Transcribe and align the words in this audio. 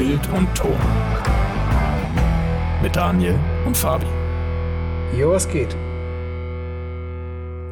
Bild 0.00 0.26
und 0.30 0.48
Ton. 0.54 0.78
Mit 2.82 2.96
Daniel 2.96 3.38
und 3.66 3.76
Fabi. 3.76 4.06
Jo, 5.14 5.32
was 5.32 5.46
geht? 5.46 5.76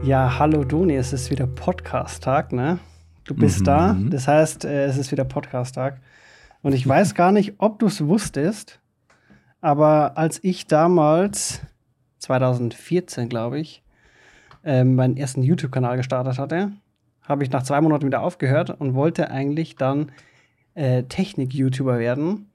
Ja, 0.03 0.39
hallo 0.39 0.63
Doni, 0.63 0.95
es 0.97 1.15
ist 1.15 1.31
wieder 1.31 1.47
Podcast-Tag, 1.47 2.53
ne? 2.53 2.81
Du 3.25 3.35
bist 3.35 3.61
Mhm. 3.61 3.65
da, 3.65 3.97
das 4.11 4.29
heißt, 4.29 4.67
äh, 4.67 4.85
es 4.85 4.99
ist 4.99 5.11
wieder 5.11 5.25
Podcast-Tag. 5.25 6.03
Und 6.61 6.75
ich 6.75 6.87
weiß 6.87 7.15
gar 7.15 7.33
nicht, 7.33 7.55
ob 7.57 7.79
du 7.79 7.87
es 7.87 8.07
wusstest, 8.07 8.79
aber 9.63 10.19
als 10.19 10.39
ich 10.45 10.67
damals, 10.67 11.63
2014 12.19 13.31
glaube 13.31 13.59
ich, 13.59 13.83
ähm, 14.65 14.97
meinen 14.97 15.17
ersten 15.17 15.43
YouTube-Kanal 15.43 15.97
gestartet 15.97 16.39
hatte, 16.39 16.73
habe 17.23 17.43
ich 17.43 17.51
nach 17.51 17.63
zwei 17.63 17.81
Monaten 17.81 18.05
wieder 18.05 18.21
aufgehört 18.21 18.69
und 18.69 18.93
wollte 18.93 19.31
eigentlich 19.31 19.77
dann 19.77 20.13
äh, 20.79 21.03
Technik-YouTuber 21.05 21.99
werden, 21.99 22.47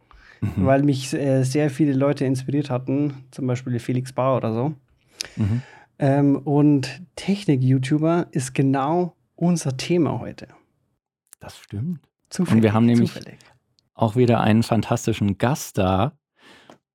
Mhm. 0.41 0.66
weil 0.66 0.84
mich 0.84 1.13
äh, 1.13 1.43
sehr 1.43 1.70
viele 1.70 1.93
Leute 1.93 2.25
inspiriert 2.25 2.70
hatten, 2.70 3.13
zum 3.31 3.47
Beispiel 3.47 3.80
Felix 3.80 4.11
Bauer 4.13 4.38
oder 4.38 4.53
so. 4.53 4.73
Mhm. 5.38 5.61
Ähm, 5.99 6.35
und 6.38 7.02
Technik-YouTuber 7.16 8.27
ist 8.31 8.53
genau 8.53 9.16
unser 9.35 9.77
Thema 9.77 10.20
heute. 10.20 10.47
Das 11.39 11.57
stimmt. 11.57 11.99
Zufällig. 12.30 12.57
Und 12.57 12.63
wir 12.63 12.73
haben 12.73 12.85
nämlich- 12.85 13.13
zufällig. 13.13 13.38
Auch 13.94 14.16
wieder 14.16 14.41
einen 14.41 14.63
fantastischen 14.63 15.38
Gast 15.38 15.77
da. 15.77 16.13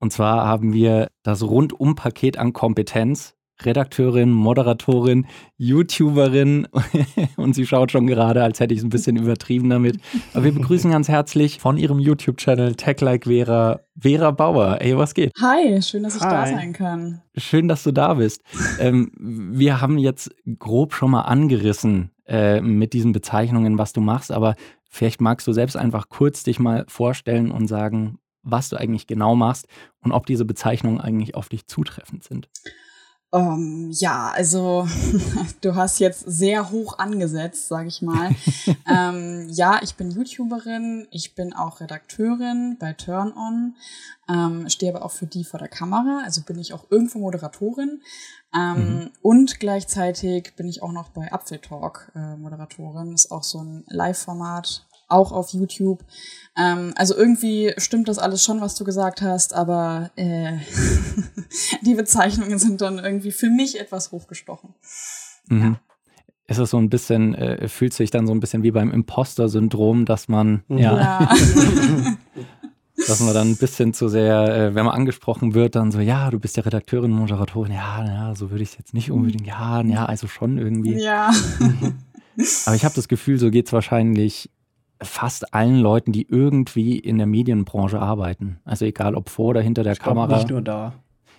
Und 0.01 0.13
zwar 0.13 0.47
haben 0.47 0.73
wir 0.73 1.09
das 1.23 1.43
Rundum-Paket 1.43 2.37
an 2.39 2.53
Kompetenz. 2.53 3.35
Redakteurin, 3.63 4.31
Moderatorin, 4.31 5.27
YouTuberin 5.57 6.69
und 7.37 7.55
sie 7.55 7.67
schaut 7.67 7.93
schon 7.93 8.07
gerade, 8.07 8.43
als 8.43 8.61
hätte 8.61 8.75
ich 8.75 8.81
es 8.81 8.85
ein 8.85 8.91
bisschen 8.91 9.17
übertrieben 9.17 9.69
damit. 9.69 9.99
Aber 10.33 10.45
wir 10.45 10.53
begrüßen 10.53 10.91
ganz 10.91 11.09
herzlich 11.09 11.59
von 11.61 11.77
ihrem 11.77 11.99
YouTube-Channel 11.99 12.75
Tech 12.75 13.01
Like 13.01 13.25
Vera, 13.25 13.81
Vera 13.99 14.31
Bauer. 14.31 14.79
Ey, 14.81 14.97
was 14.97 15.15
geht? 15.15 15.33
Hi, 15.41 15.83
schön, 15.83 16.03
dass 16.03 16.17
ich 16.17 16.23
da 16.23 16.47
sein 16.47 16.73
kann. 16.73 17.23
Schön, 17.37 17.69
dass 17.69 17.83
du 17.83 17.93
da 17.93 18.15
bist. 18.15 18.43
ähm, 18.79 19.11
wir 19.19 19.81
haben 19.81 19.99
jetzt 19.99 20.31
grob 20.59 20.95
schon 20.95 21.11
mal 21.11 21.23
angerissen 21.23 22.11
äh, 22.27 22.61
mit 22.61 22.93
diesen 22.93 23.13
Bezeichnungen, 23.13 23.79
was 23.79 23.93
du 23.93 24.01
machst, 24.01 24.31
aber 24.31 24.55
vielleicht 24.89 25.21
magst 25.21 25.47
du 25.47 25.53
selbst 25.53 25.77
einfach 25.77 26.09
kurz 26.09 26.43
dich 26.43 26.59
mal 26.61 26.85
vorstellen 26.89 27.51
und 27.51 27.67
sagen, 27.67 28.19
was 28.43 28.69
du 28.69 28.77
eigentlich 28.77 29.07
genau 29.07 29.35
machst 29.35 29.67
und 30.01 30.13
ob 30.13 30.27
diese 30.27 30.45
Bezeichnungen 30.45 31.01
eigentlich 31.01 31.35
auf 31.35 31.49
dich 31.49 31.67
zutreffend 31.67 32.25
sind. 32.25 32.49
Ähm, 33.31 33.91
ja, 33.93 34.31
also 34.31 34.89
du 35.61 35.75
hast 35.75 35.99
jetzt 35.99 36.21
sehr 36.27 36.71
hoch 36.71 36.99
angesetzt, 36.99 37.69
sage 37.69 37.89
ich 37.89 38.01
mal. 38.01 38.31
ähm, 38.91 39.49
ja, 39.51 39.81
ich 39.83 39.97
bin 39.97 40.11
YouTuberin, 40.11 41.07
ich 41.11 41.35
bin 41.35 41.53
auch 41.53 41.81
Redakteurin 41.81 42.77
bei 42.81 42.95
Turn 42.95 43.35
On, 43.37 43.77
ähm, 44.29 44.69
stehe 44.71 44.95
aber 44.95 45.05
auch 45.05 45.11
für 45.11 45.27
die 45.27 45.45
vor 45.45 45.59
der 45.59 45.69
Kamera, 45.69 46.23
also 46.25 46.43
bin 46.43 46.59
ich 46.59 46.73
auch 46.73 46.87
irgendwo 46.91 47.19
Moderatorin. 47.19 48.01
Ähm, 48.55 49.11
Und 49.21 49.61
gleichzeitig 49.61 50.57
bin 50.57 50.69
ich 50.69 50.83
auch 50.83 50.93
noch 50.93 51.11
bei 51.11 51.31
Apfel 51.31 51.59
Talk 51.59 52.11
äh, 52.15 52.37
Moderatorin, 52.37 53.13
ist 53.13 53.31
auch 53.31 53.43
so 53.43 53.63
ein 53.63 53.85
Live-Format, 53.89 54.88
auch 55.09 55.33
auf 55.33 55.53
YouTube. 55.53 56.05
Ähm, 56.57 56.93
also 56.97 57.17
irgendwie 57.17 57.73
stimmt 57.79 58.09
das 58.09 58.19
alles 58.19 58.43
schon, 58.45 58.61
was 58.61 58.75
du 58.75 58.85
gesagt 58.85 59.23
hast, 59.23 59.55
aber 59.55 60.11
äh, 60.17 60.55
die 61.87 61.95
Bezeichnungen 61.95 62.59
sind 62.59 62.81
dann 62.81 62.99
irgendwie 62.99 63.33
für 63.33 63.49
mich 63.51 63.81
etwas 63.81 64.13
hochgestochen. 64.13 64.75
Mhm. 65.49 65.77
Ist 66.47 66.59
es 66.59 66.71
so 66.71 66.79
ein 66.79 66.89
bisschen, 66.89 67.35
äh, 67.35 67.69
fühlt 67.69 67.93
sich 67.93 68.11
dann 68.11 68.27
so 68.27 68.33
ein 68.33 68.41
bisschen 68.41 68.63
wie 68.63 68.71
beim 68.71 68.91
Imposter-Syndrom, 68.91 70.05
dass 70.07 70.29
man, 70.29 70.63
Mhm. 70.69 70.79
ja, 70.79 70.97
Ja. 70.99 71.35
dass 73.07 73.21
man 73.21 73.33
dann 73.33 73.51
ein 73.51 73.57
bisschen 73.57 73.95
zu 73.95 74.09
sehr, 74.09 74.43
äh, 74.49 74.75
wenn 74.75 74.85
man 74.85 74.95
angesprochen 74.95 75.55
wird, 75.55 75.77
dann 75.77 75.93
so, 75.93 76.01
ja, 76.01 76.31
du 76.31 76.41
bist 76.41 76.57
ja 76.57 76.63
Redakteurin, 76.65 77.13
Moderatorin, 77.13 77.73
ja, 77.73 78.05
ja, 78.05 78.35
so 78.35 78.51
würde 78.51 78.63
ich 78.65 78.71
es 78.71 78.79
jetzt 78.79 78.95
nicht 78.95 79.11
unbedingt, 79.11 79.47
ja, 79.47 79.81
ja, 79.83 80.07
also 80.07 80.27
schon 80.27 80.59
irgendwie. 80.59 81.01
ja. 81.01 81.31
Aber 82.67 82.77
ich 82.77 82.85
habe 82.85 82.95
das 82.95 83.09
Gefühl, 83.09 83.39
so 83.39 83.51
geht 83.51 83.67
es 83.67 83.73
wahrscheinlich 83.73 84.51
fast 85.03 85.55
allen 85.55 85.79
Leuten, 85.79 86.13
die 86.13 86.27
irgendwie 86.29 86.99
in 86.99 87.19
der 87.19 87.27
Medienbranche 87.27 88.01
arbeiten. 88.01 88.59
Also 88.65 88.85
egal 88.85 89.15
ob 89.15 89.29
vor 89.31 89.47
oder 89.51 89.61
hinter 89.61 89.83
der 89.85 89.93
Ich 89.95 89.99
Kamera. 90.01 90.35
nicht 90.37 90.51
nur 90.51 90.63
da. 90.63 90.93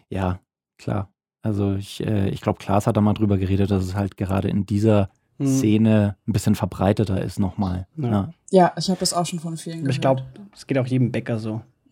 Ja, 0.09 0.39
klar. 0.77 1.09
Also 1.41 1.75
ich, 1.75 2.05
äh, 2.05 2.29
ich 2.29 2.41
glaube, 2.41 2.59
Klaas 2.59 2.87
hat 2.87 2.97
da 2.97 3.01
mal 3.01 3.13
drüber 3.13 3.37
geredet, 3.37 3.71
dass 3.71 3.83
es 3.83 3.95
halt 3.95 4.17
gerade 4.17 4.47
in 4.49 4.65
dieser 4.65 5.09
Mhm. 5.41 5.47
Szene 5.47 6.17
ein 6.27 6.33
bisschen 6.33 6.55
verbreiteter 6.55 7.21
ist 7.21 7.39
nochmal. 7.39 7.87
Ja. 7.95 8.09
Ja. 8.09 8.33
ja, 8.51 8.73
ich 8.77 8.89
habe 8.89 8.99
das 8.99 9.13
auch 9.13 9.25
schon 9.25 9.39
von 9.39 9.55
vielen 9.55 9.79
Aber 9.81 9.89
ich 9.89 10.01
gehört. 10.01 10.33
glaube, 10.35 10.49
es 10.53 10.67
geht 10.67 10.77
auch 10.77 10.85
jedem 10.87 11.13
Bäcker 11.13 11.39
so. 11.39 11.61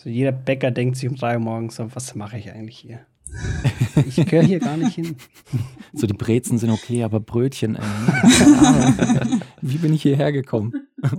so. 0.00 0.08
Jeder 0.08 0.30
Bäcker 0.32 0.70
denkt 0.70 0.96
sich 0.96 1.08
um 1.08 1.16
drei 1.16 1.34
Uhr 1.34 1.40
morgens 1.40 1.76
so, 1.76 1.92
was 1.94 2.14
mache 2.14 2.38
ich 2.38 2.52
eigentlich 2.52 2.78
hier? 2.78 3.00
Ich 4.06 4.16
gehöre 4.16 4.44
hier 4.44 4.60
gar 4.60 4.76
nicht 4.76 4.94
hin. 4.94 5.16
So 5.94 6.06
die 6.06 6.14
Brezen 6.14 6.56
sind 6.56 6.70
okay, 6.70 7.04
aber 7.04 7.20
Brötchen, 7.20 7.76
Ahnung. 7.76 9.42
Wie 9.60 9.76
bin 9.76 9.92
ich 9.92 10.00
hierher 10.00 10.32
gekommen? 10.32 10.72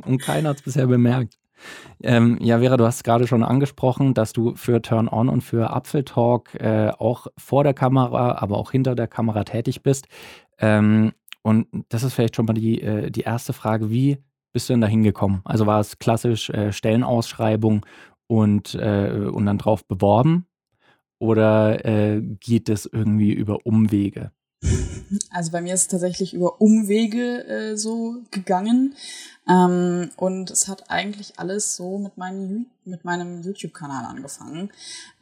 Und 0.04 0.20
keiner 0.20 0.50
hat 0.50 0.58
es 0.58 0.62
bisher 0.64 0.88
bemerkt. 0.88 1.38
Ähm, 2.02 2.40
ja, 2.42 2.58
Vera, 2.58 2.76
du 2.76 2.86
hast 2.86 3.04
gerade 3.04 3.28
schon 3.28 3.44
angesprochen, 3.44 4.16
dass 4.16 4.34
du 4.34 4.56
für 4.56 4.82
Turn 4.82 5.08
On 5.08 5.30
und 5.30 5.42
für 5.42 5.70
Apfeltalk 5.70 6.56
äh, 6.56 6.90
auch 6.98 7.28
vor 7.38 7.64
der 7.64 7.76
Kamera, 7.76 8.40
aber 8.40 8.58
auch 8.58 8.72
hinter 8.72 8.96
der 8.96 9.08
Kamera 9.08 9.44
tätig 9.44 9.84
bist. 9.84 10.08
Ähm, 10.58 11.14
und 11.44 11.68
das 11.90 12.04
ist 12.04 12.14
vielleicht 12.14 12.36
schon 12.36 12.46
mal 12.46 12.54
die, 12.54 12.82
äh, 12.82 13.12
die 13.12 13.22
erste 13.22 13.54
Frage, 13.54 13.92
wie 13.92 14.18
bist 14.54 14.70
du 14.70 14.74
denn 14.74 14.82
da 14.82 14.88
hingekommen? 14.88 15.42
Also 15.44 15.66
war 15.66 15.80
es 15.80 16.00
klassisch 16.00 16.50
äh, 16.50 16.72
Stellenausschreibung 16.72 17.86
und, 18.28 18.76
äh, 18.76 19.30
und 19.32 19.46
dann 19.46 19.58
drauf 19.58 19.86
beworben? 19.86 20.48
Oder 21.24 21.86
äh, 21.86 22.22
geht 22.22 22.68
es 22.68 22.86
irgendwie 22.86 23.32
über 23.32 23.66
Umwege? 23.66 24.34
Also 25.30 25.52
bei 25.52 25.62
mir 25.62 25.74
ist 25.74 25.84
es 25.84 25.88
tatsächlich 25.88 26.34
über 26.34 26.60
Umwege 26.60 27.48
äh, 27.48 27.78
so 27.78 28.18
gegangen. 28.32 28.94
Ähm, 29.48 30.10
und 30.18 30.52
es 30.52 30.68
hat 30.68 30.90
eigentlich 30.90 31.40
alles 31.40 31.78
so 31.78 31.98
mit, 31.98 32.18
meinem 32.18 32.66
mit 32.84 33.06
meinem 33.06 33.42
YouTube-Kanal 33.42 34.04
angefangen. 34.04 34.70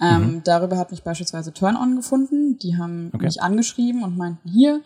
Ähm, 0.02 0.22
Mhm. 0.38 0.44
Darüber 0.44 0.80
hat 0.80 0.90
mich 0.90 1.04
beispielsweise 1.04 1.54
Turn 1.54 1.76
On 1.76 1.96
gefunden. 1.96 2.58
Die 2.58 2.78
haben 2.78 3.12
Okay. 3.14 3.26
mich 3.26 3.44
angeschrieben 3.44 4.04
und 4.04 4.18
meinten, 4.18 4.50
hier, 4.50 4.82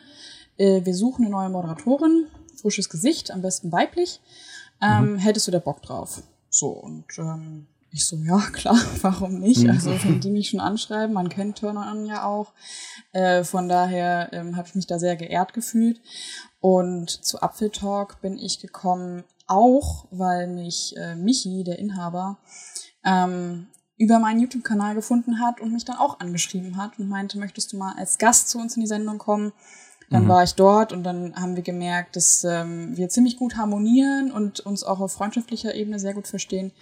äh, 0.58 0.84
wir 0.84 0.94
suchen 0.94 1.24
eine 1.24 1.32
neue 1.32 1.50
Moderatorin, 1.50 2.28
frisches 2.62 2.90
Gesicht, 2.90 3.32
am 3.32 3.42
besten 3.42 3.72
weiblich. 3.72 4.20
Ähm, 4.82 5.18
Hättest 5.18 5.48
du 5.48 5.52
da 5.52 5.60
Bock 5.60 5.82
drauf? 5.82 6.24
So, 6.50 6.68
und 6.72 7.06
ähm, 7.20 7.68
ich 7.96 8.08
so, 8.08 8.18
ja, 8.18 8.40
klar, 8.54 8.78
warum 9.02 9.40
nicht? 9.40 9.64
Mhm. 9.64 9.72
Also, 9.72 9.92
wenn 10.04 10.20
die 10.20 10.30
mich 10.32 10.50
schon 10.50 10.60
anschreiben, 10.60 11.14
man 11.14 11.30
kennt 11.30 11.58
Turner 11.60 11.92
On 11.92 12.06
ja 12.06 12.26
auch. 12.26 12.54
Äh, 13.12 13.44
von 13.44 13.68
daher 13.68 14.30
ähm, 14.34 14.56
habe 14.56 14.68
ich 14.68 14.76
mich 14.76 14.88
da 14.88 15.00
sehr 15.00 15.16
geehrt 15.16 15.54
gefühlt. 15.54 16.02
Und 16.60 17.10
zu 17.10 17.42
Apfeltalk 17.42 18.22
bin 18.22 18.38
ich 18.38 18.60
gekommen, 18.60 19.24
auch 19.48 20.08
weil 20.12 20.48
mich 20.48 20.96
äh, 20.98 21.16
Michi, 21.16 21.64
der 21.64 21.80
Inhaber, 21.80 22.40
ähm, 23.04 23.68
über 23.98 24.20
meinen 24.20 24.42
YouTube-Kanal 24.42 24.96
gefunden 24.96 25.40
hat 25.40 25.62
und 25.62 25.72
mich 25.72 25.86
dann 25.86 25.98
auch 25.98 26.20
angeschrieben 26.20 26.76
hat 26.78 27.00
und 27.00 27.08
meinte, 27.08 27.38
möchtest 27.38 27.72
du 27.72 27.78
mal 27.78 27.94
als 27.98 28.18
Gast 28.18 28.50
zu 28.50 28.58
uns 28.60 28.76
in 28.76 28.82
die 28.82 28.88
Sendung 28.88 29.20
kommen? 29.20 29.54
Dann 30.10 30.26
Mhm. 30.26 30.28
war 30.28 30.44
ich 30.44 30.54
dort 30.54 30.92
und 30.92 31.04
dann 31.04 31.36
haben 31.36 31.56
wir 31.56 31.64
gemerkt, 31.64 32.16
dass 32.16 32.44
ähm, 32.44 32.96
wir 32.98 33.10
ziemlich 33.10 33.38
gut 33.38 33.58
harmonieren 33.58 34.32
und 34.32 34.60
uns 34.60 34.84
auch 34.84 35.00
auf 35.00 35.14
freundschaftlicher 35.14 35.74
Ebene 35.74 35.98
sehr 36.00 36.14
gut 36.14 36.28
verstehen. 36.28 36.74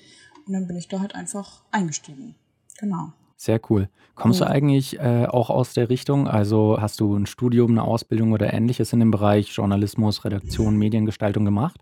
Und 0.46 0.54
dann 0.54 0.68
bin 0.68 0.76
ich 0.76 0.88
da 0.88 1.00
halt 1.00 1.16
einfach 1.16 1.62
eingestiegen. 1.72 2.36
Genau. 2.80 3.14
Sehr 3.38 3.60
cool. 3.70 3.90
Kommst 4.16 4.40
du 4.42 4.46
Mhm. 4.46 4.52
eigentlich 4.52 5.00
äh, 5.00 5.26
auch 5.26 5.50
aus 5.50 5.74
der 5.74 5.90
Richtung? 5.90 6.28
Also 6.28 6.78
hast 6.80 7.00
du 7.00 7.16
ein 7.16 7.26
Studium, 7.26 7.72
eine 7.72 7.84
Ausbildung 7.84 8.32
oder 8.32 8.54
ähnliches 8.54 8.94
in 8.94 9.00
dem 9.00 9.12
Bereich 9.12 9.50
Journalismus, 9.56 10.24
Redaktion, 10.24 10.78
Mediengestaltung 10.78 11.44
gemacht? 11.46 11.80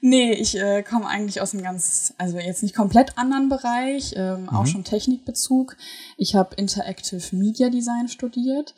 Nee, 0.00 0.32
ich 0.32 0.58
äh, 0.58 0.82
komme 0.82 1.06
eigentlich 1.06 1.40
aus 1.40 1.54
einem 1.54 1.62
ganz, 1.62 2.14
also 2.18 2.38
jetzt 2.38 2.64
nicht 2.64 2.74
komplett 2.74 3.16
anderen 3.16 3.48
Bereich, 3.48 4.14
ähm, 4.16 4.48
auch 4.48 4.62
Mhm. 4.62 4.66
schon 4.66 4.84
Technikbezug. 4.84 5.76
Ich 6.16 6.34
habe 6.34 6.56
Interactive 6.56 7.36
Media 7.36 7.68
Design 7.68 8.08
studiert. 8.08 8.74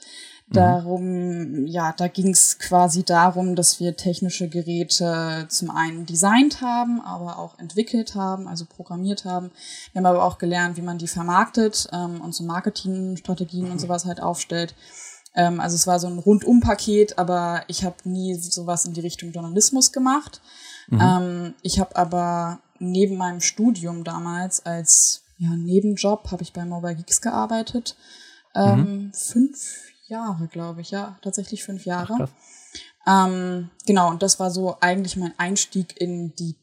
Mhm. 0.49 0.55
Darum, 0.55 1.67
ja, 1.67 1.93
da 1.93 2.09
ging 2.09 2.31
es 2.31 2.59
quasi 2.59 3.05
darum, 3.05 3.55
dass 3.55 3.81
wir 3.81 3.97
technische 3.97 4.49
Geräte 4.49 5.47
zum 5.49 5.71
einen 5.71 6.07
designt 6.07 6.63
haben, 6.63 7.01
aber 7.03 7.39
auch 7.39 7.59
entwickelt 7.59 8.15
haben, 8.15 8.49
also 8.49 8.65
programmiert 8.65 9.25
haben. 9.25 9.51
Wir 9.93 10.01
haben 10.01 10.07
aber 10.07 10.25
auch 10.25 10.39
gelernt, 10.39 10.77
wie 10.77 10.83
man 10.83 10.99
die 10.99 11.09
vermarktet 11.09 11.89
ähm, 11.93 12.21
und 12.23 12.35
so 12.35 12.45
Marketingstrategien 12.45 13.71
und 13.71 13.79
sowas 13.79 14.07
halt 14.07 14.23
aufstellt. 14.23 14.75
Ähm, 15.35 15.61
also 15.61 15.75
es 15.75 15.87
war 15.87 16.01
so 16.01 16.07
ein 16.07 16.19
Rundum-Paket, 16.19 17.19
aber 17.19 17.63
ich 17.69 17.85
habe 17.85 17.97
nie 18.05 18.35
sowas 18.35 18.87
in 18.87 18.95
die 18.95 19.01
Richtung 19.01 19.33
Journalismus 19.33 19.93
gemacht. 19.93 20.41
Mhm. 20.89 21.01
Ähm, 21.01 21.55
ich 21.61 21.79
habe 21.79 21.95
aber 21.95 22.61
neben 22.79 23.17
meinem 23.17 23.41
Studium 23.41 24.03
damals 24.03 24.65
als 24.65 25.25
ja, 25.37 25.51
Nebenjob 25.51 26.31
habe 26.31 26.43
ich 26.43 26.53
bei 26.53 26.65
Mobile 26.65 26.97
Geeks 26.97 27.21
gearbeitet. 27.21 27.97
Ähm, 28.55 29.13
Fünf 29.15 29.59
Jahre, 30.09 30.49
glaube 30.49 30.81
ich, 30.81 30.91
ja, 30.91 31.17
tatsächlich 31.23 31.65
fünf 31.65 31.85
Jahre. 31.85 32.15
Krass. 32.17 32.31
Ähm, 33.07 33.71
genau, 33.87 34.11
und 34.11 34.23
das 34.23 34.39
war 34.39 34.51
so 34.51 34.77
eigentlich 34.81 35.17
mein 35.17 35.33
Einstieg 35.39 35.99
in 36.01 36.35
die 36.35 36.57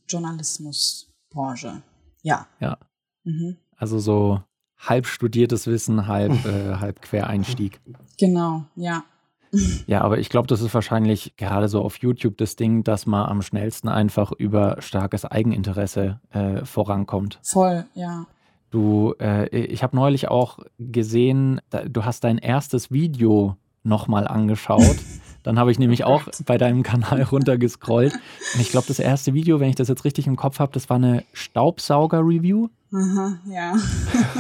Branche. 1.32 1.82
Ja. 2.22 2.48
Ja. 2.60 2.78
Mhm. 3.24 3.58
Also 3.78 4.00
so 4.00 4.42
halb 4.78 5.08
studiertes 5.08 5.68
Wissen, 5.68 6.08
halb, 6.08 6.32
äh, 6.46 6.76
halb 6.76 7.02
Quereinstieg. 7.02 7.80
Genau, 8.18 8.66
ja. 8.76 9.04
Ja, 9.88 10.02
aber 10.02 10.18
ich 10.20 10.28
glaube, 10.28 10.48
das 10.48 10.60
ist 10.60 10.74
wahrscheinlich 10.74 11.38
gerade 11.38 11.70
so 11.70 11.82
auf 11.82 11.98
YouTube 12.00 12.38
das 12.38 12.58
Ding, 12.58 12.84
dass 12.84 13.06
man 13.06 13.30
am 13.30 13.42
schnellsten 13.42 13.88
einfach 13.88 14.34
über 14.34 14.82
starkes 14.82 15.24
Eigeninteresse 15.24 16.20
äh, 16.32 16.66
vorankommt. 16.66 17.40
Voll, 17.42 17.86
ja. 17.94 18.26
Du, 18.72 19.14
äh, 19.22 19.48
ich 19.56 19.84
habe 19.84 19.96
neulich 19.96 20.28
auch 20.28 20.60
gesehen, 20.80 21.62
da, 21.70 21.84
du 21.86 22.04
hast 22.04 22.24
dein 22.24 22.38
erstes 22.38 22.92
Video 22.92 23.56
nochmal 23.84 24.28
angeschaut. 24.28 24.98
Dann 25.44 25.60
habe 25.60 25.72
ich 25.72 25.78
nämlich 25.78 26.04
auch 26.06 26.24
bei 26.46 26.58
deinem 26.58 26.82
Kanal 26.82 27.22
runtergescrollt. 27.22 28.14
Und 28.14 28.62
ich 28.62 28.70
glaube, 28.70 28.88
das 28.88 28.98
erste 28.98 29.36
Video, 29.36 29.60
wenn 29.60 29.70
ich 29.70 29.76
das 29.76 29.88
jetzt 29.88 30.04
richtig 30.04 30.26
im 30.26 30.36
Kopf 30.36 30.58
habe, 30.58 30.72
das 30.74 30.90
war 30.90 30.96
eine 30.96 31.24
Staubsauger-Review. 31.34 32.70
Aha, 32.92 33.38
ja. 33.48 33.76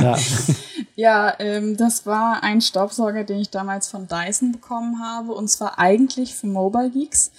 Ja. 0.01 0.17
Ja, 0.95 1.35
ähm, 1.39 1.75
das 1.75 2.05
war 2.05 2.41
ein 2.43 2.61
Staubsauger, 2.61 3.23
den 3.23 3.39
ich 3.39 3.49
damals 3.49 3.87
von 3.87 4.07
Dyson 4.07 4.51
bekommen 4.53 5.01
habe. 5.03 5.33
Und 5.33 5.49
zwar 5.49 5.77
eigentlich 5.77 6.35
für 6.35 6.47
Mobile 6.47 6.89
Geeks. 6.89 7.31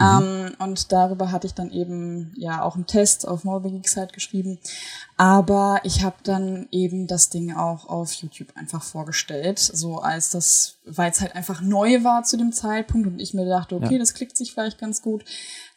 Ähm, 0.00 0.52
und 0.58 0.90
darüber 0.90 1.30
hatte 1.30 1.46
ich 1.46 1.54
dann 1.54 1.70
eben 1.70 2.32
ja 2.36 2.62
auch 2.62 2.74
einen 2.74 2.86
Test 2.86 3.28
auf 3.28 3.44
Mobile 3.44 3.74
Geeks 3.74 3.96
halt 3.96 4.12
geschrieben. 4.12 4.58
Aber 5.16 5.80
ich 5.84 6.02
habe 6.02 6.16
dann 6.24 6.66
eben 6.72 7.06
das 7.06 7.28
Ding 7.28 7.54
auch 7.54 7.86
auf 7.88 8.12
YouTube 8.14 8.48
einfach 8.56 8.82
vorgestellt, 8.82 9.60
so 9.60 9.98
als 9.98 10.30
das, 10.30 10.78
weil 10.84 11.12
es 11.12 11.20
halt 11.20 11.36
einfach 11.36 11.60
neu 11.60 12.02
war 12.02 12.24
zu 12.24 12.36
dem 12.36 12.52
Zeitpunkt 12.52 13.06
und 13.06 13.20
ich 13.20 13.34
mir 13.34 13.46
dachte, 13.46 13.76
okay, 13.76 13.92
Ja. 13.94 13.98
das 14.00 14.14
klickt 14.14 14.36
sich 14.36 14.52
vielleicht 14.52 14.78
ganz 14.78 15.00
gut. 15.00 15.24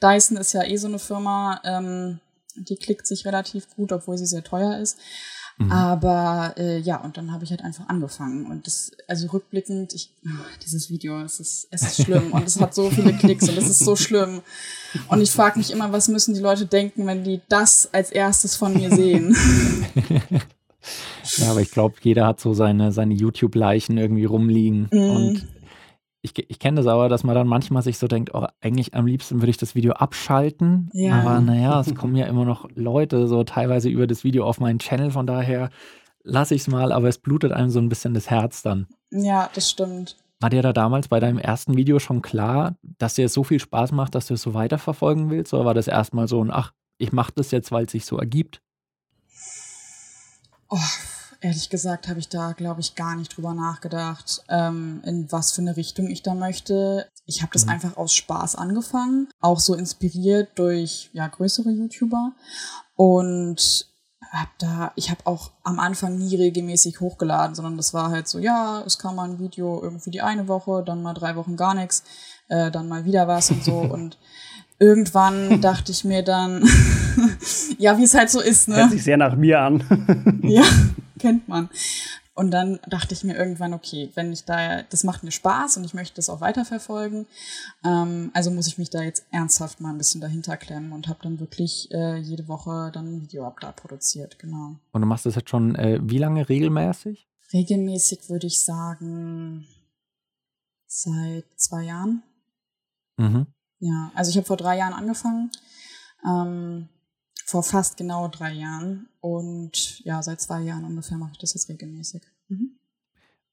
Dyson 0.02 0.38
ist 0.38 0.54
ja 0.54 0.64
eh 0.64 0.78
so 0.78 0.88
eine 0.88 0.98
Firma, 1.00 1.62
ähm, 1.64 2.20
die 2.56 2.76
klickt 2.76 3.06
sich 3.06 3.24
relativ 3.24 3.68
gut, 3.76 3.92
obwohl 3.92 4.18
sie 4.18 4.26
sehr 4.26 4.44
teuer 4.44 4.80
ist. 4.80 4.98
Aber 5.70 6.54
äh, 6.58 6.78
ja, 6.80 6.98
und 6.98 7.18
dann 7.18 7.32
habe 7.32 7.44
ich 7.44 7.50
halt 7.50 7.64
einfach 7.64 7.90
angefangen. 7.90 8.46
Und 8.46 8.68
das, 8.68 8.92
also 9.08 9.28
rückblickend, 9.28 9.94
ich, 9.94 10.12
ah, 10.26 10.46
dieses 10.64 10.90
Video, 10.90 11.20
es 11.22 11.40
ist, 11.40 11.68
es 11.72 11.82
ist 11.82 12.04
schlimm 12.04 12.32
und 12.32 12.46
es 12.46 12.60
hat 12.60 12.76
so 12.76 12.92
viele 12.92 13.14
Klicks 13.14 13.50
und 13.50 13.58
es 13.58 13.68
ist 13.68 13.80
so 13.80 13.96
schlimm. 13.96 14.42
Und 15.08 15.22
ich 15.22 15.32
frage 15.32 15.58
mich 15.58 15.72
immer, 15.72 15.92
was 15.92 16.10
müssen 16.10 16.36
die 16.36 16.42
Leute 16.42 16.68
denken, 16.68 17.08
wenn 17.08 17.24
die 17.24 17.42
das 17.50 17.90
als 17.92 18.12
erstes 18.12 18.56
von 18.56 18.74
mir 18.74 18.92
sehen? 18.92 19.36
Ja, 21.36 21.52
aber 21.52 21.62
ich 21.62 21.72
glaube, 21.72 21.96
jeder 22.02 22.26
hat 22.26 22.40
so 22.40 22.54
seine, 22.54 22.94
seine 22.94 23.14
YouTube-Leichen 23.14 23.98
irgendwie 23.98 24.26
rumliegen. 24.26 24.88
Mhm. 24.92 25.10
Und 25.10 25.48
ich, 26.36 26.50
ich 26.50 26.60
kenne 26.60 26.78
das 26.78 26.88
aber, 26.88 27.10
dass 27.10 27.24
man 27.24 27.36
dann 27.36 27.48
manchmal 27.48 27.82
sich 27.82 27.98
so 27.98 28.08
denkt, 28.08 28.34
oh, 28.34 28.46
eigentlich 28.62 28.94
am 28.94 29.08
liebsten 29.08 29.42
würde 29.42 29.50
ich 29.50 29.58
das 29.58 29.76
Video 29.76 29.94
abschalten. 29.94 30.90
Ja. 30.94 31.22
Aber 31.22 31.40
naja, 31.40 31.80
es 31.80 31.94
kommen 31.96 32.16
ja 32.16 32.26
immer 32.26 32.46
noch 32.46 32.68
Leute 32.76 33.28
so 33.28 33.44
teilweise 33.44 33.90
über 33.90 34.08
das 34.08 34.24
Video 34.24 34.46
auf 34.46 34.60
meinen 34.60 34.80
Channel. 34.80 35.12
Von 35.12 35.28
daher 35.28 35.70
lasse 36.24 36.56
ich 36.56 36.62
es 36.62 36.68
mal, 36.68 36.92
aber 36.92 37.08
es 37.08 37.18
blutet 37.18 37.52
einem 37.52 37.70
so 37.70 37.80
ein 37.80 37.90
bisschen 37.90 38.14
das 38.14 38.30
Herz 38.30 38.62
dann. 38.62 38.88
ja, 39.12 39.50
das 39.54 39.70
stimmt. 39.70 40.18
War 40.40 40.52
dir 40.52 40.62
da 40.62 40.72
damals 40.72 41.08
bei 41.08 41.20
deinem 41.20 41.40
ersten 41.40 41.78
Video 41.78 41.98
schon 41.98 42.22
klar, 42.22 42.76
dass 43.00 43.16
dir 43.16 43.28
so 43.28 43.44
viel 43.44 43.60
Spaß 43.60 43.92
macht, 43.92 44.14
dass 44.14 44.28
du 44.28 44.36
es 44.36 44.44
so 44.44 44.54
weiterverfolgen 44.54 45.32
willst? 45.32 45.52
Oder 45.52 45.66
war 45.66 45.74
das 45.74 45.88
erstmal 45.88 46.28
so 46.28 46.44
ein, 46.44 46.52
ach, 46.52 46.74
ich 47.00 47.12
mache 47.12 47.32
das 47.36 47.50
jetzt, 47.50 47.72
weil 47.72 47.86
es 47.86 47.92
sich 47.92 48.06
so 48.06 48.20
ergibt? 48.20 48.62
Oh, 50.70 50.78
ehrlich 51.42 51.70
gesagt 51.70 52.08
habe 52.08 52.20
ich 52.20 52.30
da, 52.30 52.54
glaube 52.54 52.82
ich, 52.82 52.96
gar 52.96 53.16
nicht 53.16 53.36
drüber 53.36 53.54
nachgedacht, 53.54 54.44
ähm, 54.50 55.02
in 55.06 55.32
was 55.32 55.52
für 55.52 55.62
eine 55.62 55.76
Richtung 55.78 56.08
ich 56.08 56.24
da 56.24 56.34
möchte. 56.34 57.08
Ich 57.26 57.42
habe 57.42 57.52
das 57.54 57.66
Mhm. 57.66 57.72
einfach 57.72 57.98
aus 57.98 58.14
Spaß 58.14 58.56
angefangen, 58.56 59.30
auch 59.40 59.60
so 59.60 59.74
inspiriert 59.76 60.50
durch 60.56 61.10
ja 61.14 61.28
größere 61.28 61.70
YouTuber 61.70 62.34
und 62.96 63.88
hab 64.32 64.50
da, 64.60 64.92
ich 64.96 65.10
habe 65.10 65.26
auch 65.26 65.52
am 65.64 65.80
Anfang 65.80 66.18
nie 66.18 66.36
regelmäßig 66.36 67.00
hochgeladen, 67.00 67.56
sondern 67.56 67.78
das 67.78 67.94
war 67.94 68.10
halt 68.10 68.28
so, 68.28 68.40
ja, 68.40 68.84
es 68.86 69.00
kam 69.00 69.16
mal 69.16 69.30
ein 69.30 69.40
Video 69.40 69.82
irgendwie 69.82 70.12
die 70.12 70.22
eine 70.22 70.48
Woche, 70.48 70.84
dann 70.84 71.02
mal 71.02 71.14
drei 71.14 71.36
Wochen 71.38 71.56
gar 71.56 71.74
nichts, 71.74 72.04
äh, 72.50 72.70
dann 72.70 72.90
mal 72.90 73.06
wieder 73.06 73.28
was 73.28 73.52
und 73.52 73.64
so 73.64 73.78
und 73.80 74.18
irgendwann 74.80 75.62
dachte 75.62 75.92
ich 75.92 76.04
mir 76.04 76.24
dann, 76.24 76.64
ja, 77.78 77.98
wie 77.98 78.04
es 78.04 78.14
halt 78.14 78.30
so 78.30 78.42
ist, 78.42 78.68
ne? 78.68 78.78
Hört 78.78 78.92
sich 78.92 79.04
sehr 79.04 79.18
nach 79.18 79.36
mir 79.36 79.60
an. 79.60 79.84
Ja, 80.44 80.64
kennt 81.20 81.48
man. 81.50 81.70
Und 82.34 82.52
dann 82.52 82.80
dachte 82.88 83.14
ich 83.14 83.24
mir 83.24 83.36
irgendwann, 83.36 83.74
okay, 83.74 84.12
wenn 84.14 84.32
ich 84.32 84.46
da, 84.46 84.84
das 84.84 85.04
macht 85.04 85.24
mir 85.24 85.32
Spaß 85.32 85.78
und 85.78 85.84
ich 85.84 85.96
möchte 85.96 86.18
das 86.18 86.30
auch 86.30 86.40
weiterverfolgen, 86.40 87.26
ähm, 87.84 88.30
also 88.34 88.52
muss 88.52 88.68
ich 88.68 88.78
mich 88.78 88.92
da 88.92 89.02
jetzt 89.02 89.26
ernsthaft 89.32 89.82
mal 89.82 89.90
ein 89.90 89.98
bisschen 89.98 90.22
dahinter 90.22 90.56
klemmen 90.56 90.92
und 90.92 91.08
habe 91.08 91.20
dann 91.24 91.40
wirklich 91.40 91.92
äh, 91.92 92.18
jede 92.18 92.48
Woche 92.48 92.92
dann 92.94 93.16
ein 93.16 93.22
Video 93.24 93.46
ab 93.46 93.58
da 93.60 93.72
produziert, 93.72 94.38
genau. 94.38 94.76
Und 94.92 95.02
du 95.02 95.08
machst 95.08 95.26
das 95.26 95.36
jetzt 95.36 95.50
schon 95.50 95.76
äh, 95.76 96.00
wie 96.04 96.20
lange 96.20 96.48
regelmäßig? 96.48 97.28
Regelmäßig 97.52 98.30
würde 98.30 98.48
ich 98.48 98.62
sagen, 98.62 99.66
seit 100.86 101.46
zwei 101.56 101.84
Jahren. 101.84 102.22
Mhm. 103.18 103.48
Ja, 103.80 104.12
also 104.16 104.30
ich 104.32 104.38
habe 104.38 104.48
vor 104.48 104.58
drei 104.58 104.78
Jahren 104.78 104.94
angefangen, 104.94 105.52
ähm, 106.26 106.90
vor 107.46 107.64
fast 107.64 107.98
genau 107.98 108.28
drei 108.28 108.52
Jahren 108.54 109.08
und 109.22 110.00
ja, 110.04 110.22
seit 110.24 110.42
zwei 110.42 110.62
Jahren 110.62 110.84
ungefähr 110.86 111.18
mache 111.18 111.32
ich 111.34 111.38
das 111.38 111.54
jetzt 111.54 111.70
regelmäßig. 111.70 112.24
Mhm. 112.50 112.72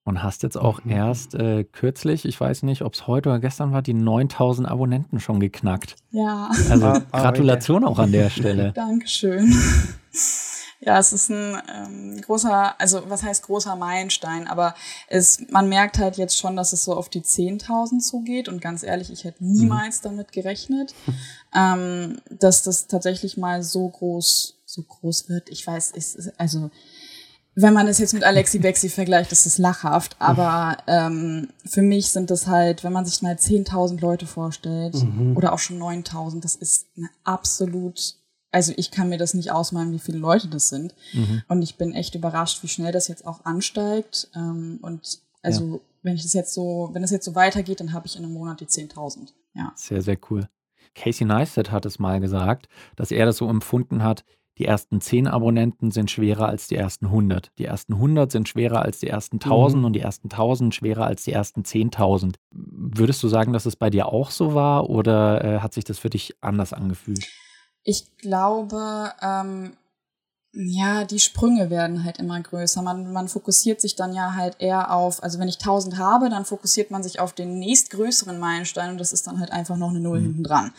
Und 0.06 0.23
hast 0.23 0.43
jetzt 0.43 0.56
auch 0.59 0.85
Mhm. 0.85 0.91
erst 0.91 1.35
äh, 1.35 1.65
kürzlich, 1.65 2.25
ich 2.26 2.38
weiß 2.38 2.62
nicht, 2.65 2.82
ob 2.82 2.93
es 2.94 3.06
heute 3.06 3.31
oder 3.31 3.38
gestern 3.41 3.73
war, 3.73 3.81
die 3.82 3.94
9000 3.94 4.69
Abonnenten 4.69 5.19
schon 5.21 5.41
geknackt. 5.41 5.97
Ja, 6.11 6.50
Also 6.69 6.87
Ah, 6.87 7.03
ah, 7.11 7.23
Gratulation 7.23 7.85
auch 7.85 7.99
an 7.99 8.12
der 8.12 8.29
Stelle. 8.31 8.73
Dankeschön. 8.75 9.50
Ja, 10.84 10.98
es 10.98 11.14
ist 11.14 11.31
ein 11.31 11.56
ähm, 11.75 12.20
großer, 12.20 12.78
also 12.78 13.02
was 13.08 13.22
heißt 13.22 13.44
großer 13.44 13.75
Meilenstein, 13.75 14.46
aber 14.46 14.75
es, 15.08 15.40
man 15.50 15.69
merkt 15.69 15.98
halt 15.98 16.19
jetzt 16.19 16.38
schon, 16.38 16.56
dass 16.56 16.75
es 16.75 16.84
so 16.84 16.94
auf 16.94 17.08
die 17.08 17.22
10.000 17.22 18.00
zugeht. 18.00 18.48
Und 18.48 18.60
ganz 18.60 18.82
ehrlich, 18.82 19.10
ich 19.10 19.25
hätte 19.25 19.42
niemals 19.44 20.02
damit 20.02 20.32
gerechnet, 20.32 20.94
ähm, 21.54 22.20
dass 22.28 22.62
das 22.62 22.86
tatsächlich 22.86 23.38
mal 23.38 23.62
so 23.62 23.88
groß, 23.88 24.58
so 24.66 24.82
groß 24.82 25.31
wird. 25.31 25.48
Ich 25.48 25.66
weiß, 25.66 25.92
es 25.96 26.14
ist, 26.14 26.38
also 26.38 26.70
wenn 27.56 27.72
man 27.72 27.87
es 27.87 27.98
jetzt 27.98 28.14
mit 28.14 28.25
Alexi 28.25 28.58
Bexi 28.58 28.88
vergleicht, 28.88 29.30
ist 29.30 29.46
es 29.46 29.58
lachhaft, 29.58 30.16
aber 30.19 30.76
ähm, 30.87 31.48
für 31.64 31.82
mich 31.82 32.10
sind 32.10 32.30
das 32.30 32.46
halt, 32.48 32.82
wenn 32.82 32.92
man 32.92 33.06
sich 33.06 33.22
mal 33.22 33.34
10.000 33.34 34.00
Leute 34.00 34.26
vorstellt 34.26 34.96
oder 35.37 35.52
auch 35.52 35.60
schon 35.60 35.78
9.000, 35.78 36.40
das 36.40 36.56
ist 36.56 36.87
eine 36.96 37.08
absolut, 37.22 38.16
also 38.54 38.73
ich 38.76 38.90
kann 38.92 39.08
mir 39.08 39.18
das 39.18 39.34
nicht 39.34 39.50
ausmalen, 39.50 39.92
wie 39.92 39.99
viele 39.99 40.18
Leute 40.18 40.46
das 40.49 40.68
sind. 40.68 40.94
Und 41.49 41.62
ich 41.62 41.76
bin 41.76 41.92
echt 41.92 42.14
überrascht, 42.14 42.62
wie 42.62 42.68
schnell 42.68 42.92
das 42.92 43.08
jetzt 43.08 43.26
auch 43.26 43.44
ansteigt. 43.44 44.28
Ähm, 44.34 44.78
und 44.80 45.18
also 45.42 45.80
wenn 46.02 46.14
ich 46.14 46.23
das 46.23 46.32
jetzt 46.34 46.54
so, 46.54 46.90
wenn 46.92 47.02
das 47.02 47.11
jetzt 47.11 47.25
so 47.25 47.34
weitergeht, 47.34 47.80
dann 47.80 47.92
habe 47.92 48.06
ich 48.06 48.16
in 48.16 48.25
einem 48.25 48.32
Monat 48.32 48.61
die 48.61 48.66
10.000. 48.66 49.32
Ja. 49.54 49.73
Sehr, 49.75 50.02
sehr 50.02 50.16
cool. 50.30 50.49
Casey 50.94 51.26
Neistat 51.26 51.73
hat 51.73 51.84
es 51.84 51.99
mal 51.99 52.20
gesagt, 52.20 52.68
dass 52.94 53.11
er 53.11 53.26
das 53.26 53.38
so 53.38 53.49
empfunden 53.49 54.02
hat, 54.04 54.25
die 54.58 54.66
ersten 54.66 55.00
10 55.00 55.26
Abonnenten 55.26 55.90
sind 55.90 56.12
schwerer 56.12 56.46
als 56.46 56.68
die 56.68 56.76
ersten 56.76 57.06
100. 57.06 57.50
Die 57.58 57.64
ersten 57.64 57.94
100 57.94 58.30
sind 58.30 58.49
schwerer 58.49 58.82
als 58.82 59.00
die 59.00 59.08
ersten 59.08 59.40
1000 59.40 59.80
Mhm. 59.80 59.87
und 59.87 59.92
die 59.94 60.00
ersten 60.00 60.28
1000 60.28 60.73
schwerer 60.73 61.06
als 61.06 61.25
die 61.25 61.32
ersten 61.32 61.64
10.000. 61.64 62.37
Würdest 62.52 63.20
du 63.25 63.28
sagen, 63.28 63.52
dass 63.52 63.66
es 63.66 63.75
bei 63.75 63.90
dir 63.90 64.06
auch 64.06 64.30
so 64.30 64.54
war 64.54 64.88
oder 64.88 65.42
äh, 65.44 65.58
hat 65.58 65.75
sich 65.75 65.82
das 65.82 65.99
für 65.99 66.11
dich 66.11 66.37
anders 66.40 66.73
angefühlt? 66.73 67.26
Ich 67.85 68.07
glaube, 68.19 69.12
ähm, 69.23 69.76
ja, 70.57 71.05
die 71.05 71.19
Sprünge 71.19 71.69
werden 71.69 72.05
halt 72.05 72.19
immer 72.19 72.41
größer. 72.41 72.81
Man, 72.81 73.12
man 73.12 73.26
fokussiert 73.29 73.81
sich 73.81 73.97
dann 73.97 74.12
ja 74.14 74.35
halt 74.35 74.57
eher 74.61 74.93
auf, 74.95 75.21
also 75.23 75.38
wenn 75.41 75.49
ich 75.49 75.57
1000 75.59 75.99
habe, 75.99 76.31
dann 76.31 76.45
fokussiert 76.45 76.91
man 76.93 77.03
sich 77.03 77.19
auf 77.19 77.33
den 77.33 77.59
nächstgrößeren 77.59 78.38
Meilenstein 78.38 78.91
und 78.91 78.99
das 78.99 79.12
ist 79.12 79.26
dann 79.26 79.41
halt 79.41 79.50
einfach 79.50 79.76
noch 79.76 79.91
eine 79.91 79.99
Null 80.00 80.21
Mhm. 80.21 80.25
hinten 80.25 80.45
dran. 80.45 80.73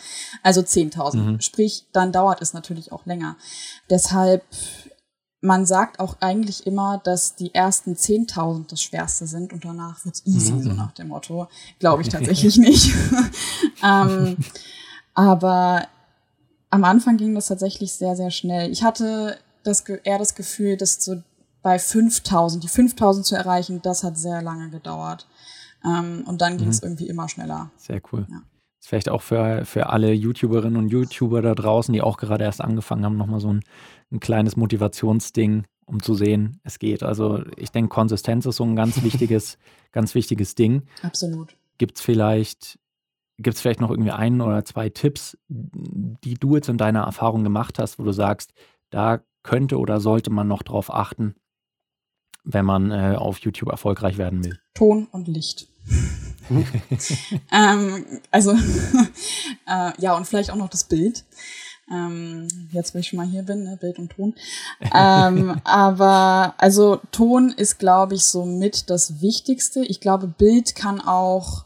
Also 0.44 0.62
10.000. 0.62 1.16
Mhm. 1.18 1.42
Sprich, 1.42 1.86
dann 1.92 2.12
dauert 2.14 2.42
es 2.42 2.54
natürlich 2.54 2.92
auch 2.94 3.06
länger. 3.06 3.36
Deshalb, 3.90 4.44
man 5.42 5.66
sagt 5.66 6.00
auch 6.00 6.16
eigentlich 6.22 6.66
immer, 6.66 7.00
dass 7.04 7.36
die 7.36 7.54
ersten 7.54 7.96
10.000 7.98 8.72
das 8.72 8.82
Schwerste 8.82 9.28
sind 9.28 9.52
und 9.52 9.66
danach 9.66 10.06
wird's 10.06 10.22
easy, 10.26 10.54
Mhm. 10.54 10.64
so 10.64 10.70
nach 10.70 10.94
dem 10.94 11.10
Motto. 11.10 11.50
Glaube 11.80 12.02
ich 12.02 12.08
tatsächlich 12.10 12.58
nicht. 12.58 12.94
ähm, 13.84 14.38
aber 15.14 15.88
am 16.76 16.84
Anfang 16.84 17.16
ging 17.16 17.34
das 17.34 17.48
tatsächlich 17.48 17.94
sehr, 17.94 18.16
sehr 18.16 18.32
schnell. 18.32 18.70
Ich 18.70 18.84
hatte 18.84 19.38
das, 19.64 19.82
eher 19.82 20.20
das 20.20 20.36
Gefühl, 20.36 20.76
dass 20.76 21.04
so 21.04 21.24
bei 21.62 21.80
5000, 21.80 22.64
die 22.64 22.68
5000 22.68 23.26
zu 23.26 23.36
erreichen, 23.36 23.82
das 23.82 24.04
hat 24.04 24.18
sehr 24.18 24.42
lange 24.42 24.70
gedauert. 24.70 25.26
Ähm, 25.86 26.26
und 26.28 26.42
dann 26.42 26.58
ging 26.58 26.68
es 26.68 26.84
irgendwie 26.84 27.08
immer 27.08 27.30
schneller. 27.30 27.72
Sehr 27.78 28.02
cool. 28.12 28.28
Ja. 28.30 28.42
Ist 28.80 28.90
vielleicht 28.90 29.10
auch 29.10 29.22
für, 29.22 29.66
für 29.66 29.88
alle 29.88 30.12
YouTuberinnen 30.12 30.78
und 30.78 30.90
YouTuber 30.90 31.42
da 31.42 31.56
draußen, 31.56 31.94
die 31.94 32.02
auch 32.02 32.18
gerade 32.18 32.44
erst 32.44 32.62
angefangen 32.62 33.06
haben, 33.06 33.18
nochmal 33.18 33.40
so 33.40 33.54
ein, 33.54 33.62
ein 34.12 34.20
kleines 34.20 34.58
Motivationsding, 34.58 35.64
um 35.86 36.04
zu 36.04 36.14
sehen, 36.14 36.60
es 36.64 36.78
geht. 36.78 37.04
Also 37.04 37.42
ich 37.56 37.72
denke, 37.72 37.90
Konsistenz 37.90 38.46
ist 38.46 38.58
so 38.58 38.66
ein 38.66 38.76
ganz 38.76 39.02
wichtiges, 39.04 39.58
ganz 39.94 40.14
wichtiges 40.14 40.56
Ding. 40.56 40.84
Absolut. 41.04 41.56
Gibt 41.78 41.98
es 41.98 42.04
vielleicht, 42.04 42.80
gibt's 43.38 43.62
vielleicht 43.62 43.82
noch 43.82 43.92
irgendwie 43.92 44.12
einen 44.12 44.42
oder 44.42 44.64
zwei 44.66 44.90
Tipps, 44.90 45.38
die 45.48 46.36
du 46.36 46.56
jetzt 46.56 46.70
in 46.70 46.78
deiner 46.78 47.02
Erfahrung 47.04 47.44
gemacht 47.44 47.80
hast, 47.80 48.00
wo 48.00 48.04
du 48.04 48.12
sagst, 48.12 48.54
da 48.90 49.22
könnte 49.44 49.78
oder 49.78 50.00
sollte 50.00 50.30
man 50.32 50.48
noch 50.48 50.64
drauf 50.64 50.94
achten, 50.94 51.36
wenn 52.44 52.66
man 52.66 52.92
äh, 52.92 53.16
auf 53.18 53.40
YouTube 53.40 53.70
erfolgreich 53.70 54.18
werden 54.18 54.44
will? 54.44 54.60
Ton 54.74 55.08
und 55.12 55.28
Licht. 55.28 55.68
ähm, 57.52 58.06
also, 58.32 58.52
äh, 59.68 59.92
ja, 60.00 60.16
und 60.16 60.26
vielleicht 60.26 60.52
auch 60.52 60.56
noch 60.56 60.70
das 60.70 60.86
Bild. 60.86 61.26
Ähm, 61.92 62.48
jetzt, 62.72 62.96
wo 62.96 63.00
ich 63.00 63.08
schon 63.08 63.18
mal 63.18 63.28
hier 63.28 63.44
bin, 63.44 63.64
ne, 63.64 63.78
Bild 63.80 64.00
und 64.00 64.12
Ton. 64.12 64.34
ähm, 64.94 65.62
aber 65.64 66.56
also 66.58 67.00
Ton 67.12 67.52
ist, 67.52 67.78
glaube 67.78 68.16
ich, 68.16 68.24
so 68.24 68.46
mit 68.46 68.90
das 68.90 69.22
Wichtigste. 69.22 69.84
Ich 69.86 70.00
glaube, 70.02 70.28
Bild 70.28 70.76
kann 70.76 71.00
auch, 71.00 71.66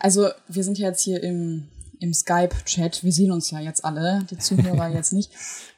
also 0.00 0.28
wir 0.48 0.64
sind 0.64 0.78
ja 0.78 0.88
jetzt 0.88 1.02
hier 1.02 1.22
im, 1.22 1.68
im 2.00 2.12
Skype-Chat, 2.12 3.04
wir 3.04 3.12
sehen 3.12 3.32
uns 3.32 3.50
ja 3.50 3.60
jetzt 3.60 3.84
alle, 3.84 4.24
die 4.30 4.38
Zuhörer 4.38 4.88
jetzt 4.94 5.12
nicht. 5.12 5.30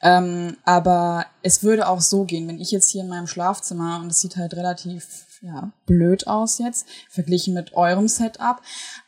Ähm, 0.02 0.56
aber 0.64 1.26
es 1.42 1.62
würde 1.62 1.88
auch 1.88 2.00
so 2.00 2.24
gehen, 2.24 2.48
wenn 2.48 2.60
ich 2.60 2.70
jetzt 2.70 2.90
hier 2.90 3.02
in 3.02 3.08
meinem 3.08 3.26
Schlafzimmer 3.26 4.00
und 4.00 4.10
es 4.10 4.20
sieht 4.20 4.36
halt 4.36 4.54
relativ 4.54 5.25
ja, 5.42 5.72
blöd 5.86 6.26
aus 6.26 6.58
jetzt, 6.58 6.86
verglichen 7.08 7.54
mit 7.54 7.74
eurem 7.74 8.08
Setup. 8.08 8.60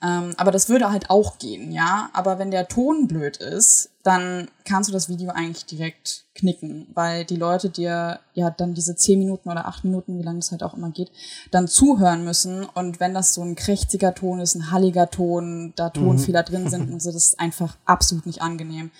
Ähm, 0.02 0.34
aber 0.36 0.50
das 0.50 0.68
würde 0.68 0.90
halt 0.90 1.10
auch 1.10 1.38
gehen, 1.38 1.72
ja. 1.72 2.10
Aber 2.12 2.38
wenn 2.38 2.50
der 2.50 2.68
Ton 2.68 3.08
blöd 3.08 3.38
ist, 3.38 3.90
dann 4.02 4.48
kannst 4.64 4.88
du 4.88 4.92
das 4.92 5.08
Video 5.08 5.30
eigentlich 5.30 5.66
direkt 5.66 6.26
knicken, 6.34 6.86
weil 6.94 7.24
die 7.24 7.36
Leute 7.36 7.68
dir 7.68 8.20
ja 8.32 8.50
dann 8.50 8.74
diese 8.74 8.96
zehn 8.96 9.18
Minuten 9.18 9.50
oder 9.50 9.66
acht 9.66 9.84
Minuten, 9.84 10.18
wie 10.18 10.22
lange 10.22 10.38
das 10.38 10.50
halt 10.50 10.62
auch 10.62 10.74
immer 10.74 10.90
geht, 10.90 11.10
dann 11.50 11.68
zuhören 11.68 12.24
müssen. 12.24 12.64
Und 12.64 13.00
wenn 13.00 13.14
das 13.14 13.34
so 13.34 13.42
ein 13.42 13.56
krächziger 13.56 14.14
Ton 14.14 14.40
ist, 14.40 14.54
ein 14.54 14.70
halliger 14.70 15.10
Ton, 15.10 15.72
da 15.76 15.90
Tonfehler 15.90 16.42
mhm. 16.42 16.46
drin 16.46 16.70
sind 16.70 16.90
und 16.92 17.02
so, 17.02 17.12
das 17.12 17.30
ist 17.30 17.40
einfach 17.40 17.76
absolut 17.84 18.26
nicht 18.26 18.42
angenehm. 18.42 18.90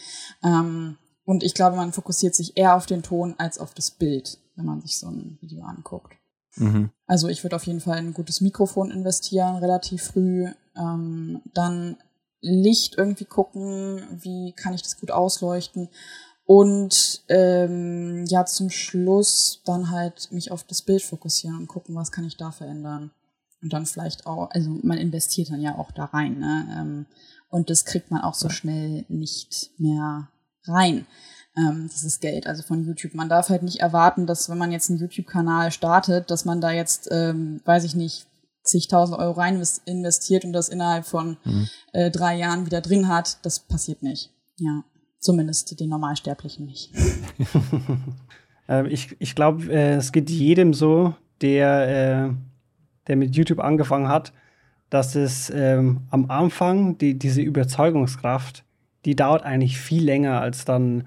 Ähm, 0.43 0.99
und 1.25 1.43
ich 1.43 1.55
glaube, 1.55 1.77
man 1.77 1.93
fokussiert 1.93 2.35
sich 2.35 2.57
eher 2.57 2.75
auf 2.75 2.87
den 2.87 3.03
Ton 3.03 3.35
als 3.39 3.59
auf 3.59 3.75
das 3.75 3.91
Bild, 3.91 4.39
wenn 4.57 4.65
man 4.65 4.81
sich 4.81 4.99
so 4.99 5.09
ein 5.09 5.39
Video 5.41 5.63
anguckt. 5.63 6.15
Mhm. 6.59 6.91
Also 7.07 7.29
ich 7.29 7.43
würde 7.43 7.57
auf 7.57 7.67
jeden 7.67 7.81
Fall 7.81 7.99
ein 7.99 8.15
gutes 8.15 8.41
Mikrofon 8.41 8.91
investieren, 8.91 9.57
relativ 9.57 10.03
früh. 10.03 10.47
Ähm, 10.77 11.41
dann 11.55 11.97
Licht 12.41 12.97
irgendwie 12.97 13.25
gucken, 13.25 14.03
wie 14.23 14.53
kann 14.53 14.75
ich 14.75 14.83
das 14.83 14.99
gut 14.99 15.11
ausleuchten. 15.11 15.89
Und 16.45 17.23
ähm, 17.29 18.25
ja, 18.27 18.47
zum 18.47 18.71
Schluss 18.71 19.63
dann 19.65 19.91
halt 19.91 20.33
mich 20.33 20.51
auf 20.51 20.65
das 20.65 20.83
Bild 20.83 21.03
fokussieren 21.03 21.59
und 21.59 21.67
gucken, 21.67 21.95
was 21.95 22.13
kann 22.13 22.25
ich 22.25 22.37
da 22.37 22.53
verändern. 22.53 23.11
Und 23.61 23.73
dann 23.73 23.87
vielleicht 23.87 24.27
auch, 24.27 24.51
also 24.51 24.71
man 24.83 24.99
investiert 24.99 25.51
dann 25.51 25.61
ja 25.61 25.77
auch 25.77 25.91
da 25.91 26.07
rein, 26.07 26.39
ne? 26.39 26.67
Ähm, 26.79 27.07
und 27.51 27.71
das 27.71 27.85
kriegt 27.85 28.11
man 28.11 28.23
auch 28.23 28.35
so 28.35 28.51
schnell 28.51 29.05
nicht 29.09 29.71
mehr 29.79 30.29
rein 30.65 31.07
ähm, 31.59 31.91
dieses 31.93 32.21
Geld, 32.21 32.47
also 32.47 32.63
von 32.63 32.85
YouTube. 32.85 33.15
Man 33.15 33.29
darf 33.29 33.49
halt 33.49 33.63
nicht 33.63 33.81
erwarten, 33.81 34.27
dass 34.27 34.49
wenn 34.49 34.59
man 34.59 34.73
jetzt 34.73 34.91
einen 34.91 35.01
YouTube-Kanal 35.01 35.73
startet, 35.73 36.31
dass 36.31 36.45
man 36.45 36.61
da 36.61 36.71
jetzt, 36.71 37.09
ähm, 37.11 37.61
weiß 37.65 37.85
ich 37.85 37.95
nicht, 37.95 38.27
zigtausend 38.63 39.19
Euro 39.19 39.33
rein 39.33 39.63
investiert 39.87 40.45
und 40.45 40.53
das 40.53 40.69
innerhalb 40.69 41.07
von 41.07 41.39
mhm. 41.45 41.69
äh, 41.93 42.11
drei 42.11 42.37
Jahren 42.37 42.67
wieder 42.67 42.81
drin 42.81 43.09
hat. 43.09 43.39
Das 43.45 43.61
passiert 43.61 44.03
nicht. 44.03 44.31
Ja, 44.59 44.85
zumindest 45.19 45.79
den 45.81 45.89
Normalsterblichen 45.89 46.67
nicht. 46.67 46.93
ähm, 48.69 48.87
ich 48.87 49.17
ich 49.19 49.35
glaube, 49.35 49.73
äh, 49.73 49.95
es 49.95 50.13
geht 50.13 50.31
jedem 50.31 50.75
so, 50.75 51.15
der, 51.41 52.29
äh, 52.29 52.35
der 53.07 53.17
mit 53.17 53.35
YouTube 53.35 53.61
angefangen 53.61 54.09
hat, 54.09 54.33
dass 54.91 55.15
es 55.15 55.51
ähm, 55.51 56.03
am 56.11 56.31
Anfang 56.31 56.99
die, 56.99 57.19
diese 57.19 57.43
Überzeugungskraft, 57.43 58.65
die 59.05 59.17
dauert 59.17 59.43
eigentlich 59.45 59.79
viel 59.79 60.05
länger 60.05 60.41
als 60.41 60.65
dann 60.65 61.07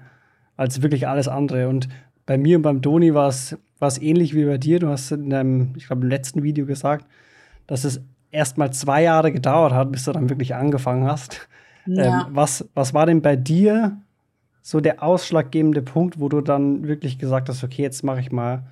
als 0.62 0.80
wirklich 0.80 1.08
alles 1.08 1.26
andere. 1.26 1.68
Und 1.68 1.88
bei 2.24 2.38
mir 2.38 2.56
und 2.56 2.62
beim 2.62 2.82
Toni 2.82 3.12
war 3.14 3.28
es 3.28 3.56
ähnlich 4.00 4.34
wie 4.34 4.44
bei 4.44 4.58
dir. 4.58 4.78
Du 4.78 4.88
hast 4.88 5.10
in 5.10 5.28
deinem, 5.28 5.74
ich 5.76 5.88
glaube, 5.88 6.02
im 6.02 6.08
letzten 6.08 6.42
Video 6.44 6.66
gesagt, 6.66 7.06
dass 7.66 7.84
es 7.84 8.00
erst 8.30 8.58
mal 8.58 8.72
zwei 8.72 9.02
Jahre 9.02 9.32
gedauert 9.32 9.72
hat, 9.72 9.90
bis 9.90 10.04
du 10.04 10.12
dann 10.12 10.30
wirklich 10.30 10.54
angefangen 10.54 11.04
hast. 11.04 11.48
Ja. 11.86 12.26
Ähm, 12.26 12.26
was, 12.30 12.68
was 12.74 12.94
war 12.94 13.06
denn 13.06 13.22
bei 13.22 13.34
dir 13.34 13.98
so 14.62 14.80
der 14.80 15.02
ausschlaggebende 15.02 15.82
Punkt, 15.82 16.20
wo 16.20 16.28
du 16.28 16.40
dann 16.40 16.86
wirklich 16.86 17.18
gesagt 17.18 17.48
hast, 17.48 17.64
okay, 17.64 17.82
jetzt 17.82 18.04
mache 18.04 18.20
ich 18.20 18.30
mal, 18.30 18.62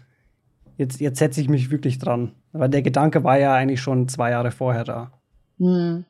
jetzt, 0.79 1.01
jetzt 1.01 1.19
setze 1.19 1.41
ich 1.41 1.49
mich 1.49 1.73
wirklich 1.73 1.99
dran? 1.99 2.31
Weil 2.53 2.69
der 2.69 2.83
Gedanke 2.83 3.25
war 3.25 3.37
ja 3.37 3.53
eigentlich 3.53 3.81
schon 3.81 4.07
zwei 4.07 4.31
Jahre 4.31 4.53
vorher 4.53 4.85
da. 4.85 5.11
Hm. 5.59 6.05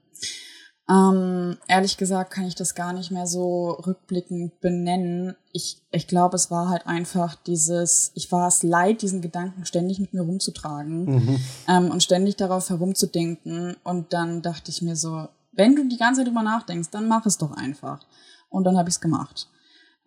Ähm, 0.90 1.56
ehrlich 1.68 1.96
gesagt 1.98 2.32
kann 2.32 2.46
ich 2.46 2.56
das 2.56 2.74
gar 2.74 2.92
nicht 2.92 3.12
mehr 3.12 3.26
so 3.28 3.70
rückblickend 3.86 4.60
benennen. 4.60 5.36
Ich, 5.52 5.80
ich 5.92 6.08
glaube, 6.08 6.34
es 6.34 6.50
war 6.50 6.68
halt 6.68 6.86
einfach 6.86 7.36
dieses, 7.36 8.10
ich 8.14 8.32
war 8.32 8.48
es 8.48 8.64
leid, 8.64 9.02
diesen 9.02 9.20
Gedanken 9.20 9.64
ständig 9.64 10.00
mit 10.00 10.12
mir 10.12 10.22
rumzutragen 10.22 11.04
mhm. 11.04 11.40
ähm, 11.68 11.90
und 11.92 12.02
ständig 12.02 12.36
darauf 12.36 12.68
herumzudenken. 12.70 13.76
Und 13.84 14.12
dann 14.12 14.42
dachte 14.42 14.72
ich 14.72 14.82
mir 14.82 14.96
so, 14.96 15.28
wenn 15.52 15.76
du 15.76 15.88
die 15.88 15.96
ganze 15.96 16.20
Zeit 16.20 16.28
drüber 16.28 16.42
nachdenkst, 16.42 16.90
dann 16.90 17.06
mach 17.06 17.24
es 17.24 17.38
doch 17.38 17.52
einfach. 17.52 18.00
Und 18.48 18.64
dann 18.64 18.76
habe 18.76 18.88
ich 18.88 18.96
es 18.96 19.00
gemacht. 19.00 19.48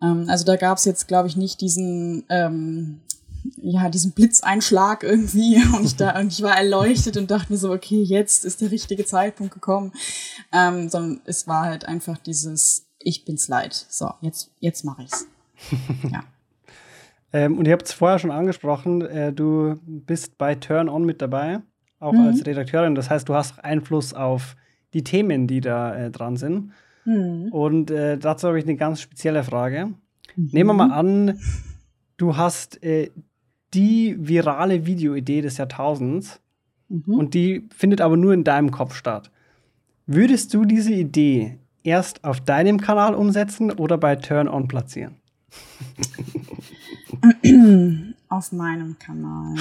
Ähm, 0.02 0.26
also 0.28 0.44
da 0.44 0.56
gab 0.56 0.76
es 0.76 0.84
jetzt, 0.84 1.08
glaube 1.08 1.28
ich, 1.28 1.36
nicht 1.36 1.62
diesen 1.62 2.24
ähm, 2.28 3.00
ja, 3.56 3.88
diesen 3.88 4.12
Blitzeinschlag 4.12 5.02
irgendwie 5.02 5.62
und 5.76 5.84
ich 5.84 5.96
da, 5.96 6.18
und 6.18 6.32
ich 6.32 6.42
war 6.42 6.56
erleuchtet 6.56 7.16
und 7.16 7.30
dachte 7.30 7.52
mir 7.52 7.58
so, 7.58 7.72
okay, 7.72 8.02
jetzt 8.02 8.44
ist 8.44 8.60
der 8.60 8.70
richtige 8.70 9.04
Zeitpunkt 9.04 9.52
gekommen. 9.52 9.92
Ähm, 10.52 10.88
sondern 10.88 11.20
es 11.24 11.46
war 11.46 11.64
halt 11.64 11.86
einfach 11.86 12.18
dieses, 12.18 12.86
ich 12.98 13.24
bin's 13.24 13.48
leid. 13.48 13.74
So, 13.74 14.12
jetzt, 14.20 14.50
jetzt 14.60 14.84
mache 14.84 15.02
ich's. 15.02 15.26
ja. 16.10 16.24
ähm, 17.32 17.58
und 17.58 17.66
ihr 17.66 17.72
habt 17.72 17.86
es 17.86 17.92
vorher 17.92 18.18
schon 18.18 18.30
angesprochen, 18.30 19.02
äh, 19.02 19.32
du 19.32 19.76
bist 19.84 20.38
bei 20.38 20.54
Turn 20.54 20.88
On 20.88 21.04
mit 21.04 21.22
dabei, 21.22 21.60
auch 22.00 22.12
mhm. 22.12 22.26
als 22.26 22.46
Redakteurin. 22.46 22.94
Das 22.94 23.10
heißt, 23.10 23.28
du 23.28 23.34
hast 23.34 23.62
Einfluss 23.64 24.14
auf 24.14 24.56
die 24.94 25.04
Themen, 25.04 25.46
die 25.46 25.60
da 25.60 25.94
äh, 25.94 26.10
dran 26.10 26.36
sind. 26.36 26.72
Mhm. 27.04 27.48
Und 27.50 27.90
äh, 27.90 28.18
dazu 28.18 28.48
habe 28.48 28.58
ich 28.58 28.64
eine 28.64 28.76
ganz 28.76 29.00
spezielle 29.00 29.44
Frage. 29.44 29.86
Mhm. 30.36 30.48
Nehmen 30.52 30.70
wir 30.70 30.74
mal 30.74 30.92
an, 30.92 31.38
du 32.16 32.36
hast 32.36 32.82
äh, 32.82 33.10
die 33.74 34.16
virale 34.18 34.86
Videoidee 34.86 35.42
des 35.42 35.56
Jahrtausends 35.56 36.40
mhm. 36.88 37.14
und 37.14 37.34
die 37.34 37.68
findet 37.74 38.00
aber 38.00 38.16
nur 38.16 38.32
in 38.32 38.44
deinem 38.44 38.70
Kopf 38.70 38.94
statt. 38.94 39.30
Würdest 40.06 40.54
du 40.54 40.64
diese 40.64 40.92
Idee 40.92 41.58
erst 41.82 42.24
auf 42.24 42.40
deinem 42.40 42.80
Kanal 42.80 43.14
umsetzen 43.14 43.70
oder 43.70 43.98
bei 43.98 44.16
Turn 44.16 44.48
On 44.48 44.68
platzieren? 44.68 45.16
Auf 48.28 48.52
meinem 48.52 48.98
Kanal. 48.98 49.54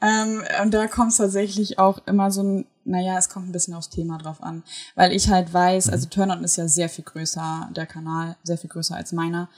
ähm, 0.00 0.42
und 0.62 0.74
da 0.74 0.86
kommt 0.88 1.12
es 1.12 1.18
tatsächlich 1.18 1.78
auch 1.78 2.04
immer 2.06 2.30
so 2.32 2.42
ein, 2.42 2.66
naja, 2.84 3.16
es 3.16 3.28
kommt 3.28 3.48
ein 3.48 3.52
bisschen 3.52 3.74
aufs 3.74 3.90
Thema 3.90 4.18
drauf 4.18 4.42
an. 4.42 4.64
Weil 4.96 5.12
ich 5.12 5.28
halt 5.30 5.52
weiß, 5.52 5.90
also 5.90 6.08
Turn 6.08 6.32
On 6.32 6.42
ist 6.42 6.56
ja 6.56 6.66
sehr 6.66 6.88
viel 6.88 7.04
größer, 7.04 7.70
der 7.76 7.86
Kanal, 7.86 8.36
sehr 8.42 8.58
viel 8.58 8.70
größer 8.70 8.96
als 8.96 9.12
meiner. 9.12 9.48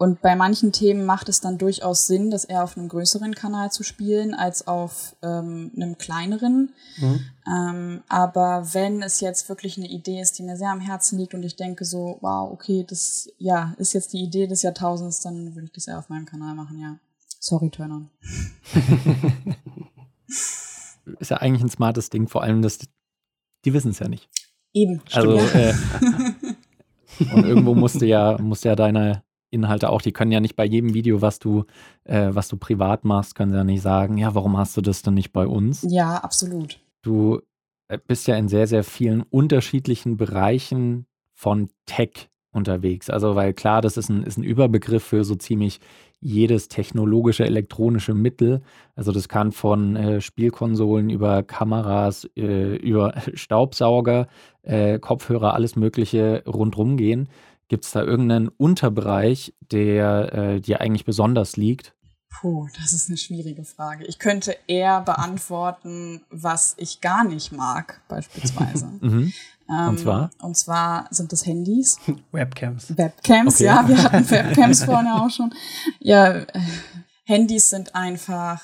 Und 0.00 0.22
bei 0.22 0.36
manchen 0.36 0.70
Themen 0.70 1.04
macht 1.04 1.28
es 1.28 1.40
dann 1.40 1.58
durchaus 1.58 2.06
Sinn, 2.06 2.30
das 2.30 2.44
eher 2.44 2.62
auf 2.62 2.76
einem 2.76 2.88
größeren 2.88 3.34
Kanal 3.34 3.72
zu 3.72 3.82
spielen 3.82 4.32
als 4.32 4.68
auf 4.68 5.16
ähm, 5.22 5.72
einem 5.74 5.98
kleineren. 5.98 6.72
Mhm. 6.98 7.20
Ähm, 7.44 8.02
aber 8.08 8.68
wenn 8.74 9.02
es 9.02 9.20
jetzt 9.20 9.48
wirklich 9.48 9.76
eine 9.76 9.88
Idee 9.88 10.20
ist, 10.20 10.38
die 10.38 10.44
mir 10.44 10.56
sehr 10.56 10.70
am 10.70 10.78
Herzen 10.78 11.18
liegt 11.18 11.34
und 11.34 11.42
ich 11.42 11.56
denke 11.56 11.84
so, 11.84 12.18
wow, 12.20 12.48
okay, 12.52 12.86
das 12.88 13.28
ja 13.38 13.74
ist 13.78 13.92
jetzt 13.92 14.12
die 14.12 14.22
Idee 14.22 14.46
des 14.46 14.62
Jahrtausends, 14.62 15.20
dann 15.20 15.56
würde 15.56 15.64
ich 15.64 15.72
das 15.72 15.88
eher 15.88 15.98
auf 15.98 16.08
meinem 16.08 16.26
Kanal 16.26 16.54
machen, 16.54 16.78
ja. 16.78 16.96
Sorry, 17.40 17.68
Turner. 17.70 18.08
ist 21.18 21.30
ja 21.30 21.38
eigentlich 21.38 21.62
ein 21.62 21.70
smartes 21.70 22.08
Ding, 22.08 22.28
vor 22.28 22.44
allem, 22.44 22.62
dass 22.62 22.78
die, 22.78 22.86
die 23.64 23.72
wissen 23.72 23.90
es 23.90 23.98
ja 23.98 24.06
nicht. 24.06 24.28
Eben, 24.72 25.02
stimmt. 25.08 25.26
Also, 25.26 25.58
ja. 25.58 25.70
äh, 25.70 25.74
und 27.34 27.44
irgendwo 27.44 27.74
musste 27.74 28.06
ja, 28.06 28.38
musste 28.38 28.68
ja 28.68 28.76
deine 28.76 29.24
Inhalte 29.50 29.90
auch, 29.90 30.02
die 30.02 30.12
können 30.12 30.32
ja 30.32 30.40
nicht 30.40 30.56
bei 30.56 30.64
jedem 30.64 30.94
Video, 30.94 31.22
was 31.22 31.38
du, 31.38 31.64
äh, 32.04 32.28
was 32.30 32.48
du 32.48 32.56
privat 32.56 33.04
machst, 33.04 33.34
können 33.34 33.52
sie 33.52 33.58
ja 33.58 33.64
nicht 33.64 33.82
sagen, 33.82 34.18
ja, 34.18 34.34
warum 34.34 34.56
hast 34.56 34.76
du 34.76 34.80
das 34.80 35.02
denn 35.02 35.14
nicht 35.14 35.32
bei 35.32 35.46
uns? 35.46 35.86
Ja, 35.88 36.16
absolut. 36.16 36.80
Du 37.02 37.40
äh, 37.88 37.98
bist 38.06 38.26
ja 38.26 38.36
in 38.36 38.48
sehr, 38.48 38.66
sehr 38.66 38.84
vielen 38.84 39.22
unterschiedlichen 39.22 40.16
Bereichen 40.16 41.06
von 41.34 41.70
Tech 41.86 42.28
unterwegs. 42.52 43.10
Also, 43.10 43.34
weil 43.36 43.52
klar, 43.54 43.80
das 43.80 43.96
ist 43.96 44.08
ein, 44.08 44.22
ist 44.22 44.38
ein 44.38 44.44
Überbegriff 44.44 45.04
für 45.04 45.24
so 45.24 45.34
ziemlich 45.34 45.80
jedes 46.20 46.68
technologische 46.68 47.44
elektronische 47.44 48.14
Mittel. 48.14 48.62
Also 48.96 49.12
das 49.12 49.28
kann 49.28 49.52
von 49.52 49.96
äh, 49.96 50.20
Spielkonsolen 50.20 51.10
über 51.10 51.42
Kameras, 51.42 52.28
äh, 52.36 52.76
über 52.76 53.14
Staubsauger, 53.34 54.26
äh, 54.62 54.98
Kopfhörer, 54.98 55.54
alles 55.54 55.76
Mögliche 55.76 56.42
rundrum 56.46 56.96
gehen. 56.96 57.28
Gibt 57.68 57.84
es 57.84 57.90
da 57.92 58.02
irgendeinen 58.02 58.48
Unterbereich, 58.48 59.54
der 59.70 60.32
äh, 60.32 60.60
dir 60.60 60.80
eigentlich 60.80 61.04
besonders 61.04 61.56
liegt? 61.56 61.94
Puh, 62.40 62.68
das 62.80 62.92
ist 62.92 63.08
eine 63.08 63.16
schwierige 63.16 63.64
Frage. 63.64 64.04
Ich 64.06 64.18
könnte 64.18 64.56
eher 64.66 65.00
beantworten, 65.00 66.22
was 66.30 66.74
ich 66.78 67.00
gar 67.00 67.24
nicht 67.24 67.52
mag, 67.52 68.00
beispielsweise. 68.08 68.86
Mhm. 69.00 69.32
Ähm, 69.70 69.88
Und 69.88 69.98
zwar? 70.00 70.30
Und 70.40 70.56
zwar 70.56 71.08
sind 71.10 71.30
das 71.30 71.44
Handys. 71.44 71.98
Webcams. 72.32 72.96
Webcams, 72.96 73.56
Okay. 73.56 73.64
ja, 73.64 73.86
wir 73.86 74.02
hatten 74.02 74.30
Webcams 74.30 74.84
vorne 74.84 75.14
auch 75.22 75.28
schon. 75.30 75.52
Ja, 76.00 76.36
äh, 76.38 76.46
Handys 77.24 77.68
sind 77.68 77.94
einfach, 77.94 78.62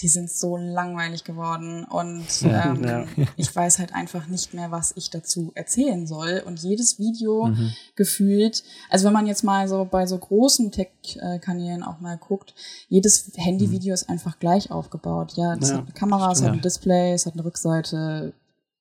die 0.00 0.08
sind 0.08 0.30
so 0.30 0.56
langweilig 0.56 1.24
geworden 1.24 1.84
und 1.84 2.24
Ja. 2.42 2.66
ähm, 2.72 2.84
Ja. 2.84 3.04
ich 3.36 3.54
weiß 3.54 3.78
halt 3.80 3.94
einfach 3.94 4.26
nicht 4.28 4.54
mehr, 4.54 4.70
was 4.70 4.92
ich 4.96 5.10
dazu 5.10 5.50
erzählen 5.56 6.06
soll. 6.06 6.42
Und 6.46 6.60
jedes 6.62 6.98
Video 6.98 7.46
Mhm. 7.46 7.72
gefühlt, 7.96 8.62
also 8.90 9.06
wenn 9.06 9.12
man 9.12 9.26
jetzt 9.26 9.42
mal 9.42 9.66
so 9.66 9.84
bei 9.90 10.06
so 10.06 10.16
großen 10.18 10.70
Tech-Kanälen 10.70 11.82
auch 11.82 11.98
mal 12.00 12.16
guckt, 12.16 12.54
jedes 12.88 13.32
Handyvideo 13.36 13.92
ist 13.92 14.08
einfach 14.08 14.38
gleich 14.38 14.70
aufgebaut. 14.70 15.32
Ja, 15.36 15.56
das 15.56 15.70
Ja, 15.70 15.76
hat 15.78 15.84
eine 15.84 15.92
Kamera, 15.92 16.30
es 16.32 16.38
hat 16.38 16.46
stimmt. 16.48 16.56
ein 16.58 16.62
Display, 16.62 17.12
es 17.14 17.26
hat 17.26 17.32
eine 17.34 17.44
Rückseite. 17.44 18.32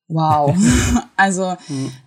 Wow. 0.10 0.56
also 1.18 1.58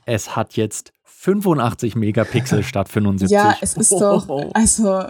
Es 0.06 0.36
hat 0.36 0.54
jetzt 0.54 0.92
85 1.04 1.96
Megapixel 1.96 2.62
statt 2.62 2.88
75. 2.88 3.30
Ja, 3.34 3.56
es 3.60 3.74
ist 3.76 3.92
doch, 3.92 4.26
also 4.54 5.04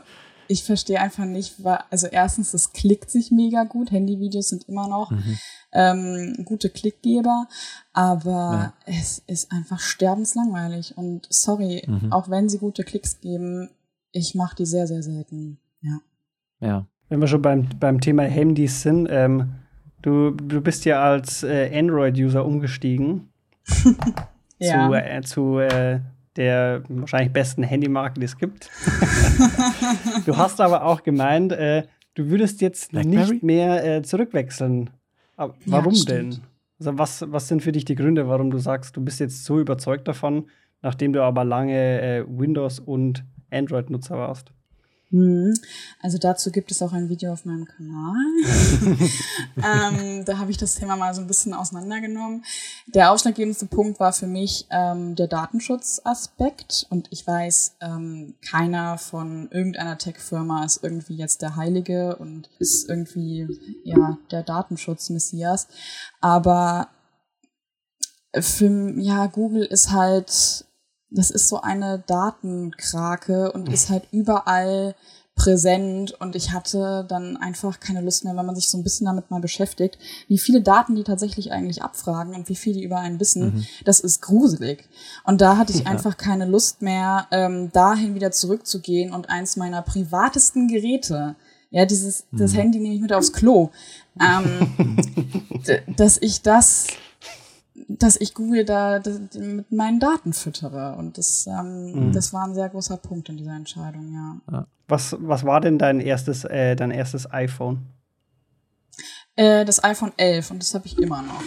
ich 0.50 0.64
verstehe 0.64 1.00
einfach 1.00 1.25
nicht, 1.25 1.62
wa- 1.64 1.85
also 1.90 2.07
erstens, 2.09 2.52
es 2.54 2.73
klickt 2.73 3.11
sich 3.11 3.30
mega 3.30 3.64
gut, 3.64 3.90
Handyvideos 3.92 4.49
sind 4.49 4.69
immer 4.69 4.88
noch 4.88 5.11
Mhm. 5.12 5.38
ähm, 5.73 6.42
gute 6.45 6.69
Klickgeber, 6.71 7.47
aber 7.92 8.73
Ja. 8.87 8.95
es 8.99 9.23
ist 9.26 9.52
einfach 9.52 9.78
sterbenslangweilig 9.80 10.97
und 10.99 11.26
sorry, 11.30 11.85
Mhm. 11.87 12.12
auch 12.12 12.28
wenn 12.28 12.49
sie 12.49 12.59
gute 12.59 12.83
Klicks 12.83 13.21
geben, 13.21 13.71
ich 14.12 14.35
mache 14.35 14.57
die 14.57 14.66
sehr, 14.66 14.87
sehr 14.88 15.02
selten. 15.02 15.59
Ja. 15.83 15.99
Ja. 16.61 16.87
Wenn 17.09 17.21
wir 17.21 17.28
schon 17.28 17.42
beim, 17.42 17.69
beim 17.78 18.00
Thema 18.00 18.23
Handys 18.25 18.83
sind, 18.83 19.07
ähm, 19.11 19.52
du, 20.02 20.30
du 20.33 20.61
bist 20.61 20.85
ja 20.85 21.02
als 21.02 21.42
äh, 21.45 21.71
Android-User 21.78 22.45
umgestiegen 22.45 23.28
Ja. 24.59 24.88
zu, 24.88 24.95
äh, 24.95 25.23
zu 25.23 25.59
äh, 25.59 26.00
der 26.37 26.82
wahrscheinlich 26.88 27.32
besten 27.32 27.62
Handymarke, 27.62 28.20
die 28.20 28.25
es 28.25 28.38
gibt. 28.38 28.70
du 30.26 30.37
hast 30.37 30.60
aber 30.60 30.84
auch 30.84 31.02
gemeint, 31.02 31.52
äh, 31.52 31.84
du 32.14 32.28
würdest 32.30 32.60
jetzt 32.60 32.92
Blackberry? 32.92 33.32
nicht 33.32 33.42
mehr 33.42 33.84
äh, 33.96 34.02
zurückwechseln. 34.02 34.90
Aber 35.37 35.54
Ja, 35.64 35.72
warum 35.72 35.94
stimmt. 35.94 36.34
denn? 36.34 36.42
Also 36.78 36.99
was, 36.99 37.25
was 37.32 37.49
sind 37.49 37.62
für 37.62 37.72
dich 37.72 37.84
die 37.84 37.94
Gründe, 37.94 38.28
warum 38.28 38.50
du 38.50 38.58
sagst, 38.58 38.96
du 38.96 39.02
bist 39.02 39.20
jetzt 39.20 39.44
so 39.44 39.60
überzeugt 39.60 40.08
davon, 40.08 40.49
nachdem 40.82 41.12
du 41.12 41.22
aber 41.22 41.44
lange 41.44 42.00
äh, 42.00 42.25
Windows- 42.26 42.80
und 42.80 43.25
Android-Nutzer 43.50 44.16
warst? 44.16 44.52
Mhm. 45.11 45.55
Also 46.00 46.19
dazu 46.19 46.50
gibt 46.50 46.71
es 46.71 46.83
auch 46.83 46.93
ein 46.93 47.09
Video 47.09 47.33
auf 47.33 47.45
meinem 47.45 47.64
Kanal. 47.67 48.14
ähm, 49.57 50.25
da 50.25 50.38
habe 50.38 50.50
ich 50.50 50.57
das 50.57 50.76
Thema 50.76 50.97
mal 50.97 51.12
so 51.14 51.21
ein 51.21 51.26
bisschen 51.26 51.52
auseinandergenommen. 51.52 52.45
Der 52.87 53.11
ausschlaggebendste 53.11 53.67
Punkt 53.67 53.99
war 53.99 54.12
für 54.12 54.29
mich 54.29 54.67
ähm, 54.71 55.17
der 55.17 55.26
Datenschutzaspekt. 55.26 56.87
Und 56.90 57.09
ich 57.11 57.26
weiß, 57.26 57.76
ähm, 57.81 58.35
keiner 58.49 58.99
von 58.99 59.49
irgendeiner 59.50 59.99
Tech-Firma 59.99 60.64
ist 60.64 60.83
irgendwie 60.85 61.17
jetzt 61.17 61.43
der 61.43 61.57
Heilige 61.57 62.17
und 62.17 62.49
ist 62.59 62.88
irgendwie 62.88 63.49
ja 63.83 64.17
der 64.31 64.45
Datenschutz-Messias. 64.45 65.67
Aber 66.21 66.88
für, 68.38 68.95
ja, 68.97 69.26
Google 69.26 69.64
ist 69.64 69.90
halt, 69.90 70.64
das 71.11 71.31
ist 71.31 71.49
so 71.49 71.61
eine 71.61 72.02
Datenkrake 72.07 73.52
und 73.52 73.73
ist 73.73 73.90
halt 73.90 74.05
überall 74.12 74.95
präsent. 75.40 76.12
Und 76.21 76.37
ich 76.37 76.52
hatte 76.52 77.05
dann 77.09 77.37
einfach 77.37 77.81
keine 77.81 78.00
Lust 78.00 78.25
mehr, 78.25 78.37
wenn 78.37 78.47
man 78.47 78.55
sich 78.55 78.69
so 78.69 78.79
ein 78.79 78.85
bisschen 78.85 79.07
damit 79.07 79.31
mal 79.31 79.40
beschäftigt, 79.40 79.99
wie 80.29 80.38
viele 80.38 80.61
Daten 80.61 80.95
die 80.95 81.05
tatsächlich 81.05 81.52
eigentlich 81.52 81.83
abfragen 81.83 82.35
und 82.35 82.49
wie 82.49 82.55
viel 82.55 82.75
die 82.75 82.85
über 82.85 82.99
einen 82.99 83.19
wissen, 83.21 83.67
das 83.85 84.00
ist 84.00 84.21
gruselig. 84.21 84.88
Und 85.25 85.40
da 85.40 85.57
hatte 85.57 85.73
ich 85.73 85.87
einfach 85.87 86.17
keine 86.17 86.45
Lust 86.45 86.83
mehr, 86.83 87.26
ähm, 87.31 87.73
dahin 87.73 88.15
wieder 88.15 88.30
zurückzugehen 88.30 89.13
und 89.13 89.30
eins 89.30 89.56
meiner 89.56 89.82
privatesten 89.82 90.69
Geräte, 90.69 91.37
ja, 91.71 91.87
dieses, 91.87 92.25
das 92.32 92.54
Handy 92.54 92.80
nehme 92.80 92.97
ich 92.97 93.00
mit 93.00 93.13
aufs 93.13 93.32
Klo, 93.32 93.71
ähm, 94.21 94.99
dass 95.97 96.19
ich 96.21 96.43
das 96.43 96.89
dass 97.88 98.21
ich 98.21 98.34
Google 98.34 98.64
da 98.64 98.99
das, 98.99 99.21
mit 99.34 99.71
meinen 99.73 100.00
Daten 100.00 100.32
füttere. 100.32 100.97
Und 100.97 101.19
das, 101.19 101.47
ähm, 101.47 102.12
das 102.12 102.32
war 102.32 102.47
ein 102.47 102.54
sehr 102.54 102.69
großer 102.69 102.97
Punkt 102.97 103.28
in 103.28 103.36
dieser 103.36 103.54
Entscheidung, 103.54 104.12
ja. 104.12 104.66
Was, 104.88 105.16
was 105.21 105.45
war 105.45 105.60
denn 105.60 105.78
dein 105.78 106.00
erstes, 106.00 106.45
äh, 106.45 106.75
dein 106.75 106.90
erstes 106.90 107.30
iPhone? 107.32 107.86
Äh, 109.36 109.64
das 109.64 109.82
iPhone 109.84 110.12
11 110.16 110.50
und 110.50 110.62
das 110.62 110.75
habe 110.75 110.86
ich 110.86 110.99
immer 110.99 111.23
noch. 111.23 111.43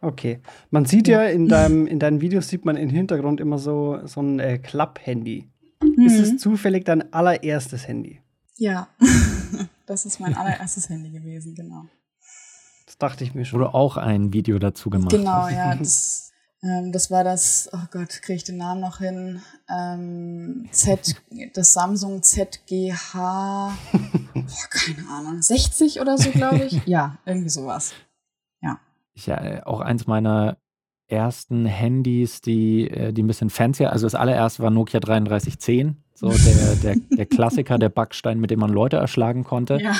Okay. 0.00 0.40
Man 0.70 0.84
sieht 0.84 1.08
ja, 1.08 1.24
in, 1.24 1.48
deinem, 1.48 1.86
in 1.88 1.98
deinen 1.98 2.20
Videos 2.20 2.48
sieht 2.48 2.64
man 2.64 2.76
im 2.76 2.90
Hintergrund 2.90 3.40
immer 3.40 3.58
so, 3.58 4.00
so 4.04 4.20
ein 4.20 4.38
äh, 4.38 4.58
Klapp-Handy. 4.58 5.48
Ist 5.96 6.18
es 6.18 6.36
zufällig 6.38 6.84
dein 6.84 7.12
allererstes 7.12 7.86
Handy? 7.88 8.20
Ja, 8.56 8.88
das 9.86 10.06
ist 10.06 10.20
mein 10.20 10.34
allererstes 10.34 10.88
Handy 10.88 11.10
gewesen, 11.10 11.54
genau. 11.54 11.86
Das 12.94 13.10
dachte 13.10 13.24
ich 13.24 13.34
mir 13.34 13.40
Wo 13.40 13.44
schon. 13.44 13.58
du 13.58 13.66
auch 13.74 13.96
ein 13.96 14.32
Video 14.32 14.58
dazu 14.60 14.88
gemacht 14.88 15.10
Genau, 15.10 15.32
hast. 15.32 15.52
ja, 15.52 15.74
das, 15.74 16.32
ähm, 16.62 16.92
das 16.92 17.10
war 17.10 17.24
das, 17.24 17.68
oh 17.72 17.86
Gott, 17.90 18.22
kriege 18.22 18.36
ich 18.36 18.44
den 18.44 18.56
Namen 18.58 18.80
noch 18.80 18.98
hin? 18.98 19.42
Ähm, 19.68 20.68
Z, 20.70 21.16
das 21.54 21.72
Samsung 21.72 22.22
ZGH, 22.22 23.12
boah, 23.14 23.74
keine 24.70 25.08
Ahnung, 25.10 25.42
60 25.42 26.00
oder 26.00 26.16
so, 26.18 26.30
glaube 26.30 26.64
ich. 26.64 26.82
Ja, 26.86 27.18
irgendwie 27.26 27.48
sowas. 27.50 27.94
Ich, 29.16 29.28
äh, 29.28 29.60
auch 29.64 29.78
eins 29.80 30.08
meiner 30.08 30.56
ersten 31.06 31.66
Handys, 31.66 32.40
die, 32.40 32.90
äh, 32.90 33.12
die 33.12 33.22
ein 33.22 33.28
bisschen 33.28 33.48
fancier, 33.48 33.92
also 33.92 34.06
das 34.06 34.16
allererste 34.16 34.60
war 34.62 34.70
Nokia 34.70 34.98
3310, 34.98 35.96
so 36.14 36.30
der, 36.30 36.74
der, 36.82 36.96
der 37.16 37.26
Klassiker, 37.26 37.78
der 37.78 37.90
Backstein, 37.90 38.40
mit 38.40 38.50
dem 38.50 38.58
man 38.58 38.72
Leute 38.72 38.96
erschlagen 38.96 39.44
konnte. 39.44 39.78
Ja. 39.80 39.92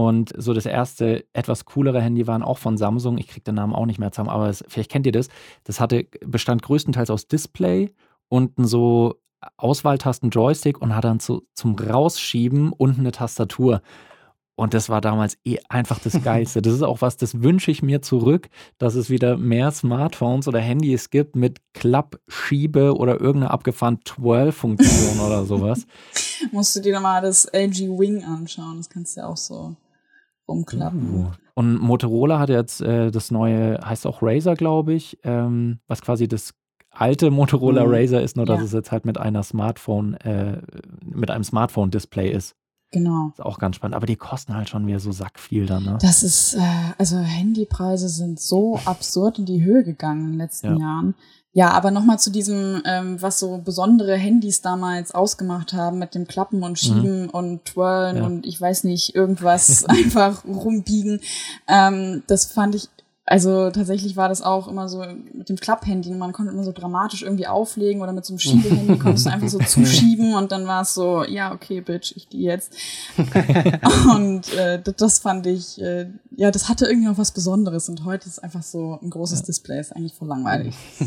Und 0.00 0.32
so 0.34 0.54
das 0.54 0.64
erste, 0.64 1.26
etwas 1.34 1.66
coolere 1.66 2.00
Handy 2.00 2.26
waren 2.26 2.42
auch 2.42 2.56
von 2.56 2.78
Samsung. 2.78 3.18
Ich 3.18 3.28
kriege 3.28 3.42
den 3.42 3.56
Namen 3.56 3.74
auch 3.74 3.84
nicht 3.84 3.98
mehr 3.98 4.10
zusammen, 4.10 4.30
aber 4.30 4.48
es, 4.48 4.64
vielleicht 4.66 4.90
kennt 4.90 5.04
ihr 5.04 5.12
das. 5.12 5.28
Das 5.64 5.78
hatte, 5.78 6.06
bestand 6.24 6.62
größtenteils 6.62 7.10
aus 7.10 7.28
Display 7.28 7.92
und 8.30 8.52
so 8.56 9.16
Auswahltasten-Joystick 9.58 10.80
und 10.80 10.96
hat 10.96 11.04
dann 11.04 11.20
zu, 11.20 11.46
zum 11.54 11.74
Rausschieben 11.74 12.72
unten 12.72 13.00
eine 13.00 13.12
Tastatur. 13.12 13.82
Und 14.54 14.72
das 14.72 14.88
war 14.88 15.02
damals 15.02 15.36
eh 15.44 15.58
einfach 15.68 15.98
das 15.98 16.22
Geilste. 16.24 16.62
Das 16.62 16.72
ist 16.72 16.82
auch 16.82 17.02
was, 17.02 17.18
das 17.18 17.42
wünsche 17.42 17.70
ich 17.70 17.82
mir 17.82 18.00
zurück, 18.00 18.48
dass 18.78 18.94
es 18.94 19.10
wieder 19.10 19.36
mehr 19.36 19.70
Smartphones 19.70 20.48
oder 20.48 20.60
Handys 20.60 21.10
gibt 21.10 21.36
mit 21.36 21.58
Klapp, 21.74 22.18
Schiebe 22.26 22.96
oder 22.96 23.20
irgendeine 23.20 23.50
abgefahren 23.50 24.00
Twirl-Funktion 24.02 25.20
oder 25.20 25.44
sowas. 25.44 25.86
Musst 26.52 26.74
du 26.74 26.80
dir 26.80 26.94
nochmal 26.94 27.20
das 27.20 27.44
LG 27.52 27.98
Wing 27.98 28.24
anschauen. 28.24 28.78
Das 28.78 28.88
kannst 28.88 29.18
du 29.18 29.20
ja 29.20 29.26
auch 29.26 29.36
so 29.36 29.76
rumklappen. 30.50 31.28
Und 31.54 31.78
Motorola 31.80 32.38
hat 32.38 32.48
jetzt 32.50 32.80
äh, 32.82 33.10
das 33.10 33.30
neue, 33.30 33.78
heißt 33.84 34.06
auch 34.06 34.18
Razer, 34.22 34.54
glaube 34.54 34.92
ich, 34.94 35.18
ähm, 35.24 35.78
was 35.88 36.02
quasi 36.02 36.28
das 36.28 36.52
alte 36.90 37.30
Motorola 37.30 37.84
Mhm. 37.86 37.92
Razer 37.94 38.20
ist, 38.20 38.36
nur 38.36 38.46
dass 38.46 38.58
Ja. 38.58 38.64
es 38.64 38.72
jetzt 38.72 38.92
halt 38.92 39.06
mit 39.06 39.16
einer 39.18 39.42
Smartphone, 39.42 40.14
äh, 40.14 40.60
mit 41.04 41.30
einem 41.30 41.44
Smartphone-Display 41.44 42.30
ist. 42.30 42.56
Genau. 42.92 43.30
Ist 43.32 43.40
auch 43.44 43.58
ganz 43.58 43.76
spannend. 43.76 43.94
Aber 43.94 44.06
die 44.06 44.16
kosten 44.16 44.54
halt 44.54 44.68
schon 44.68 44.86
wieder 44.86 44.98
so 45.00 45.12
sackviel 45.12 45.66
dann, 45.66 45.84
ne? 45.84 45.98
Das 46.02 46.22
ist, 46.22 46.54
äh, 46.54 46.60
also 46.98 47.18
Handypreise 47.18 48.08
sind 48.08 48.40
so 48.40 48.78
absurd 48.84 49.38
in 49.38 49.46
die 49.46 49.62
Höhe 49.62 49.84
gegangen 49.84 50.22
in 50.24 50.30
den 50.32 50.38
letzten 50.38 50.66
Ja. 50.74 50.78
Jahren. 50.78 51.14
Ja, 51.52 51.70
aber 51.70 51.90
nochmal 51.90 52.18
zu 52.20 52.30
diesem, 52.30 52.80
ähm, 52.84 53.20
was 53.20 53.40
so 53.40 53.58
besondere 53.58 54.16
Handys 54.16 54.60
damals 54.62 55.12
ausgemacht 55.12 55.72
haben 55.72 55.98
mit 55.98 56.14
dem 56.14 56.28
Klappen 56.28 56.62
und 56.62 56.78
Schieben 56.78 57.28
und 57.28 57.64
Twirlen 57.64 58.18
Ja. 58.18 58.24
und 58.24 58.46
ich 58.46 58.60
weiß 58.60 58.84
nicht, 58.84 59.16
irgendwas 59.16 59.84
einfach 59.88 60.44
rumbiegen. 60.44 61.20
Ähm, 61.66 62.22
das 62.28 62.44
fand 62.46 62.76
ich, 62.76 62.88
also 63.26 63.70
tatsächlich 63.70 64.16
war 64.16 64.28
das 64.28 64.42
auch 64.42 64.66
immer 64.66 64.88
so 64.88 65.04
mit 65.32 65.48
dem 65.48 65.56
Klapphandy. 65.56 66.10
Man 66.10 66.32
konnte 66.32 66.52
immer 66.52 66.64
so 66.64 66.72
dramatisch 66.72 67.22
irgendwie 67.22 67.46
auflegen 67.46 68.02
oder 68.02 68.12
mit 68.12 68.24
so 68.24 68.32
einem 68.32 68.38
Schiebehandy 68.40 68.98
konntest 69.02 69.26
du 69.26 69.30
einfach 69.30 69.48
so 69.48 69.58
zuschieben 69.58 70.34
und 70.34 70.50
dann 70.50 70.66
war 70.66 70.82
es 70.82 70.94
so, 70.94 71.24
ja, 71.24 71.52
okay, 71.52 71.80
Bitch, 71.80 72.12
ich 72.16 72.28
gehe 72.28 72.50
jetzt. 72.50 72.72
Und 74.16 74.52
äh, 74.54 74.82
das- 74.96 75.18
fand 75.20 75.46
ich, 75.46 75.80
äh, 75.80 76.06
ja, 76.36 76.50
das 76.50 76.68
hatte 76.68 76.86
irgendwie 76.86 77.08
auch 77.08 77.18
was 77.18 77.30
Besonderes. 77.32 77.88
Und 77.88 78.04
heute 78.04 78.26
ist 78.28 78.42
einfach 78.42 78.62
so 78.62 78.98
ein 79.02 79.10
großes 79.10 79.42
Display, 79.42 79.78
ist 79.80 79.94
eigentlich 79.94 80.14
voll 80.14 80.28
langweilig. 80.28 80.74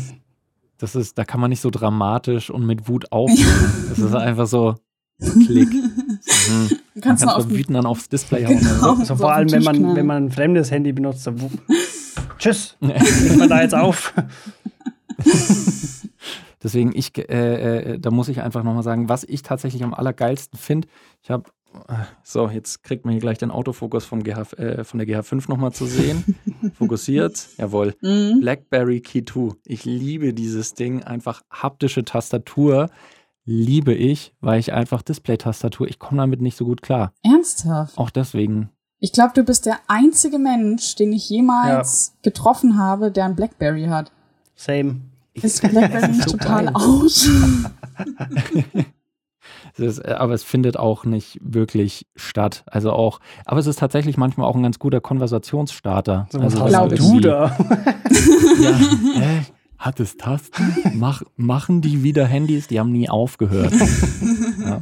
Das 0.78 0.96
ist, 0.96 1.16
da 1.16 1.24
kann 1.24 1.40
man 1.40 1.50
nicht 1.50 1.60
so 1.60 1.70
dramatisch 1.70 2.50
und 2.50 2.66
mit 2.66 2.88
Wut 2.88 3.10
aufnehmen. 3.12 3.86
Das 3.88 3.98
ist 4.00 4.14
einfach 4.14 4.48
so 4.48 4.74
Klick. 5.20 5.72
Mhm. 5.72 5.78
Du 5.78 6.74
Man 6.94 7.00
kannst 7.00 7.22
kann 7.22 7.28
mal 7.32 7.36
auf 7.36 7.48
wütend 7.48 7.76
dann 7.76 7.86
aufs 7.86 8.08
Display 8.08 8.44
hauen. 8.44 8.58
Genau. 8.58 8.96
So, 8.96 9.04
So 9.04 9.16
vor 9.16 9.32
allem, 9.32 9.50
wenn 9.52 9.62
man, 9.62 9.76
knallen. 9.76 9.96
wenn 9.96 10.06
man 10.06 10.24
ein 10.26 10.30
fremdes 10.32 10.72
Handy 10.72 10.92
benutzt. 10.92 11.26
Wupp. 11.40 11.52
Tschüss, 12.38 12.76
legt 12.80 13.36
man 13.36 13.48
da 13.48 13.62
jetzt 13.62 13.74
auf. 13.74 14.14
Deswegen, 16.62 16.92
ich, 16.96 17.16
äh, 17.18 17.92
äh, 17.92 17.98
da 17.98 18.10
muss 18.10 18.28
ich 18.28 18.40
einfach 18.40 18.62
nochmal 18.62 18.82
sagen, 18.82 19.08
was 19.08 19.24
ich 19.24 19.42
tatsächlich 19.42 19.84
am 19.84 19.92
allergeilsten 19.92 20.58
finde. 20.58 20.88
Ich 21.22 21.30
habe 21.30 21.44
So, 22.22 22.48
jetzt 22.48 22.82
kriegt 22.82 23.04
man 23.04 23.12
hier 23.12 23.20
gleich 23.20 23.38
den 23.38 23.50
Autofokus 23.50 24.04
vom 24.04 24.22
GH, 24.22 24.52
äh, 24.54 24.84
von 24.84 24.98
der 24.98 25.06
GH5 25.06 25.48
nochmal 25.48 25.72
zu 25.72 25.86
sehen. 25.86 26.36
Fokussiert. 26.78 27.48
Jawohl. 27.58 27.94
Mhm. 28.00 28.40
BlackBerry 28.40 29.00
Key 29.00 29.24
2. 29.24 29.56
Ich 29.66 29.84
liebe 29.84 30.32
dieses 30.32 30.74
Ding. 30.74 31.02
Einfach 31.02 31.42
haptische 31.50 32.04
Tastatur. 32.04 32.88
Liebe 33.46 33.92
ich, 33.92 34.34
weil 34.40 34.58
ich 34.58 34.72
einfach 34.72 35.02
Display-Tastatur, 35.02 35.86
ich 35.86 35.98
komme 35.98 36.22
damit 36.22 36.40
nicht 36.40 36.56
so 36.56 36.64
gut 36.64 36.80
klar. 36.80 37.12
Ernsthaft? 37.22 37.98
Auch 37.98 38.08
deswegen. 38.08 38.70
Ich 39.00 39.12
glaube, 39.12 39.32
du 39.34 39.42
bist 39.44 39.66
der 39.66 39.78
einzige 39.86 40.38
Mensch, 40.38 40.94
den 40.96 41.12
ich 41.12 41.28
jemals 41.28 42.14
getroffen 42.22 42.78
habe, 42.78 43.10
der 43.10 43.26
ein 43.26 43.36
Blackberry 43.36 43.86
hat. 43.86 44.12
Same. 44.54 45.00
Ist 45.34 45.60
Blackberry 45.62 46.08
nicht 46.12 46.28
total 46.28 46.68
aus? 46.74 47.28
Es 49.76 49.80
ist, 49.80 50.04
aber 50.06 50.34
es 50.34 50.44
findet 50.44 50.76
auch 50.78 51.04
nicht 51.04 51.38
wirklich 51.42 52.06
statt. 52.14 52.62
Also 52.66 52.92
auch, 52.92 53.20
aber 53.44 53.58
es 53.60 53.66
ist 53.66 53.78
tatsächlich 53.80 54.16
manchmal 54.16 54.46
auch 54.48 54.54
ein 54.54 54.62
ganz 54.62 54.78
guter 54.78 55.00
Konversationsstarter. 55.00 56.28
So, 56.30 56.38
also 56.38 56.64
ich. 56.92 57.00
du 57.00 57.20
da? 57.20 57.56
Ja, 58.60 58.76
hä? 58.76 59.40
Hat 59.76 60.00
es 60.00 60.16
Tasten? 60.16 60.74
Mach, 60.94 61.22
machen 61.36 61.82
die 61.82 62.02
wieder 62.02 62.24
Handys? 62.26 62.68
Die 62.68 62.78
haben 62.78 62.92
nie 62.92 63.10
aufgehört. 63.10 63.72
ja. 64.60 64.80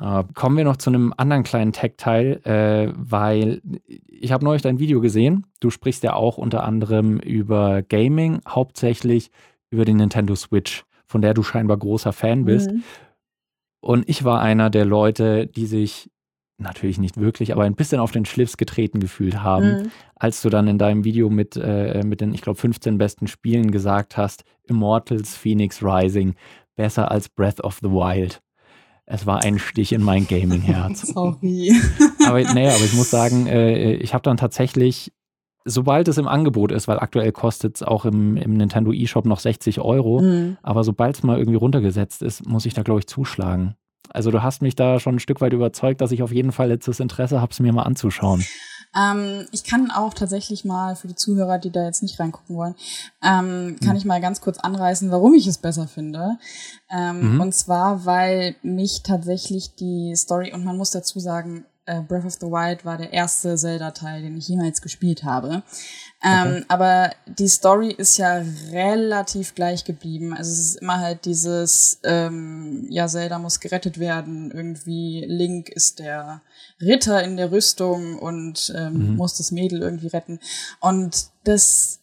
Äh, 0.00 0.24
kommen 0.34 0.56
wir 0.56 0.64
noch 0.64 0.78
zu 0.78 0.90
einem 0.90 1.12
anderen 1.16 1.42
kleinen 1.42 1.72
Tech-Teil, 1.72 2.40
äh, 2.44 2.92
weil 2.96 3.60
ich 4.06 4.32
habe 4.32 4.44
neulich 4.44 4.62
dein 4.62 4.78
Video 4.78 5.00
gesehen. 5.00 5.46
Du 5.60 5.70
sprichst 5.70 6.02
ja 6.02 6.14
auch 6.14 6.38
unter 6.38 6.64
anderem 6.64 7.18
über 7.18 7.82
Gaming, 7.82 8.40
hauptsächlich 8.48 9.30
über 9.70 9.84
die 9.84 9.94
Nintendo 9.94 10.34
Switch, 10.34 10.84
von 11.06 11.20
der 11.22 11.34
du 11.34 11.42
scheinbar 11.42 11.76
großer 11.76 12.12
Fan 12.12 12.44
bist. 12.44 12.70
Mhm. 12.70 12.82
Und 13.82 14.08
ich 14.08 14.24
war 14.24 14.40
einer 14.40 14.70
der 14.70 14.84
Leute, 14.84 15.46
die 15.46 15.66
sich 15.66 16.10
natürlich 16.58 16.98
nicht 16.98 17.18
wirklich, 17.18 17.52
aber 17.52 17.64
ein 17.64 17.74
bisschen 17.74 18.00
auf 18.00 18.12
den 18.12 18.26
Schlips 18.26 18.58
getreten 18.58 19.00
gefühlt 19.00 19.42
haben, 19.42 19.82
Mhm. 19.84 19.90
als 20.16 20.42
du 20.42 20.50
dann 20.50 20.68
in 20.68 20.76
deinem 20.76 21.04
Video 21.04 21.30
mit, 21.30 21.56
äh, 21.56 22.02
mit 22.04 22.20
den, 22.20 22.34
ich 22.34 22.42
glaube, 22.42 22.58
15 22.58 22.98
besten 22.98 23.26
Spielen 23.26 23.70
gesagt 23.70 24.16
hast, 24.18 24.44
Immortals 24.64 25.36
Phoenix 25.36 25.82
Rising, 25.82 26.34
besser 26.76 27.10
als 27.10 27.30
Breath 27.30 27.62
of 27.62 27.78
the 27.82 27.90
Wild. 27.90 28.42
Es 29.12 29.26
war 29.26 29.42
ein 29.42 29.58
Stich 29.58 29.92
in 29.92 30.02
mein 30.02 30.26
Gaming-Herz. 30.28 31.00
Sorry. 31.14 31.72
aber 32.26 32.40
naja, 32.42 32.70
aber 32.74 32.84
ich 32.84 32.92
muss 32.94 33.10
sagen, 33.10 33.46
äh, 33.48 33.94
ich 33.94 34.14
habe 34.14 34.22
dann 34.22 34.36
tatsächlich, 34.36 35.12
sobald 35.64 36.06
es 36.06 36.16
im 36.16 36.28
Angebot 36.28 36.70
ist, 36.70 36.86
weil 36.86 37.00
aktuell 37.00 37.32
kostet 37.32 37.74
es 37.76 37.82
auch 37.82 38.04
im, 38.04 38.36
im 38.36 38.54
Nintendo 38.54 38.92
eShop 38.92 39.26
noch 39.26 39.40
60 39.40 39.80
Euro, 39.80 40.20
Mhm. 40.22 40.56
aber 40.62 40.84
sobald 40.84 41.16
es 41.16 41.22
mal 41.24 41.38
irgendwie 41.38 41.58
runtergesetzt 41.58 42.22
ist, 42.22 42.46
muss 42.46 42.66
ich 42.66 42.74
da, 42.74 42.82
glaube 42.82 43.00
ich, 43.00 43.08
zuschlagen. 43.08 43.74
Also 44.10 44.30
du 44.30 44.42
hast 44.44 44.62
mich 44.62 44.76
da 44.76 45.00
schon 45.00 45.16
ein 45.16 45.20
Stück 45.20 45.40
weit 45.40 45.52
überzeugt, 45.52 46.00
dass 46.00 46.12
ich 46.12 46.22
auf 46.22 46.32
jeden 46.32 46.52
Fall 46.52 46.70
jetzt 46.70 46.86
das 46.88 47.00
Interesse 47.00 47.40
habe, 47.40 47.50
es 47.52 47.58
mir 47.60 47.72
mal 47.72 47.82
anzuschauen. 47.82 48.44
Ähm, 48.96 49.46
ich 49.52 49.62
kann 49.64 49.90
auch 49.90 50.14
tatsächlich 50.14 50.64
mal 50.64 50.96
für 50.96 51.06
die 51.08 51.14
Zuhörer, 51.14 51.58
die 51.58 51.70
da 51.70 51.84
jetzt 51.84 52.02
nicht 52.02 52.18
reingucken 52.18 52.56
wollen, 52.56 52.74
ähm, 53.22 53.76
kann 53.80 53.90
Hm. 53.90 53.96
ich 53.96 54.04
mal 54.04 54.20
ganz 54.20 54.40
kurz 54.40 54.58
anreißen, 54.58 55.10
warum 55.10 55.34
ich 55.34 55.46
es 55.46 55.58
besser 55.58 55.86
finde. 55.86 56.38
Ähm, 56.90 57.34
Mhm. 57.34 57.40
Und 57.40 57.54
zwar, 57.54 58.04
weil 58.04 58.56
mich 58.62 59.02
tatsächlich 59.02 59.74
die 59.76 60.14
Story, 60.16 60.52
und 60.52 60.64
man 60.64 60.76
muss 60.76 60.90
dazu 60.90 61.20
sagen, 61.20 61.64
äh, 61.90 62.00
Breath 62.02 62.24
of 62.24 62.34
the 62.34 62.46
Wild 62.46 62.84
war 62.84 62.96
der 62.96 63.12
erste 63.12 63.56
Zelda-Teil, 63.56 64.22
den 64.22 64.36
ich 64.36 64.46
jemals 64.48 64.80
gespielt 64.80 65.24
habe. 65.24 65.62
Ähm, 66.22 66.40
Okay. 66.50 66.64
Aber 66.68 67.10
die 67.26 67.48
Story 67.48 67.90
ist 67.90 68.18
ja 68.18 68.42
relativ 68.70 69.54
gleich 69.54 69.84
geblieben. 69.84 70.34
Also 70.34 70.52
es 70.52 70.58
ist 70.60 70.76
immer 70.76 70.98
halt 71.00 71.24
dieses, 71.24 71.98
ähm, 72.04 72.86
ja, 72.90 73.08
Zelda 73.08 73.38
muss 73.38 73.60
gerettet 73.60 73.98
werden. 73.98 74.50
Irgendwie 74.50 75.24
Link 75.26 75.68
ist 75.70 75.98
der 75.98 76.42
Ritter 76.80 77.22
in 77.24 77.36
der 77.36 77.50
Rüstung 77.50 78.18
und 78.18 78.72
ähm, 78.76 79.10
Mhm. 79.12 79.16
muss 79.16 79.36
das 79.36 79.50
Mädel 79.50 79.80
irgendwie 79.82 80.08
retten. 80.08 80.38
Und 80.80 81.30
das, 81.44 82.00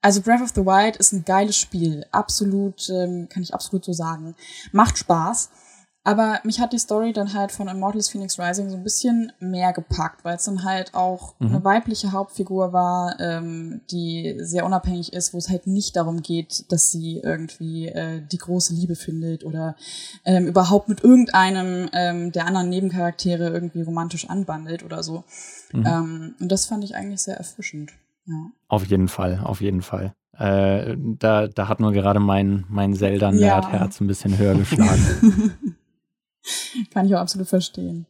also 0.00 0.20
Breath 0.22 0.42
of 0.42 0.50
the 0.54 0.64
Wild 0.64 0.96
ist 0.96 1.12
ein 1.12 1.24
geiles 1.24 1.56
Spiel. 1.56 2.06
Absolut, 2.12 2.88
ähm, 2.90 3.28
kann 3.28 3.42
ich 3.42 3.52
absolut 3.54 3.84
so 3.84 3.92
sagen. 3.92 4.34
Macht 4.72 4.96
Spaß. 4.98 5.50
Aber 6.06 6.38
mich 6.44 6.60
hat 6.60 6.74
die 6.74 6.78
Story 6.78 7.14
dann 7.14 7.32
halt 7.32 7.50
von 7.50 7.66
Immortals 7.66 8.10
Phoenix 8.10 8.38
Rising 8.38 8.68
so 8.68 8.76
ein 8.76 8.82
bisschen 8.84 9.32
mehr 9.40 9.72
gepackt, 9.72 10.22
weil 10.22 10.36
es 10.36 10.44
dann 10.44 10.62
halt 10.62 10.92
auch 10.94 11.34
Mhm. 11.38 11.46
eine 11.48 11.64
weibliche 11.64 12.12
Hauptfigur 12.12 12.74
war, 12.74 13.18
ähm, 13.20 13.80
die 13.90 14.36
sehr 14.40 14.66
unabhängig 14.66 15.14
ist, 15.14 15.32
wo 15.32 15.38
es 15.38 15.48
halt 15.48 15.66
nicht 15.66 15.96
darum 15.96 16.20
geht, 16.20 16.70
dass 16.70 16.90
sie 16.92 17.20
irgendwie 17.24 17.88
äh, 17.88 18.20
die 18.30 18.36
große 18.36 18.74
Liebe 18.74 18.96
findet 18.96 19.44
oder 19.44 19.76
ähm, 20.26 20.46
überhaupt 20.46 20.90
mit 20.90 21.02
irgendeinem 21.02 21.88
ähm, 21.94 22.32
der 22.32 22.46
anderen 22.46 22.68
Nebencharaktere 22.68 23.48
irgendwie 23.48 23.80
romantisch 23.82 24.28
anbandelt 24.28 24.84
oder 24.84 25.02
so. 25.02 25.24
Mhm. 25.72 25.86
Ähm, 25.86 26.34
und 26.38 26.52
das 26.52 26.66
fand 26.66 26.84
ich 26.84 26.94
eigentlich 26.96 27.22
sehr 27.22 27.38
erfrischend. 27.38 27.92
Ja. 28.26 28.34
Auf 28.68 28.84
jeden 28.86 29.08
Fall, 29.08 29.40
auf 29.42 29.62
jeden 29.62 29.80
Fall. 29.80 30.12
Äh, 30.36 30.96
da, 30.98 31.46
da 31.46 31.68
hat 31.68 31.80
nur 31.80 31.92
gerade 31.92 32.20
mein, 32.20 32.64
mein 32.68 32.94
Zelda-Nerd-Herz 32.94 34.00
ein 34.00 34.06
bisschen 34.06 34.36
höher 34.36 34.54
geschlagen. 34.54 35.54
Kann 36.92 37.06
ich 37.06 37.14
auch 37.14 37.20
absolut 37.20 37.48
verstehen. 37.48 38.06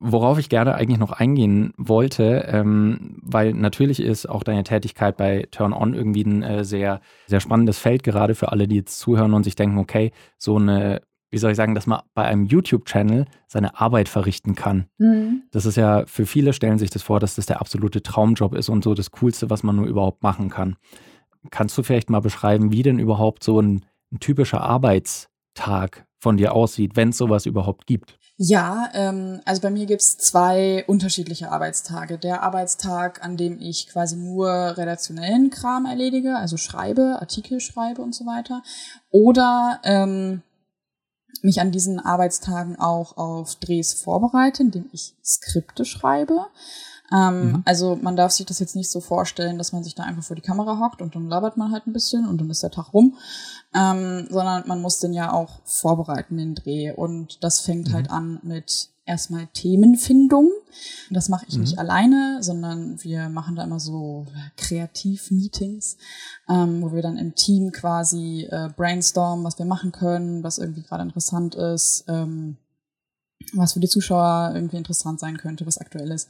Worauf 0.00 0.38
ich 0.38 0.48
gerne 0.48 0.74
eigentlich 0.74 0.98
noch 0.98 1.12
eingehen 1.12 1.72
wollte, 1.76 2.44
ähm, 2.48 3.16
weil 3.22 3.54
natürlich 3.54 4.00
ist 4.00 4.26
auch 4.26 4.42
deine 4.42 4.64
Tätigkeit 4.64 5.16
bei 5.16 5.46
Turn 5.50 5.72
On 5.72 5.94
irgendwie 5.94 6.24
ein 6.24 6.42
äh, 6.42 6.64
sehr, 6.64 7.00
sehr 7.26 7.40
spannendes 7.40 7.78
Feld, 7.78 8.02
gerade 8.02 8.34
für 8.34 8.52
alle, 8.52 8.68
die 8.68 8.76
jetzt 8.76 8.98
zuhören 8.98 9.32
und 9.32 9.44
sich 9.44 9.54
denken, 9.54 9.78
okay, 9.78 10.12
so 10.36 10.56
eine, 10.56 11.00
wie 11.30 11.38
soll 11.38 11.52
ich 11.52 11.56
sagen, 11.56 11.74
dass 11.74 11.86
man 11.86 12.02
bei 12.12 12.24
einem 12.24 12.44
YouTube-Channel 12.44 13.26
seine 13.46 13.80
Arbeit 13.80 14.08
verrichten 14.08 14.54
kann. 14.54 14.88
Das 15.52 15.64
ist 15.64 15.76
ja, 15.76 16.04
für 16.06 16.26
viele 16.26 16.52
stellen 16.52 16.78
sich 16.78 16.90
das 16.90 17.02
vor, 17.02 17.18
dass 17.18 17.36
das 17.36 17.46
der 17.46 17.60
absolute 17.60 18.02
Traumjob 18.02 18.54
ist 18.54 18.68
und 18.68 18.84
so 18.84 18.94
das 18.94 19.10
Coolste, 19.10 19.48
was 19.48 19.62
man 19.62 19.76
nur 19.76 19.86
überhaupt 19.86 20.22
machen 20.22 20.50
kann. 20.50 20.76
Kannst 21.50 21.78
du 21.78 21.82
vielleicht 21.82 22.10
mal 22.10 22.20
beschreiben, 22.20 22.72
wie 22.72 22.82
denn 22.82 22.98
überhaupt 22.98 23.42
so 23.42 23.60
ein, 23.60 23.86
ein 24.12 24.20
typischer 24.20 24.60
Arbeitstag 24.60 26.06
von 26.24 26.36
dir 26.36 26.54
aussieht, 26.54 26.96
wenn 26.96 27.10
es 27.10 27.18
sowas 27.18 27.46
überhaupt 27.46 27.86
gibt? 27.86 28.18
Ja, 28.36 28.88
ähm, 28.94 29.40
also 29.44 29.62
bei 29.62 29.70
mir 29.70 29.86
gibt's 29.86 30.16
zwei 30.16 30.84
unterschiedliche 30.88 31.52
Arbeitstage. 31.52 32.18
Der 32.18 32.42
Arbeitstag, 32.42 33.22
an 33.24 33.36
dem 33.36 33.60
ich 33.60 33.86
quasi 33.86 34.16
nur 34.16 34.48
redaktionellen 34.48 35.50
Kram 35.50 35.86
erledige, 35.86 36.36
also 36.36 36.56
schreibe, 36.56 37.18
Artikel 37.20 37.60
schreibe 37.60 38.02
und 38.02 38.12
so 38.12 38.26
weiter. 38.26 38.62
Oder 39.10 39.80
ähm, 39.84 40.42
mich 41.42 41.60
an 41.60 41.70
diesen 41.70 42.00
Arbeitstagen 42.00 42.76
auch 42.76 43.16
auf 43.16 43.54
Drehs 43.56 43.92
vorbereite, 43.92 44.64
indem 44.64 44.86
ich 44.92 45.14
Skripte 45.22 45.84
schreibe. 45.84 46.46
Ähm, 47.14 47.52
Mhm. 47.52 47.62
Also 47.64 47.96
man 47.96 48.16
darf 48.16 48.32
sich 48.32 48.46
das 48.46 48.58
jetzt 48.58 48.74
nicht 48.76 48.90
so 48.90 49.00
vorstellen, 49.00 49.56
dass 49.58 49.72
man 49.72 49.84
sich 49.84 49.94
da 49.94 50.02
einfach 50.02 50.24
vor 50.24 50.36
die 50.36 50.42
Kamera 50.42 50.78
hockt 50.80 51.00
und 51.00 51.14
dann 51.14 51.28
labert 51.28 51.56
man 51.56 51.70
halt 51.70 51.86
ein 51.86 51.92
bisschen 51.92 52.26
und 52.26 52.40
dann 52.40 52.50
ist 52.50 52.62
der 52.62 52.70
Tag 52.72 52.92
rum, 52.92 53.16
ähm, 53.74 54.26
sondern 54.30 54.66
man 54.66 54.80
muss 54.80 54.98
den 54.98 55.12
ja 55.12 55.32
auch 55.32 55.60
vorbereiten, 55.64 56.36
den 56.38 56.54
Dreh. 56.54 56.90
Und 56.92 57.44
das 57.44 57.60
fängt 57.60 57.88
Mhm. 57.88 57.92
halt 57.92 58.10
an 58.10 58.38
mit 58.42 58.88
erstmal 59.06 59.46
Themenfindung. 59.52 60.46
Und 60.46 61.14
das 61.14 61.28
mache 61.28 61.44
ich 61.46 61.54
Mhm. 61.56 61.60
nicht 61.60 61.78
alleine, 61.78 62.38
sondern 62.40 63.02
wir 63.04 63.28
machen 63.28 63.54
da 63.54 63.62
immer 63.62 63.78
so 63.78 64.26
Kreativ-Meetings, 64.56 65.98
ähm, 66.48 66.82
wo 66.82 66.92
wir 66.92 67.02
dann 67.02 67.18
im 67.18 67.34
Team 67.34 67.70
quasi 67.72 68.48
äh, 68.50 68.70
brainstormen, 68.76 69.44
was 69.44 69.58
wir 69.58 69.66
machen 69.66 69.92
können, 69.92 70.42
was 70.42 70.58
irgendwie 70.58 70.82
gerade 70.82 71.02
interessant 71.02 71.54
ist, 71.54 72.04
ähm, 72.08 72.56
was 73.52 73.74
für 73.74 73.80
die 73.80 73.88
Zuschauer 73.88 74.52
irgendwie 74.54 74.78
interessant 74.78 75.20
sein 75.20 75.36
könnte, 75.36 75.66
was 75.66 75.78
aktuell 75.78 76.10
ist 76.10 76.28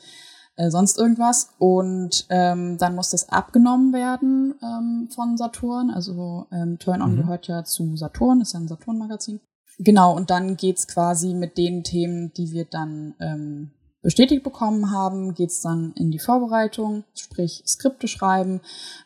äh, 0.56 0.70
sonst 0.70 0.98
irgendwas. 0.98 1.50
Und 1.58 2.26
ähm, 2.30 2.78
dann 2.78 2.94
muss 2.94 3.10
das 3.10 3.28
abgenommen 3.28 3.92
werden 3.92 4.54
ähm, 4.62 5.08
von 5.10 5.36
Saturn. 5.36 5.90
Also 5.90 6.46
ähm, 6.52 6.78
Turn 6.78 7.02
On 7.02 7.12
Mhm. 7.12 7.16
gehört 7.16 7.46
ja 7.46 7.64
zu 7.64 7.96
Saturn, 7.96 8.40
ist 8.40 8.54
ja 8.54 8.60
ein 8.60 8.68
Saturn-Magazin. 8.68 9.40
Genau, 9.78 10.14
und 10.14 10.30
dann 10.30 10.56
geht's 10.56 10.86
quasi 10.86 11.34
mit 11.34 11.58
den 11.58 11.82
Themen, 11.82 12.32
die 12.36 12.52
wir 12.52 12.64
dann 12.64 13.14
ähm, 13.18 13.72
bestätigt 14.02 14.44
bekommen 14.44 14.90
haben, 14.92 15.34
geht's 15.34 15.62
dann 15.62 15.92
in 15.96 16.10
die 16.10 16.18
Vorbereitung, 16.18 17.04
sprich 17.14 17.64
Skripte 17.66 18.06
schreiben, 18.06 18.60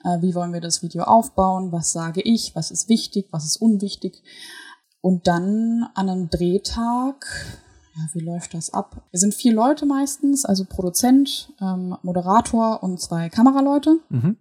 äh, 0.05 0.21
wie 0.21 0.35
wollen 0.35 0.53
wir 0.53 0.61
das 0.61 0.83
Video 0.83 1.05
aufbauen, 1.05 1.73
was 1.73 1.93
sage 1.93 2.21
ich, 2.21 2.55
was 2.55 2.71
ist 2.71 2.89
wichtig, 2.89 3.29
was 3.31 3.45
ist 3.47 3.57
unwichtig. 3.57 4.23
Und 5.01 5.27
dann 5.29 5.89
an 5.95 6.11
einem 6.11 6.29
Drehtag, 6.29 7.25
ja, 7.99 8.09
wie 8.13 8.25
läuft 8.25 8.55
das 8.55 8.73
ab? 8.73 9.03
Wir 9.11 9.19
sind 9.19 9.35
vier 9.35 9.53
Leute 9.53 9.85
meistens, 9.85 10.45
also 10.45 10.65
Produzent, 10.65 11.53
ähm, 11.61 11.97
Moderator 12.03 12.83
und 12.83 13.01
zwei 13.01 13.29
Kameraleute. 13.29 13.99
Mhm. 14.09 14.37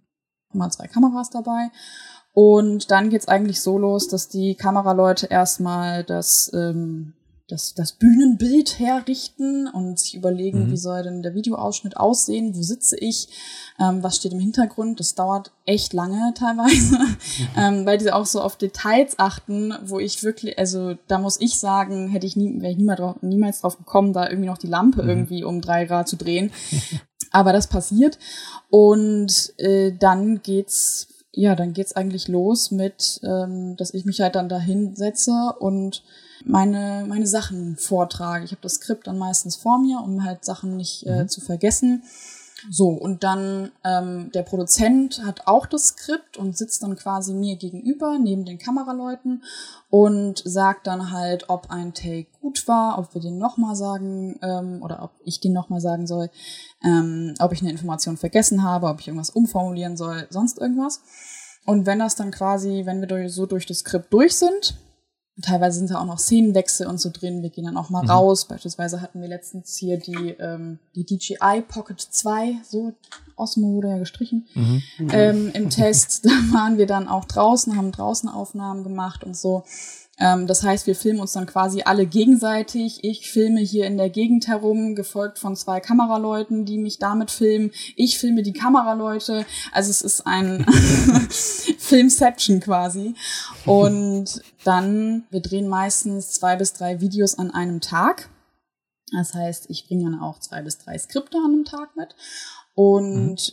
Mal 0.52 0.70
zwei 0.70 0.86
Kameras 0.86 1.30
dabei. 1.30 1.70
Und 2.32 2.90
dann 2.92 3.10
geht's 3.10 3.26
eigentlich 3.26 3.60
so 3.60 3.78
los, 3.78 4.06
dass 4.06 4.28
die 4.28 4.54
Kameraleute 4.54 5.26
erstmal 5.26 6.04
das, 6.04 6.52
ähm, 6.54 7.14
das, 7.48 7.72
das 7.74 7.92
Bühnenbild 7.92 8.78
herrichten 8.78 9.66
und 9.68 9.98
sich 9.98 10.14
überlegen, 10.14 10.66
Mhm. 10.66 10.70
wie 10.70 10.76
soll 10.76 11.02
denn 11.02 11.22
der 11.22 11.34
Videoausschnitt 11.34 11.96
aussehen, 11.96 12.54
wo 12.54 12.62
sitze 12.62 12.96
ich, 12.98 13.28
ähm, 13.80 14.02
was 14.02 14.16
steht 14.16 14.32
im 14.32 14.38
Hintergrund. 14.40 15.00
Das 15.00 15.14
dauert 15.14 15.50
echt 15.64 15.92
lange 15.94 16.32
teilweise, 16.36 16.98
ähm, 17.56 17.86
weil 17.86 17.96
die 17.98 18.12
auch 18.12 18.26
so 18.26 18.42
auf 18.42 18.56
Details 18.56 19.18
achten, 19.18 19.74
wo 19.84 19.98
ich 19.98 20.22
wirklich, 20.22 20.58
also 20.58 20.94
da 21.06 21.18
muss 21.18 21.40
ich 21.40 21.58
sagen, 21.58 22.08
hätte 22.08 22.26
ich 22.26 22.36
nie, 22.36 22.60
wäre 22.60 22.72
ich 22.72 22.78
niemals 22.78 22.98
drauf, 23.00 23.16
niemals 23.22 23.60
drauf 23.62 23.78
gekommen, 23.78 24.12
da 24.12 24.28
irgendwie 24.28 24.48
noch 24.48 24.58
die 24.58 24.66
Lampe 24.66 25.02
Mhm. 25.02 25.08
irgendwie 25.08 25.44
um 25.44 25.60
drei 25.62 25.86
Grad 25.86 26.06
zu 26.08 26.16
drehen. 26.16 26.50
Aber 27.30 27.52
das 27.52 27.66
passiert. 27.66 28.18
Und 28.70 29.52
äh, 29.58 29.92
dann 29.98 30.42
geht's, 30.42 31.08
ja, 31.32 31.54
dann 31.54 31.72
geht's 31.72 31.94
eigentlich 31.96 32.28
los 32.28 32.70
mit, 32.70 33.20
ähm, 33.22 33.76
dass 33.76 33.94
ich 33.94 34.04
mich 34.04 34.20
halt 34.20 34.34
dann 34.34 34.48
da 34.48 34.58
hinsetze 34.58 35.54
und 35.58 36.02
meine, 36.44 37.04
meine 37.08 37.26
Sachen 37.26 37.76
vortrage. 37.76 38.44
Ich 38.44 38.52
habe 38.52 38.62
das 38.62 38.74
Skript 38.74 39.06
dann 39.06 39.18
meistens 39.18 39.56
vor 39.56 39.78
mir, 39.78 40.00
um 40.02 40.24
halt 40.24 40.44
Sachen 40.44 40.76
nicht 40.76 41.06
äh, 41.06 41.22
Mhm. 41.24 41.28
zu 41.28 41.40
vergessen. 41.40 42.02
So, 42.70 42.88
und 42.88 43.22
dann 43.22 43.70
ähm, 43.84 44.32
der 44.34 44.42
Produzent 44.42 45.24
hat 45.24 45.46
auch 45.46 45.64
das 45.64 45.88
Skript 45.88 46.36
und 46.36 46.58
sitzt 46.58 46.82
dann 46.82 46.96
quasi 46.96 47.32
mir 47.32 47.54
gegenüber, 47.54 48.18
neben 48.18 48.44
den 48.44 48.58
Kameraleuten 48.58 49.44
und 49.90 50.42
sagt 50.44 50.88
dann 50.88 51.12
halt, 51.12 51.48
ob 51.50 51.70
ein 51.70 51.94
Take 51.94 52.26
gut 52.40 52.66
war, 52.66 52.98
ob 52.98 53.14
wir 53.14 53.20
den 53.20 53.38
nochmal 53.38 53.76
sagen 53.76 54.40
ähm, 54.42 54.82
oder 54.82 55.04
ob 55.04 55.12
ich 55.24 55.38
den 55.38 55.52
nochmal 55.52 55.80
sagen 55.80 56.08
soll, 56.08 56.30
ähm, 56.82 57.34
ob 57.38 57.52
ich 57.52 57.60
eine 57.60 57.70
Information 57.70 58.16
vergessen 58.16 58.64
habe, 58.64 58.88
ob 58.88 58.98
ich 58.98 59.06
irgendwas 59.06 59.30
umformulieren 59.30 59.96
soll, 59.96 60.26
sonst 60.28 60.58
irgendwas. 60.58 61.00
Und 61.64 61.86
wenn 61.86 62.00
das 62.00 62.16
dann 62.16 62.32
quasi, 62.32 62.82
wenn 62.86 62.98
wir 63.00 63.06
durch, 63.06 63.32
so 63.32 63.46
durch 63.46 63.66
das 63.66 63.78
Skript 63.78 64.12
durch 64.12 64.36
sind, 64.36 64.76
teilweise 65.42 65.78
sind 65.78 65.90
da 65.90 66.00
auch 66.00 66.04
noch 66.06 66.18
Szenenwechsel 66.18 66.86
und 66.86 66.98
so 67.00 67.10
drin, 67.12 67.42
wir 67.42 67.50
gehen 67.50 67.64
dann 67.64 67.76
auch 67.76 67.90
mal 67.90 68.02
Mhm. 68.02 68.10
raus. 68.10 68.44
Beispielsweise 68.46 69.00
hatten 69.00 69.20
wir 69.20 69.28
letztens 69.28 69.76
hier 69.76 69.98
die, 69.98 70.36
ähm, 70.40 70.78
die 70.94 71.04
DJI 71.04 71.62
Pocket 71.66 72.00
2, 72.00 72.56
so 72.68 72.92
Osmo 73.36 73.68
wurde 73.74 73.88
ja 73.90 73.98
gestrichen, 73.98 74.46
Mhm. 74.54 74.82
ähm, 75.12 75.50
im 75.54 75.70
Test. 75.70 76.24
Da 76.24 76.30
waren 76.52 76.76
wir 76.78 76.86
dann 76.86 77.06
auch 77.08 77.24
draußen, 77.24 77.76
haben 77.76 77.92
draußen 77.92 78.28
Aufnahmen 78.28 78.82
gemacht 78.84 79.22
und 79.24 79.36
so. 79.36 79.62
Ähm, 80.18 80.46
das 80.46 80.62
heißt, 80.62 80.86
wir 80.86 80.94
filmen 80.94 81.20
uns 81.20 81.32
dann 81.32 81.46
quasi 81.46 81.82
alle 81.82 82.06
gegenseitig. 82.06 83.04
Ich 83.04 83.30
filme 83.30 83.60
hier 83.60 83.86
in 83.86 83.96
der 83.96 84.10
Gegend 84.10 84.48
herum, 84.48 84.94
gefolgt 84.94 85.38
von 85.38 85.56
zwei 85.56 85.80
Kameraleuten, 85.80 86.64
die 86.64 86.78
mich 86.78 86.98
damit 86.98 87.30
filmen. 87.30 87.70
Ich 87.96 88.18
filme 88.18 88.42
die 88.42 88.52
Kameraleute. 88.52 89.46
Also 89.72 89.90
es 89.90 90.02
ist 90.02 90.26
ein 90.26 90.66
Filmception 91.78 92.60
quasi. 92.60 93.14
Und 93.64 94.42
dann, 94.64 95.24
wir 95.30 95.40
drehen 95.40 95.68
meistens 95.68 96.32
zwei 96.32 96.56
bis 96.56 96.72
drei 96.72 97.00
Videos 97.00 97.38
an 97.38 97.50
einem 97.52 97.80
Tag. 97.80 98.28
Das 99.12 99.34
heißt, 99.34 99.70
ich 99.70 99.86
bringe 99.86 100.10
dann 100.10 100.20
auch 100.20 100.38
zwei 100.40 100.62
bis 100.62 100.78
drei 100.78 100.98
Skripte 100.98 101.38
an 101.38 101.52
einem 101.52 101.64
Tag 101.64 101.96
mit. 101.96 102.14
Und 102.74 103.52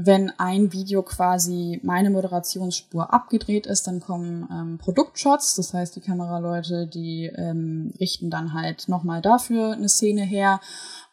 wenn 0.00 0.30
ein 0.38 0.72
Video 0.72 1.02
quasi 1.02 1.80
meine 1.82 2.10
Moderationsspur 2.10 3.12
abgedreht 3.12 3.66
ist, 3.66 3.88
dann 3.88 3.98
kommen 3.98 4.48
ähm, 4.48 4.78
Produktshots. 4.78 5.56
Das 5.56 5.74
heißt, 5.74 5.96
die 5.96 6.00
Kameraleute, 6.00 6.86
die 6.86 7.24
ähm, 7.34 7.92
richten 7.98 8.30
dann 8.30 8.52
halt 8.52 8.88
nochmal 8.88 9.20
dafür 9.22 9.72
eine 9.72 9.88
Szene 9.88 10.22
her 10.22 10.60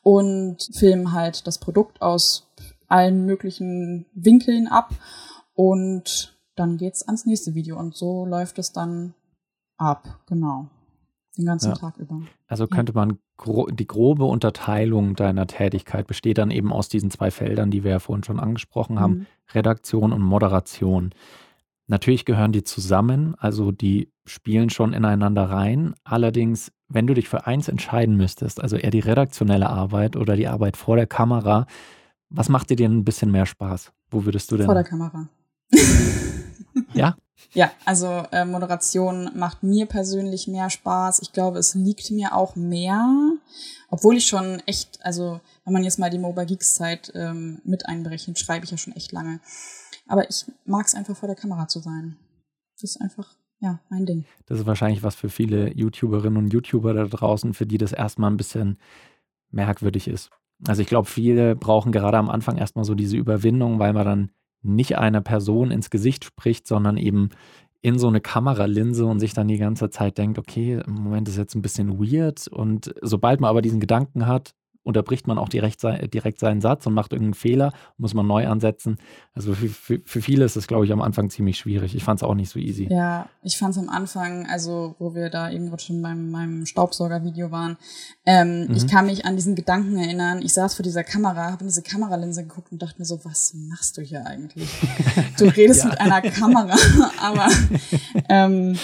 und 0.04 0.70
filmen 0.72 1.14
halt 1.14 1.48
das 1.48 1.58
Produkt 1.58 2.04
aus 2.04 2.48
allen 2.88 3.26
möglichen 3.26 4.06
Winkeln 4.14 4.68
ab. 4.68 4.94
Und 5.56 6.38
dann 6.56 6.78
geht's 6.78 7.02
ans 7.02 7.26
nächste 7.26 7.56
Video. 7.56 7.80
Und 7.80 7.96
so 7.96 8.24
läuft 8.28 8.60
es 8.60 8.72
dann 8.72 9.16
ab. 9.78 10.20
Genau. 10.28 10.68
Den 11.36 11.46
ganzen 11.46 11.70
Ja. 11.70 11.76
Tag 11.76 11.98
über. 11.98 12.22
Also 12.48 12.68
könnte 12.68 12.94
man 12.94 13.18
gro 13.38 13.68
die 13.68 13.88
grobe 13.88 14.26
Unterteilung 14.26 15.16
deiner 15.16 15.48
Tätigkeit 15.48 16.08
besteht 16.08 16.38
dann 16.38 16.52
eben 16.52 16.72
aus 16.72 16.90
diesen 16.90 17.12
zwei 17.12 17.32
Feldern, 17.32 17.72
die 17.72 17.84
wir 17.84 17.92
ja 17.92 18.00
vorhin 18.00 18.24
schon 18.24 18.40
angesprochen 18.40 19.00
haben, 19.00 19.14
Mhm. 19.14 19.26
Redaktion 19.54 20.14
und 20.14 20.22
Moderation. 20.22 21.12
Natürlich 21.88 22.26
gehören 22.26 22.52
die 22.52 22.64
zusammen, 22.64 23.36
also 23.38 23.72
die 23.72 24.10
spielen 24.26 24.70
schon 24.72 24.94
ineinander 24.94 25.44
rein. 25.44 25.94
Allerdings, 26.04 26.72
wenn 26.88 27.06
du 27.06 27.14
dich 27.14 27.30
für 27.30 27.46
eins 27.46 27.68
entscheiden 27.68 28.18
müsstest, 28.18 28.60
also 28.62 28.76
eher 28.76 28.90
die 28.90 29.00
redaktionelle 29.02 29.70
Arbeit 29.70 30.16
oder 30.16 30.36
die 30.36 30.48
Arbeit 30.48 30.78
vor 30.78 30.96
der 30.96 31.06
Kamera, 31.06 31.68
was 32.30 32.50
macht 32.50 32.72
dir 32.72 32.76
denn 32.76 32.98
ein 32.98 33.06
bisschen 33.06 33.32
mehr 33.32 33.46
Spaß? 33.46 33.92
Wo 34.10 34.26
würdest 34.26 34.52
du 34.52 34.58
denn? 34.58 34.66
Vor 34.66 34.74
der 34.74 34.84
Kamera. 34.84 35.28
Ja? 36.94 37.16
Ja, 37.56 37.72
also 37.86 38.08
äh, 38.32 38.44
Moderation 38.44 39.32
macht 39.34 39.64
mir 39.64 39.86
persönlich 39.86 40.48
mehr 40.48 40.70
Spaß. 40.70 41.22
Ich 41.22 41.32
glaube, 41.32 41.58
es 41.58 41.74
liegt 41.74 42.12
mir 42.12 42.36
auch 42.36 42.58
mehr, 42.58 43.32
obwohl 43.90 44.18
ich 44.18 44.28
schon 44.28 44.60
echt, 44.66 45.00
also 45.06 45.40
wenn 45.64 45.74
man 45.74 45.84
jetzt 45.84 45.98
mal 45.98 46.10
die 46.10 46.20
Mobile 46.20 46.46
Geeks 46.46 46.76
Zeit 46.76 47.14
ähm, 47.16 47.62
mit 47.64 47.88
einberechnet, 47.88 48.38
schreibe 48.38 48.66
ich 48.66 48.72
ja 48.72 48.78
schon 48.78 48.94
echt 48.96 49.14
lange. 49.14 49.40
Aber 50.08 50.30
ich 50.30 50.46
mag 50.66 50.86
es 50.86 50.96
einfach 50.96 51.16
vor 51.16 51.28
der 51.28 51.38
Kamera 51.38 51.68
zu 51.70 51.80
sein. 51.80 52.18
Das 52.74 52.92
ist 52.92 53.02
einfach, 53.02 53.36
ja, 53.62 53.80
mein 53.90 54.06
Ding. 54.06 54.26
Das 54.48 54.60
ist 54.60 54.66
wahrscheinlich 54.66 55.02
was 55.02 55.16
für 55.16 55.30
viele 55.30 55.74
YouTuberinnen 55.74 56.38
und 56.38 56.52
YouTuber 56.54 56.94
da 56.94 57.06
draußen, 57.06 57.54
für 57.54 57.66
die 57.66 57.78
das 57.78 57.94
erstmal 57.94 58.30
ein 58.30 58.38
bisschen 58.38 58.78
merkwürdig 59.50 60.10
ist. 60.10 60.30
Also 60.68 60.82
ich 60.82 60.88
glaube, 60.88 61.08
viele 61.08 61.56
brauchen 61.56 61.94
gerade 61.94 62.18
am 62.18 62.30
Anfang 62.30 62.58
erstmal 62.58 62.86
so 62.86 62.96
diese 62.96 63.16
Überwindung, 63.16 63.80
weil 63.80 63.94
man 63.94 64.06
dann 64.06 64.32
nicht 64.66 64.98
einer 64.98 65.22
Person 65.22 65.72
ins 65.72 65.90
Gesicht 65.90 66.26
spricht, 66.26 66.68
sondern 66.68 66.98
eben 66.98 67.30
in 67.82 68.00
so 68.00 68.08
eine 68.08 68.20
Kameralinse 68.20 69.06
und 69.06 69.20
sich 69.20 69.34
dann 69.34 69.48
die 69.48 69.60
ganze 69.60 69.90
Zeit 69.92 70.18
denkt, 70.18 70.40
okay, 70.40 70.82
im 70.86 70.94
Moment 70.94 71.30
ist 71.30 71.38
jetzt 71.38 71.56
ein 71.56 71.62
bisschen 71.62 72.00
weird. 72.00 72.48
Und 72.48 72.94
sobald 73.02 73.40
man 73.40 73.50
aber 73.50 73.62
diesen 73.62 73.80
Gedanken 73.80 74.26
hat, 74.26 74.56
unterbricht 74.86 75.28
man 75.28 75.38
auch 75.38 75.50
direkt, 75.50 75.82
sei, 75.82 76.08
direkt 76.08 76.40
seinen 76.40 76.62
Satz 76.62 76.86
und 76.86 76.94
macht 76.94 77.12
irgendeinen 77.12 77.34
Fehler, 77.34 77.74
muss 77.98 78.14
man 78.14 78.26
neu 78.28 78.48
ansetzen. 78.48 78.98
Also 79.34 79.54
für, 79.56 79.68
für, 79.68 80.00
für 80.06 80.22
viele 80.22 80.46
ist 80.46 80.56
es, 80.56 80.68
glaube 80.68 80.86
ich, 80.86 80.92
am 80.94 81.02
Anfang 81.02 81.30
ziemlich 81.30 81.58
schwierig. 81.58 81.96
Ich 81.96 82.04
fand 82.04 82.20
es 82.20 82.24
auch 82.24 82.36
nicht 82.36 82.50
so 82.52 82.60
easy. 82.60 82.88
Ja, 82.92 83.28
ich 83.42 83.58
fand 83.58 83.72
es 83.76 83.78
am 83.82 83.90
Anfang, 83.90 84.46
also 84.48 84.96
wo 85.00 85.16
wir 85.16 85.30
da 85.30 85.50
eben 85.50 85.68
gerade 85.70 85.82
schon 85.82 86.02
beim 86.02 86.30
meinem 86.32 86.66
Staubsauger-Video 86.66 87.52
waren, 87.52 87.78
ähm, 88.26 88.68
Mhm. 88.68 88.76
ich 88.76 88.88
kann 88.88 89.08
mich 89.08 89.26
an 89.26 89.36
diesen 89.36 89.56
Gedanken 89.56 89.98
erinnern. 89.98 90.42
Ich 90.44 90.54
saß 90.54 90.76
vor 90.76 90.84
dieser 90.84 91.04
Kamera, 91.04 91.52
habe 91.52 91.62
in 91.62 91.68
diese 91.68 91.82
Kameralinse 91.82 92.44
geguckt 92.44 92.72
und 92.72 92.82
dachte 92.82 93.00
mir 93.00 93.06
so, 93.06 93.20
was 93.26 93.54
machst 93.56 93.98
du 93.98 94.02
hier 94.02 94.26
eigentlich? 94.26 94.70
Du 95.40 95.46
redest 95.46 95.84
Ja. 95.84 95.90
mit 95.90 96.00
einer 96.00 96.22
Kamera, 96.22 96.76
aber 97.22 97.48
ähm, 98.30 98.78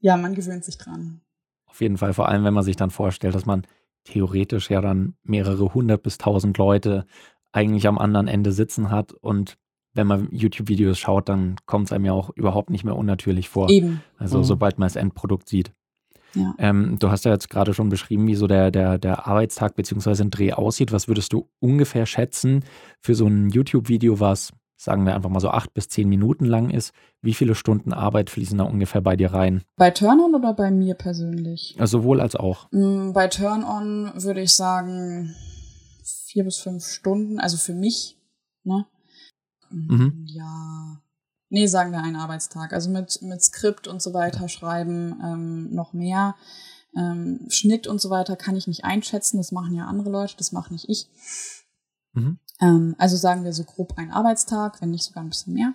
ja, 0.00 0.16
man 0.16 0.34
gewöhnt 0.34 0.64
sich 0.64 0.78
dran. 0.78 1.20
Auf 1.66 1.80
jeden 1.80 1.98
Fall, 1.98 2.14
vor 2.14 2.28
allem 2.28 2.44
wenn 2.44 2.54
man 2.54 2.64
sich 2.64 2.76
dann 2.76 2.90
vorstellt, 2.90 3.34
dass 3.34 3.46
man 3.46 3.64
theoretisch 4.04 4.70
ja 4.70 4.80
dann 4.80 5.14
mehrere 5.22 5.74
hundert 5.74 6.02
bis 6.02 6.18
tausend 6.18 6.58
Leute 6.58 7.06
eigentlich 7.52 7.86
am 7.86 7.98
anderen 7.98 8.28
Ende 8.28 8.52
sitzen 8.52 8.90
hat 8.90 9.12
und 9.12 9.56
wenn 9.92 10.06
man 10.06 10.28
YouTube-Videos 10.30 10.98
schaut, 10.98 11.28
dann 11.28 11.56
kommt 11.66 11.86
es 11.86 11.92
einem 11.92 12.04
ja 12.04 12.12
auch 12.12 12.30
überhaupt 12.36 12.70
nicht 12.70 12.84
mehr 12.84 12.94
unnatürlich 12.96 13.48
vor. 13.48 13.68
Eben. 13.70 14.02
Also 14.18 14.38
Mhm. 14.38 14.44
sobald 14.44 14.78
man 14.78 14.86
das 14.86 14.94
Endprodukt 14.94 15.48
sieht. 15.48 15.72
Ja. 16.34 16.54
Ähm, 16.58 16.96
du 17.00 17.10
hast 17.10 17.24
ja 17.24 17.32
jetzt 17.32 17.50
gerade 17.50 17.74
schon 17.74 17.88
beschrieben, 17.88 18.28
wie 18.28 18.36
so 18.36 18.46
der, 18.46 18.70
der, 18.70 18.98
der 18.98 19.26
Arbeitstag 19.26 19.74
bzw. 19.74 20.22
ein 20.22 20.30
Dreh 20.30 20.52
aussieht. 20.52 20.92
Was 20.92 21.08
würdest 21.08 21.32
du 21.32 21.48
ungefähr 21.58 22.06
schätzen 22.06 22.64
für 23.00 23.16
so 23.16 23.26
ein 23.26 23.50
YouTube-Video, 23.50 24.20
was, 24.20 24.52
sagen 24.80 25.04
wir 25.04 25.14
einfach 25.14 25.28
mal 25.28 25.40
so 25.40 25.50
acht 25.50 25.74
bis 25.74 25.88
zehn 25.88 26.08
Minuten 26.08 26.46
lang 26.46 26.70
ist? 26.70 26.94
Wie 27.20 27.34
viele 27.34 27.54
Stunden 27.54 27.92
Arbeit 27.92 28.30
fließen 28.30 28.56
da 28.56 28.64
ungefähr 28.64 29.02
bei 29.02 29.14
dir 29.14 29.32
rein? 29.32 29.62
Bei 29.76 29.90
Turn-On 29.90 30.34
oder 30.34 30.54
bei 30.54 30.70
mir 30.70 30.94
persönlich? 30.94 31.76
Also 31.78 31.98
sowohl 31.98 32.20
als 32.20 32.34
auch. 32.34 32.66
Mm, 32.72 33.12
Bei 33.12 33.28
Turn-On 33.28 34.12
würde 34.14 34.40
ich 34.40 34.54
sagen 34.54 35.34
vier 36.24 36.44
bis 36.44 36.56
fünf 36.56 36.86
Stunden, 36.86 37.38
also 37.38 37.58
für 37.58 37.74
mich, 37.74 38.16
ne? 38.64 38.86
Mhm. 39.68 40.24
Ja. 40.26 41.02
Nee, 41.50 41.66
sagen 41.66 41.92
wir 41.92 42.02
einen 42.02 42.16
Arbeitstag. 42.16 42.72
Also 42.72 42.90
mit, 42.90 43.20
mit 43.20 43.42
Skript 43.42 43.86
und 43.86 44.00
so 44.00 44.14
weiter 44.14 44.48
schreiben 44.48 45.20
ähm, 45.22 45.74
noch 45.74 45.92
mehr. 45.92 46.36
Ähm, 46.96 47.46
Schnitt 47.50 47.86
und 47.86 48.00
so 48.00 48.08
weiter 48.08 48.34
kann 48.34 48.56
ich 48.56 48.66
nicht 48.66 48.84
einschätzen. 48.84 49.36
Das 49.36 49.52
machen 49.52 49.74
ja 49.74 49.84
andere 49.84 50.10
Leute, 50.10 50.36
das 50.38 50.52
mache 50.52 50.72
nicht 50.72 50.88
ich. 50.88 51.08
Mhm. 52.14 52.38
Ähm, 52.60 52.94
also 52.98 53.16
sagen 53.16 53.44
wir 53.44 53.52
so 53.52 53.64
grob 53.64 53.96
einen 53.96 54.10
Arbeitstag, 54.10 54.80
wenn 54.80 54.90
nicht 54.90 55.04
sogar 55.04 55.22
ein 55.22 55.30
bisschen 55.30 55.54
mehr. 55.54 55.72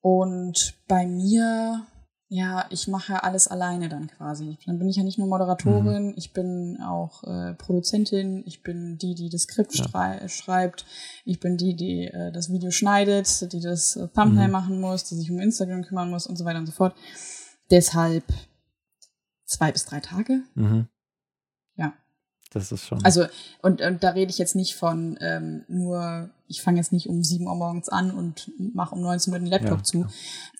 Und 0.00 0.74
bei 0.88 1.06
mir, 1.06 1.86
ja, 2.28 2.64
ich 2.70 2.88
mache 2.88 3.22
alles 3.22 3.48
alleine 3.48 3.88
dann 3.90 4.06
quasi. 4.08 4.56
Dann 4.64 4.78
bin 4.78 4.88
ich 4.88 4.96
ja 4.96 5.02
nicht 5.02 5.18
nur 5.18 5.28
Moderatorin, 5.28 6.14
ich 6.16 6.32
bin 6.32 6.78
auch 6.82 7.22
äh, 7.24 7.54
Produzentin, 7.54 8.42
ich 8.46 8.62
bin 8.62 8.96
die, 8.96 9.14
die 9.14 9.28
das 9.28 9.42
Skript 9.42 9.74
Ja. 9.76 9.84
schrei 9.84 10.28
schreibt, 10.28 10.86
ich 11.24 11.38
bin 11.40 11.56
die, 11.58 11.76
die 11.76 12.06
äh, 12.06 12.32
das 12.32 12.50
Video 12.50 12.70
schneidet, 12.70 13.52
die 13.52 13.60
das 13.60 13.96
äh, 13.96 14.08
Thumbnail 14.08 14.46
Mhm. 14.46 14.52
machen 14.52 14.80
muss, 14.80 15.04
die 15.04 15.16
sich 15.16 15.30
um 15.30 15.38
Instagram 15.38 15.82
kümmern 15.82 16.08
muss 16.08 16.26
und 16.26 16.36
so 16.36 16.44
weiter 16.46 16.60
und 16.60 16.66
so 16.66 16.72
fort. 16.72 16.94
Deshalb 17.70 18.24
zwei 19.44 19.70
bis 19.72 19.84
drei 19.84 20.00
Tage. 20.00 20.42
Mhm. 20.54 20.88
Ja. 22.52 22.60
Das 22.60 22.72
ist 22.72 22.86
schon. 22.86 23.04
Also, 23.04 23.26
und, 23.62 23.80
und 23.80 24.02
da 24.02 24.10
rede 24.10 24.30
ich 24.30 24.38
jetzt 24.38 24.56
nicht 24.56 24.74
von 24.74 25.16
ähm, 25.20 25.64
nur, 25.68 26.30
ich 26.48 26.62
fange 26.62 26.78
jetzt 26.78 26.92
nicht 26.92 27.08
um 27.08 27.22
7 27.22 27.46
Uhr 27.46 27.54
morgens 27.54 27.88
an 27.88 28.10
und 28.10 28.50
mache 28.74 28.94
um 28.94 29.00
19 29.02 29.32
Uhr 29.32 29.38
den 29.38 29.46
Laptop 29.46 29.78
Ja, 29.78 29.84
zu, 29.84 29.98
klar. 30.00 30.12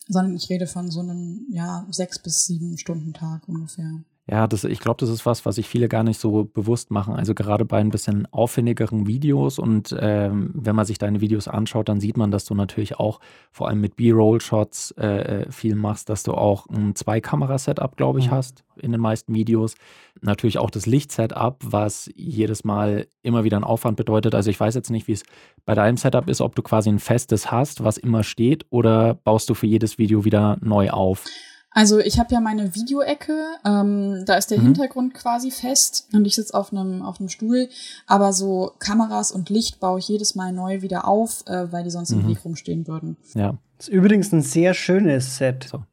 sondern 0.09 0.37
ich 0.37 0.49
rede 0.51 0.67
von 0.67 0.91
so 0.91 1.01
einem, 1.01 1.47
ja, 1.51 1.87
sechs 1.91 2.19
bis 2.19 2.47
sieben 2.47 2.79
Stunden 2.79 3.13
Tag 3.13 3.49
ungefähr. 3.49 4.03
Ja, 4.31 4.47
das, 4.47 4.63
ich 4.63 4.79
glaube, 4.79 4.99
das 5.01 5.09
ist 5.09 5.27
was, 5.27 5.45
was 5.45 5.57
sich 5.57 5.67
viele 5.67 5.89
gar 5.89 6.05
nicht 6.05 6.21
so 6.21 6.45
bewusst 6.45 6.93
machen. 6.93 7.15
Also 7.15 7.35
gerade 7.35 7.65
bei 7.65 7.79
ein 7.79 7.91
bisschen 7.91 8.29
aufwendigeren 8.31 9.09
Videos 9.09 9.59
und 9.59 9.97
ähm, 9.99 10.53
wenn 10.55 10.77
man 10.77 10.85
sich 10.85 10.99
deine 10.99 11.21
Videos 11.21 11.49
anschaut, 11.49 11.89
dann 11.89 11.99
sieht 11.99 12.17
man, 12.17 12.31
dass 12.31 12.45
du 12.45 12.55
natürlich 12.55 13.01
auch 13.01 13.19
vor 13.51 13.67
allem 13.67 13.81
mit 13.81 13.97
B-Roll-Shots 13.97 14.93
äh, 14.93 15.07
äh 15.07 15.51
viel 15.51 15.75
machst, 15.75 16.11
dass 16.11 16.23
du 16.23 16.35
auch 16.35 16.69
ein 16.69 16.95
Zwei-Kamera-Setup, 16.95 17.97
glaube 17.97 18.21
ich, 18.21 18.29
mhm. 18.29 18.31
hast 18.31 18.63
in 18.77 18.93
den 18.93 19.01
meisten 19.01 19.35
Videos. 19.35 19.75
Natürlich 20.21 20.59
auch 20.59 20.71
das 20.71 20.87
Licht-Setup, 20.87 21.57
was 21.65 22.09
jedes 22.15 22.63
Mal 22.63 23.09
immer 23.23 23.43
wieder 23.43 23.57
einen 23.57 23.65
Aufwand 23.65 23.97
bedeutet. 23.97 24.37
Also 24.37 24.49
ich 24.49 24.61
weiß 24.61 24.77
jetzt 24.77 24.91
nicht, 24.91 25.09
wie 25.09 25.13
es 25.13 25.25
bei 25.65 25.75
deinem 25.75 25.97
Setup 25.97 26.29
ist, 26.29 26.41
ob 26.41 26.55
du 26.55 26.63
quasi 26.63 26.89
ein 26.89 27.01
festes 27.01 27.51
hast, 27.51 27.83
was 27.83 27.99
immer 27.99 28.23
steht, 28.23 28.65
oder 28.71 29.15
baust 29.15 29.51
du 29.51 29.55
für 29.55 29.67
jedes 29.67 29.99
Video 29.99 30.25
wieder 30.25 30.57
neu 30.61 30.91
auf? 30.91 31.25
Also 31.73 32.01
ich 32.01 32.19
habe 32.19 32.35
ja 32.35 32.41
meine 32.41 32.75
Videoecke, 32.75 33.45
ähm, 33.65 34.25
da 34.27 34.35
ist 34.35 34.51
der 34.51 34.59
mhm. 34.59 34.65
Hintergrund 34.65 35.15
quasi 35.15 35.53
fest 35.53 36.09
und 36.13 36.25
ich 36.25 36.35
sitze 36.35 36.55
auf 36.55 36.73
einem 36.73 37.03
auf 37.03 37.21
einem 37.21 37.29
Stuhl, 37.29 37.69
aber 38.07 38.33
so 38.33 38.73
Kameras 38.81 39.31
und 39.31 39.51
Licht 39.51 39.79
baue 39.79 40.01
ich 40.01 40.09
jedes 40.09 40.35
Mal 40.35 40.53
neu 40.53 40.83
wieder 40.83 41.07
auf, 41.07 41.45
äh, 41.47 41.71
weil 41.71 41.85
die 41.85 41.91
sonst 41.91 42.11
mhm. 42.11 42.21
im 42.21 42.29
Weg 42.29 42.45
rumstehen 42.45 42.89
würden. 42.89 43.17
Ja. 43.35 43.57
Das 43.77 43.89
ist 43.89 43.95
übrigens 43.95 44.33
ein 44.33 44.43
sehr 44.43 44.75
schönes 44.75 45.37
Set. 45.37 45.69
So. 45.71 45.85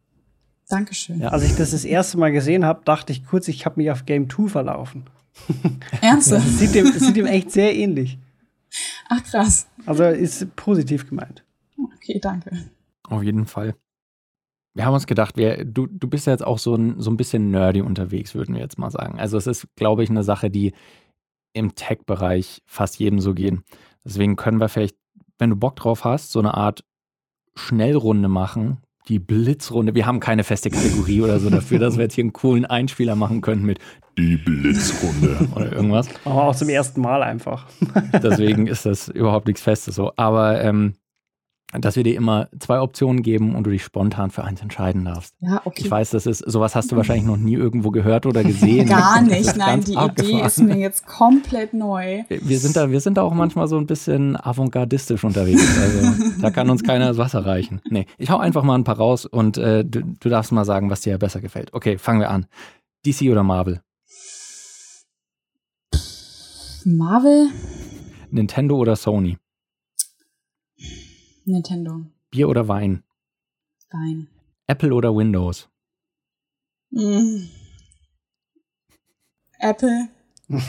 Dankeschön. 0.68 1.22
Ja, 1.22 1.30
als 1.30 1.44
ich 1.44 1.56
das 1.56 1.72
das 1.72 1.86
erste 1.86 2.18
Mal 2.18 2.32
gesehen 2.32 2.66
habe, 2.66 2.82
dachte 2.84 3.14
ich 3.14 3.26
kurz, 3.26 3.48
ich 3.48 3.66
habe 3.66 3.80
mich 3.80 3.92
auf 3.92 4.06
Game 4.06 4.30
2 4.30 4.50
verlaufen. 4.50 5.06
Ernsthaft? 6.02 6.46
Das 6.46 6.60
sieht, 6.60 6.76
dem, 6.76 6.92
das 6.92 7.00
sieht 7.00 7.16
dem 7.16 7.28
echt 7.28 7.52
sehr 7.52 7.76
ähnlich. 7.76 8.18
Ach 9.10 9.24
krass. 9.24 9.68
Also 9.86 10.04
ist 10.04 10.56
positiv 10.56 11.08
gemeint. 11.08 11.44
Okay, 11.78 12.20
danke. 12.20 12.52
Auf 13.04 13.24
jeden 13.24 13.46
Fall. 13.46 13.76
Wir 14.78 14.86
haben 14.86 14.94
uns 14.94 15.08
gedacht, 15.08 15.38
wir, 15.38 15.66
du, 15.66 15.88
du 15.88 16.08
bist 16.08 16.28
ja 16.28 16.34
jetzt 16.34 16.46
auch 16.46 16.60
so 16.60 16.76
ein, 16.76 17.02
so 17.02 17.10
ein 17.10 17.18
bisschen 17.18 17.50
nerdy 17.50 17.82
unterwegs, 17.82 18.36
würden 18.36 18.54
wir 18.54 18.62
jetzt 18.62 18.78
mal 18.78 18.92
sagen. 18.92 19.20
Also 19.20 19.36
es 19.36 19.48
ist, 19.48 19.68
glaube 19.76 20.04
ich, 20.04 20.12
eine 20.12 20.24
Sache, 20.24 20.52
die 20.52 20.74
im 21.54 21.74
Tech-Bereich 21.74 22.62
fast 22.68 23.00
jedem 23.00 23.20
so 23.20 23.34
geht. 23.34 23.56
Deswegen 24.06 24.36
können 24.36 24.60
wir 24.60 24.70
vielleicht, 24.70 24.96
wenn 25.40 25.50
du 25.50 25.56
Bock 25.56 25.78
drauf 25.78 26.04
hast, 26.04 26.32
so 26.32 26.38
eine 26.38 26.54
Art 26.54 26.84
Schnellrunde 27.56 28.28
machen, 28.28 28.78
die 29.08 29.18
Blitzrunde. 29.18 29.96
Wir 29.96 30.06
haben 30.06 30.20
keine 30.20 30.44
feste 30.44 30.70
Kategorie 30.70 31.24
oder 31.24 31.40
so 31.40 31.50
dafür, 31.50 31.80
dass 31.80 31.98
wir 31.98 32.04
jetzt 32.04 32.14
hier 32.14 32.26
einen 32.26 32.34
coolen 32.34 32.68
Einspieler 32.68 33.16
machen 33.16 33.42
können 33.42 33.66
mit 33.66 33.80
die 34.16 34.38
Blitzrunde 34.38 35.40
oder 35.56 35.72
irgendwas. 35.72 36.08
Machen 36.24 36.38
wir 36.38 36.44
auch 36.44 36.56
zum 36.56 36.70
ersten 36.70 37.02
Mal 37.02 37.24
einfach. 37.24 37.66
Deswegen 38.22 38.68
ist 38.68 38.86
das 38.86 39.08
überhaupt 39.10 39.48
nichts 39.48 39.62
Festes 39.62 39.96
so. 39.96 40.12
Aber 40.18 40.62
ähm, 40.62 40.94
dass 41.80 41.96
wir 41.96 42.04
dir 42.04 42.16
immer 42.16 42.50
zwei 42.60 42.80
Optionen 42.80 43.22
geben 43.22 43.56
und 43.56 43.66
du 43.66 43.72
dich 43.72 43.84
spontan 43.84 44.32
für 44.32 44.44
eins 44.44 44.62
entscheiden 44.62 45.06
darfst. 45.06 45.34
Ja, 45.40 45.62
okay. 45.66 45.84
Ich 45.84 45.92
weiß, 45.92 46.12
das 46.12 46.26
ist, 46.26 46.40
sowas 46.40 46.76
hast 46.76 46.92
du 46.92 46.96
wahrscheinlich 46.96 47.26
noch 47.26 47.38
nie 47.38 47.54
irgendwo 47.54 47.92
gehört 47.92 48.26
oder 48.26 48.44
gesehen. 48.44 48.88
Gar 48.90 49.22
nicht, 49.22 49.56
nein, 49.58 49.82
die 49.82 49.98
abgefahren. 49.98 50.38
Idee 50.38 50.46
ist 50.46 50.60
mir 50.60 50.78
jetzt 50.78 51.06
komplett 51.06 51.74
neu. 51.74 52.24
Wir 52.30 52.60
sind 52.60 52.76
da, 52.76 52.90
wir 52.90 53.02
sind 53.02 53.18
da 53.18 53.24
auch 53.24 53.34
manchmal 53.34 53.68
so 53.68 53.78
ein 53.78 53.88
bisschen 53.88 54.36
avantgardistisch 54.36 55.24
unterwegs. 55.24 55.62
Also 55.80 56.42
da 56.42 56.52
kann 56.52 56.70
uns 56.70 56.84
keiner 56.84 57.08
das 57.08 57.18
Wasser 57.18 57.46
reichen. 57.46 57.82
Nee, 57.90 58.06
ich 58.18 58.30
hau 58.30 58.38
einfach 58.38 58.64
mal 58.64 58.76
ein 58.76 58.84
paar 58.84 58.98
raus 58.98 59.26
und 59.26 59.58
äh, 59.58 59.84
du, 59.84 60.04
du 60.20 60.30
darfst 60.30 60.52
mal 60.52 60.66
sagen, 60.66 60.90
was 60.90 61.02
dir 61.02 61.18
besser 61.18 61.42
gefällt. 61.42 61.74
Okay, 61.74 61.98
fangen 61.98 62.20
wir 62.20 62.30
an. 62.30 62.46
DC 63.06 63.30
oder 63.32 63.44
Marvel? 63.44 63.82
Marvel? 66.86 67.50
Nintendo 68.30 68.78
oder 68.78 68.96
Sony? 68.96 69.38
Nintendo. 71.48 72.02
Bier 72.30 72.50
oder 72.50 72.68
Wein? 72.68 73.04
Wein. 73.90 74.28
Apple 74.68 74.94
oder 74.94 75.16
Windows? 75.16 75.70
Mm. 76.92 77.48
Apple. 79.60 80.10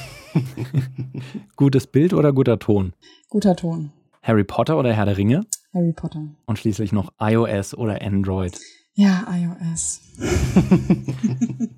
Gutes 1.56 1.86
Bild 1.88 2.12
oder 2.12 2.32
guter 2.32 2.58
Ton? 2.58 2.92
Guter 3.28 3.56
Ton. 3.56 3.92
Harry 4.22 4.44
Potter 4.44 4.78
oder 4.78 4.92
Herr 4.92 5.04
der 5.04 5.16
Ringe? 5.16 5.46
Harry 5.74 5.92
Potter. 5.92 6.28
Und 6.46 6.58
schließlich 6.58 6.92
noch 6.92 7.12
iOS 7.20 7.74
oder 7.74 8.00
Android? 8.00 8.58
Ja, 8.94 9.26
iOS. 9.30 10.00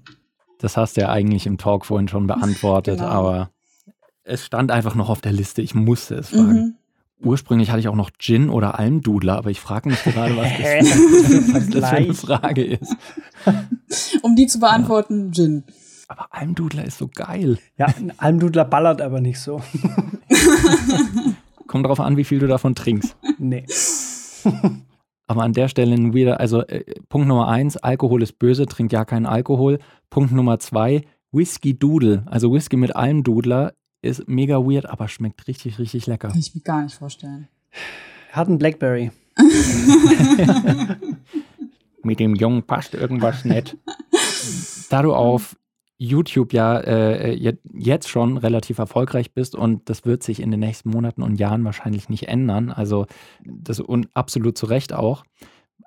das 0.59 0.77
hast 0.77 0.97
du 0.97 1.03
ja 1.03 1.09
eigentlich 1.11 1.47
im 1.47 1.59
Talk 1.59 1.87
vorhin 1.87 2.09
schon 2.09 2.27
beantwortet, 2.27 2.99
genau. 2.99 3.11
aber 3.11 3.51
es 4.25 4.45
stand 4.45 4.71
einfach 4.71 4.95
noch 4.95 5.09
auf 5.09 5.21
der 5.21 5.33
Liste. 5.33 5.63
Ich 5.63 5.75
musste 5.75 6.17
es 6.17 6.29
fragen. 6.31 6.53
Mhm. 6.53 6.75
Ursprünglich 7.23 7.71
hatte 7.71 7.81
ich 7.81 7.89
auch 7.89 7.97
noch 7.97 8.11
Gin 8.19 8.49
oder 8.49 8.79
Almdudler, 8.79 9.37
aber 9.37 9.51
ich 9.51 9.61
frage 9.61 9.91
mich 9.91 10.03
gerade, 10.03 10.37
was 10.37 10.49
das, 10.59 11.55
was 11.55 11.69
das 11.69 11.91
für 11.91 11.97
eine 11.97 12.15
Frage 12.15 12.65
ist. 12.65 12.97
Um 14.23 14.37
die 14.37 14.47
zu 14.47 14.61
beantworten, 14.61 15.27
ja. 15.27 15.33
Gin. 15.33 15.65
Aber 16.09 16.27
Almdudler 16.31 16.85
ist 16.85 16.99
so 16.99 17.09
geil. 17.13 17.59
Ja, 17.77 17.87
ein 17.87 18.13
Almdudler 18.19 18.65
ballert 18.65 19.01
aber 19.01 19.21
nicht 19.21 19.39
so. 19.39 19.61
Kommt 21.67 21.87
drauf 21.87 22.01
an, 22.01 22.17
wie 22.17 22.25
viel 22.25 22.39
du 22.41 22.49
davon 22.49 22.75
trinkst. 22.75 23.17
Nee. 23.39 23.65
Aber 25.27 25.45
an 25.45 25.53
der 25.53 25.69
Stelle 25.69 26.13
wieder, 26.13 26.41
also 26.41 26.63
äh, 26.63 26.85
Punkt 27.09 27.29
Nummer 27.29 27.49
eins, 27.49 27.77
Alkohol 27.77 28.23
ist 28.23 28.39
böse, 28.39 28.67
trinkt 28.67 28.93
ja 28.93 29.05
keinen 29.05 29.27
Alkohol. 29.27 29.79
Punkt 30.09 30.33
Nummer 30.33 30.59
zwei, 30.59 31.03
Whisky 31.31 31.79
Doodle, 31.79 32.25
also 32.27 32.53
Whisky 32.53 32.77
mit 32.77 32.97
Almdudler 32.97 33.73
ist 34.03 34.29
mega 34.29 34.57
weird, 34.57 34.87
aber 34.87 35.09
schmeckt 35.09 35.47
richtig, 35.47 35.79
richtig 35.79 36.07
lecker. 36.07 36.29
Kann 36.29 36.39
ich 36.39 36.55
mir 36.55 36.61
gar 36.63 36.83
nicht 36.83 36.95
vorstellen. 36.95 37.49
Hat 38.33 38.49
ein 38.49 38.59
Blackberry. 38.59 39.11
Mit 42.03 42.19
dem 42.21 42.35
Jungen 42.35 42.63
passt 42.63 42.95
irgendwas 42.95 43.45
nicht. 43.45 43.77
Da 44.89 45.03
du 45.03 45.15
auf 45.15 45.57
YouTube 45.99 46.55
ja 46.55 46.79
äh, 46.79 47.55
jetzt 47.75 48.09
schon 48.09 48.39
relativ 48.39 48.79
erfolgreich 48.79 49.35
bist 49.35 49.55
und 49.55 49.91
das 49.91 50.07
wird 50.07 50.23
sich 50.23 50.41
in 50.41 50.51
den 50.51 50.61
nächsten 50.61 50.89
Monaten 50.89 51.23
und 51.23 51.39
Jahren 51.39 51.63
wahrscheinlich 51.65 52.09
nicht 52.09 52.27
ändern. 52.29 52.71
Also 52.71 53.05
das 53.45 53.81
und 53.81 54.09
absolut 54.15 54.57
zu 54.57 54.65
Recht 54.67 54.95
auch. 54.95 55.25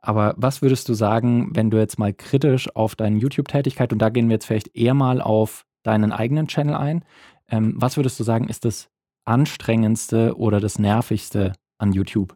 Aber 0.03 0.35
was 0.37 0.61
würdest 0.61 0.87
du 0.87 0.93
sagen, 0.93 1.49
wenn 1.55 1.71
du 1.71 1.79
jetzt 1.79 1.97
mal 1.97 2.13
kritisch 2.13 2.69
auf 2.75 2.95
deine 2.95 3.17
YouTube-Tätigkeit 3.17 3.91
und 3.91 3.99
da 3.99 4.09
gehen 4.09 4.27
wir 4.27 4.35
jetzt 4.35 4.45
vielleicht 4.45 4.75
eher 4.75 4.93
mal 4.93 5.19
auf 5.19 5.65
deinen 5.81 6.11
eigenen 6.11 6.47
Channel 6.47 6.75
ein, 6.75 7.03
ähm, 7.53 7.75
was 7.75 7.97
würdest 7.97 8.19
du 8.19 8.23
sagen, 8.23 8.49
ist 8.49 8.65
das 8.65 8.87
anstrengendste 9.25 10.35
oder 10.37 10.59
das 10.59 10.79
nervigste 10.79 11.53
an 11.77 11.91
YouTube? 11.93 12.33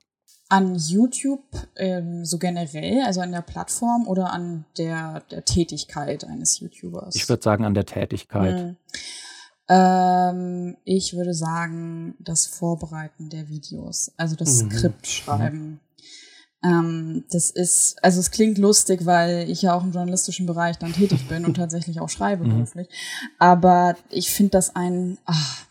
An 0.49 0.75
YouTube 0.75 1.43
ähm, 1.75 2.23
so 2.23 2.37
generell, 2.37 3.01
also 3.03 3.21
an 3.21 3.31
der 3.31 3.41
Plattform 3.41 4.07
oder 4.07 4.31
an 4.31 4.65
der, 4.77 5.21
der 5.31 5.43
Tätigkeit 5.43 6.23
eines 6.23 6.59
YouTubers? 6.59 7.15
Ich 7.15 7.27
würde 7.27 7.41
sagen 7.41 7.65
an 7.65 7.73
der 7.73 7.85
Tätigkeit. 7.85 8.59
Hm. 8.59 8.75
Ähm, 9.69 10.77
ich 10.85 11.15
würde 11.15 11.33
sagen 11.33 12.15
das 12.19 12.45
Vorbereiten 12.45 13.29
der 13.29 13.49
Videos, 13.49 14.11
also 14.17 14.35
das 14.35 14.63
mhm. 14.63 14.71
Skript 14.71 15.07
schreiben. 15.07 15.79
Ähm, 16.63 17.25
das 17.29 17.51
ist, 17.51 18.03
also 18.03 18.19
es 18.19 18.31
klingt 18.31 18.57
lustig, 18.57 19.05
weil 19.05 19.49
ich 19.49 19.61
ja 19.61 19.75
auch 19.75 19.83
im 19.83 19.91
journalistischen 19.91 20.45
Bereich 20.45 20.77
dann 20.77 20.93
tätig 20.93 21.27
bin 21.27 21.45
und 21.45 21.55
tatsächlich 21.55 21.99
auch 21.99 22.09
schreibe 22.09 22.45
mhm. 22.45 22.49
beruflich. 22.49 22.87
Aber 23.37 23.95
ich 24.09 24.31
finde 24.31 24.51
das 24.51 24.75
ein, 24.75 25.17
ach, 25.25 25.65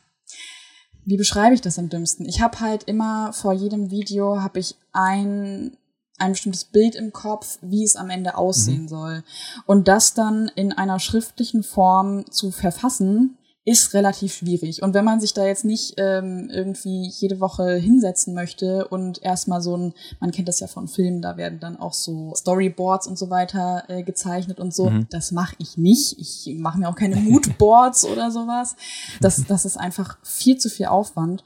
wie 1.05 1.17
beschreibe 1.17 1.55
ich 1.55 1.61
das 1.61 1.79
am 1.79 1.89
dümmsten? 1.89 2.27
Ich 2.27 2.41
habe 2.41 2.61
halt 2.61 2.85
immer 2.85 3.33
vor 3.33 3.53
jedem 3.53 3.91
Video 3.91 4.43
habe 4.43 4.59
ich 4.59 4.77
ein 4.93 5.77
ein 6.19 6.33
bestimmtes 6.33 6.65
Bild 6.65 6.95
im 6.95 7.13
Kopf, 7.13 7.59
wie 7.61 7.85
es 7.85 7.97
am 7.97 8.11
Ende 8.11 8.37
aussehen 8.37 8.85
mhm. 8.85 8.89
soll. 8.89 9.25
Und 9.67 9.89
das 9.89 10.15
dann 10.15 10.51
in 10.55 10.73
einer 10.73 10.99
schriftlichen 10.99 11.63
Form 11.63 12.25
zu 12.31 12.51
verfassen, 12.51 13.37
ist 13.67 13.95
relativ 13.95 14.33
schwierig. 14.33 14.81
Und 14.85 14.95
wenn 14.95 15.05
man 15.05 15.21
sich 15.21 15.35
da 15.35 15.45
jetzt 15.45 15.65
nicht 15.65 15.95
ähm, 15.97 16.49
irgendwie 16.53 17.09
jede 17.09 17.41
Woche 17.41 17.75
hinsetzen 17.75 18.33
möchte 18.33 18.87
und 18.87 19.21
erstmal 19.25 19.61
so 19.61 19.77
ein, 19.77 19.93
man 20.21 20.31
kennt 20.31 20.47
das 20.47 20.61
ja 20.61 20.69
von 20.69 20.87
Filmen, 20.87 21.21
da 21.21 21.37
werden 21.37 21.59
dann 21.59 21.77
auch 21.77 21.93
so 21.93 22.33
Storyboards 22.37 23.09
und 23.09 23.19
so 23.19 23.29
weiter 23.29 23.83
äh, 23.89 24.05
gezeichnet 24.05 24.61
und 24.61 24.73
so. 24.73 24.89
Mhm. 24.91 25.09
Das 25.11 25.33
mache 25.33 25.57
ich 25.59 25.77
nicht. 25.77 26.17
Ich 26.21 26.57
mache 26.57 26.79
mir 26.79 26.89
auch 26.89 26.95
keine 26.95 27.17
Moodboards 27.17 28.05
oder 28.13 28.31
sowas. 28.31 28.77
Das, 29.21 29.45
das 29.49 29.65
ist 29.65 29.77
einfach 29.77 30.17
viel 30.23 30.59
zu 30.59 30.71
viel 30.71 30.87
Aufwand. 30.87 31.43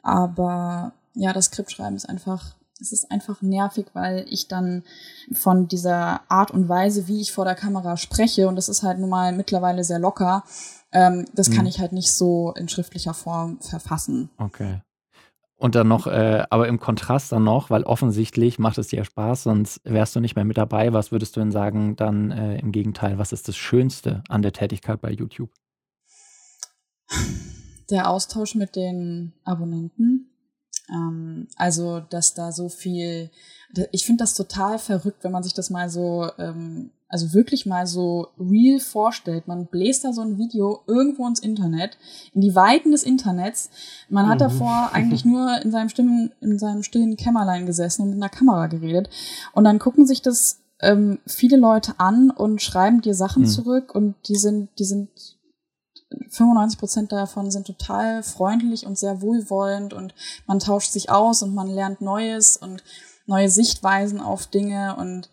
Aber 0.00 0.92
ja, 1.14 1.32
das 1.32 1.46
Skriptschreiben 1.46 1.96
ist 1.96 2.08
einfach 2.08 2.54
es 2.80 2.92
ist 2.92 3.10
einfach 3.10 3.40
nervig, 3.40 3.86
weil 3.94 4.26
ich 4.28 4.48
dann 4.48 4.82
von 5.32 5.68
dieser 5.68 6.20
Art 6.28 6.50
und 6.50 6.68
Weise, 6.68 7.06
wie 7.06 7.20
ich 7.20 7.32
vor 7.32 7.44
der 7.44 7.54
Kamera 7.54 7.96
spreche, 7.96 8.48
und 8.48 8.56
das 8.56 8.68
ist 8.68 8.82
halt 8.82 8.98
nun 8.98 9.10
mal 9.10 9.32
mittlerweile 9.32 9.84
sehr 9.84 10.00
locker, 10.00 10.44
ähm, 10.94 11.26
das 11.34 11.50
kann 11.50 11.62
mhm. 11.62 11.68
ich 11.68 11.80
halt 11.80 11.92
nicht 11.92 12.12
so 12.12 12.54
in 12.56 12.68
schriftlicher 12.68 13.14
Form 13.14 13.60
verfassen. 13.60 14.30
Okay. 14.38 14.80
Und 15.56 15.74
dann 15.74 15.88
noch, 15.88 16.06
äh, 16.06 16.44
aber 16.50 16.68
im 16.68 16.78
Kontrast 16.78 17.32
dann 17.32 17.44
noch, 17.44 17.70
weil 17.70 17.84
offensichtlich 17.84 18.58
macht 18.58 18.78
es 18.78 18.88
dir 18.88 19.04
Spaß, 19.04 19.44
sonst 19.44 19.80
wärst 19.84 20.14
du 20.14 20.20
nicht 20.20 20.36
mehr 20.36 20.44
mit 20.44 20.56
dabei. 20.56 20.92
Was 20.92 21.12
würdest 21.12 21.36
du 21.36 21.40
denn 21.40 21.52
sagen, 21.52 21.96
dann 21.96 22.30
äh, 22.30 22.58
im 22.58 22.72
Gegenteil, 22.72 23.18
was 23.18 23.32
ist 23.32 23.48
das 23.48 23.56
Schönste 23.56 24.22
an 24.28 24.42
der 24.42 24.52
Tätigkeit 24.52 25.00
bei 25.00 25.10
YouTube? 25.10 25.50
Der 27.90 28.08
Austausch 28.08 28.54
mit 28.54 28.76
den 28.76 29.32
Abonnenten. 29.44 30.30
Ähm, 30.90 31.48
also, 31.56 32.00
dass 32.00 32.34
da 32.34 32.52
so 32.52 32.68
viel, 32.68 33.30
ich 33.92 34.04
finde 34.04 34.24
das 34.24 34.34
total 34.34 34.78
verrückt, 34.78 35.24
wenn 35.24 35.32
man 35.32 35.42
sich 35.42 35.54
das 35.54 35.70
mal 35.70 35.88
so, 35.88 36.30
ähm, 36.38 36.90
also 37.08 37.32
wirklich 37.32 37.66
mal 37.66 37.86
so 37.86 38.28
real 38.38 38.80
vorstellt. 38.80 39.46
Man 39.46 39.66
bläst 39.66 40.04
da 40.04 40.12
so 40.12 40.22
ein 40.22 40.38
Video 40.38 40.80
irgendwo 40.86 41.26
ins 41.26 41.40
Internet, 41.40 41.96
in 42.32 42.40
die 42.40 42.54
Weiten 42.54 42.90
des 42.90 43.02
Internets. 43.02 43.70
Man 44.08 44.28
hat 44.28 44.36
mhm. 44.36 44.44
davor 44.44 44.90
eigentlich 44.92 45.24
nur 45.24 45.60
in 45.62 45.70
seinem, 45.70 45.88
Stimmen, 45.88 46.32
in 46.40 46.58
seinem 46.58 46.82
stillen 46.82 47.16
Kämmerlein 47.16 47.66
gesessen 47.66 48.02
und 48.02 48.10
mit 48.10 48.18
einer 48.18 48.30
Kamera 48.30 48.66
geredet. 48.66 49.10
Und 49.52 49.64
dann 49.64 49.78
gucken 49.78 50.06
sich 50.06 50.22
das 50.22 50.60
ähm, 50.80 51.18
viele 51.26 51.56
Leute 51.56 51.94
an 51.98 52.30
und 52.30 52.62
schreiben 52.62 53.00
dir 53.00 53.14
Sachen 53.14 53.42
mhm. 53.42 53.48
zurück 53.48 53.94
und 53.94 54.16
die 54.28 54.36
sind, 54.36 54.70
die 54.78 54.84
sind 54.84 55.10
95 56.30 56.78
Prozent 56.78 57.12
davon 57.12 57.50
sind 57.50 57.66
total 57.66 58.22
freundlich 58.22 58.86
und 58.86 58.98
sehr 58.98 59.20
wohlwollend 59.20 59.92
und 59.92 60.14
man 60.46 60.60
tauscht 60.60 60.92
sich 60.92 61.10
aus 61.10 61.42
und 61.42 61.54
man 61.54 61.68
lernt 61.68 62.00
Neues 62.00 62.56
und 62.56 62.82
neue 63.26 63.48
Sichtweisen 63.48 64.20
auf 64.20 64.46
Dinge 64.46 64.96
und 64.96 65.28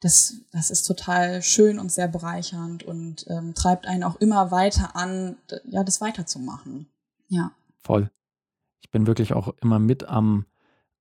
das, 0.00 0.40
das 0.52 0.70
ist 0.70 0.84
total 0.84 1.42
schön 1.42 1.78
und 1.78 1.90
sehr 1.90 2.08
bereichernd 2.08 2.82
und 2.82 3.26
ähm, 3.28 3.54
treibt 3.54 3.86
einen 3.86 4.04
auch 4.04 4.16
immer 4.16 4.50
weiter 4.50 4.94
an, 4.94 5.36
ja, 5.64 5.84
das 5.84 6.00
weiterzumachen. 6.00 6.86
Ja. 7.28 7.52
Voll. 7.82 8.10
Ich 8.80 8.90
bin 8.90 9.06
wirklich 9.06 9.32
auch 9.32 9.54
immer 9.60 9.78
mit 9.78 10.08
am, 10.08 10.44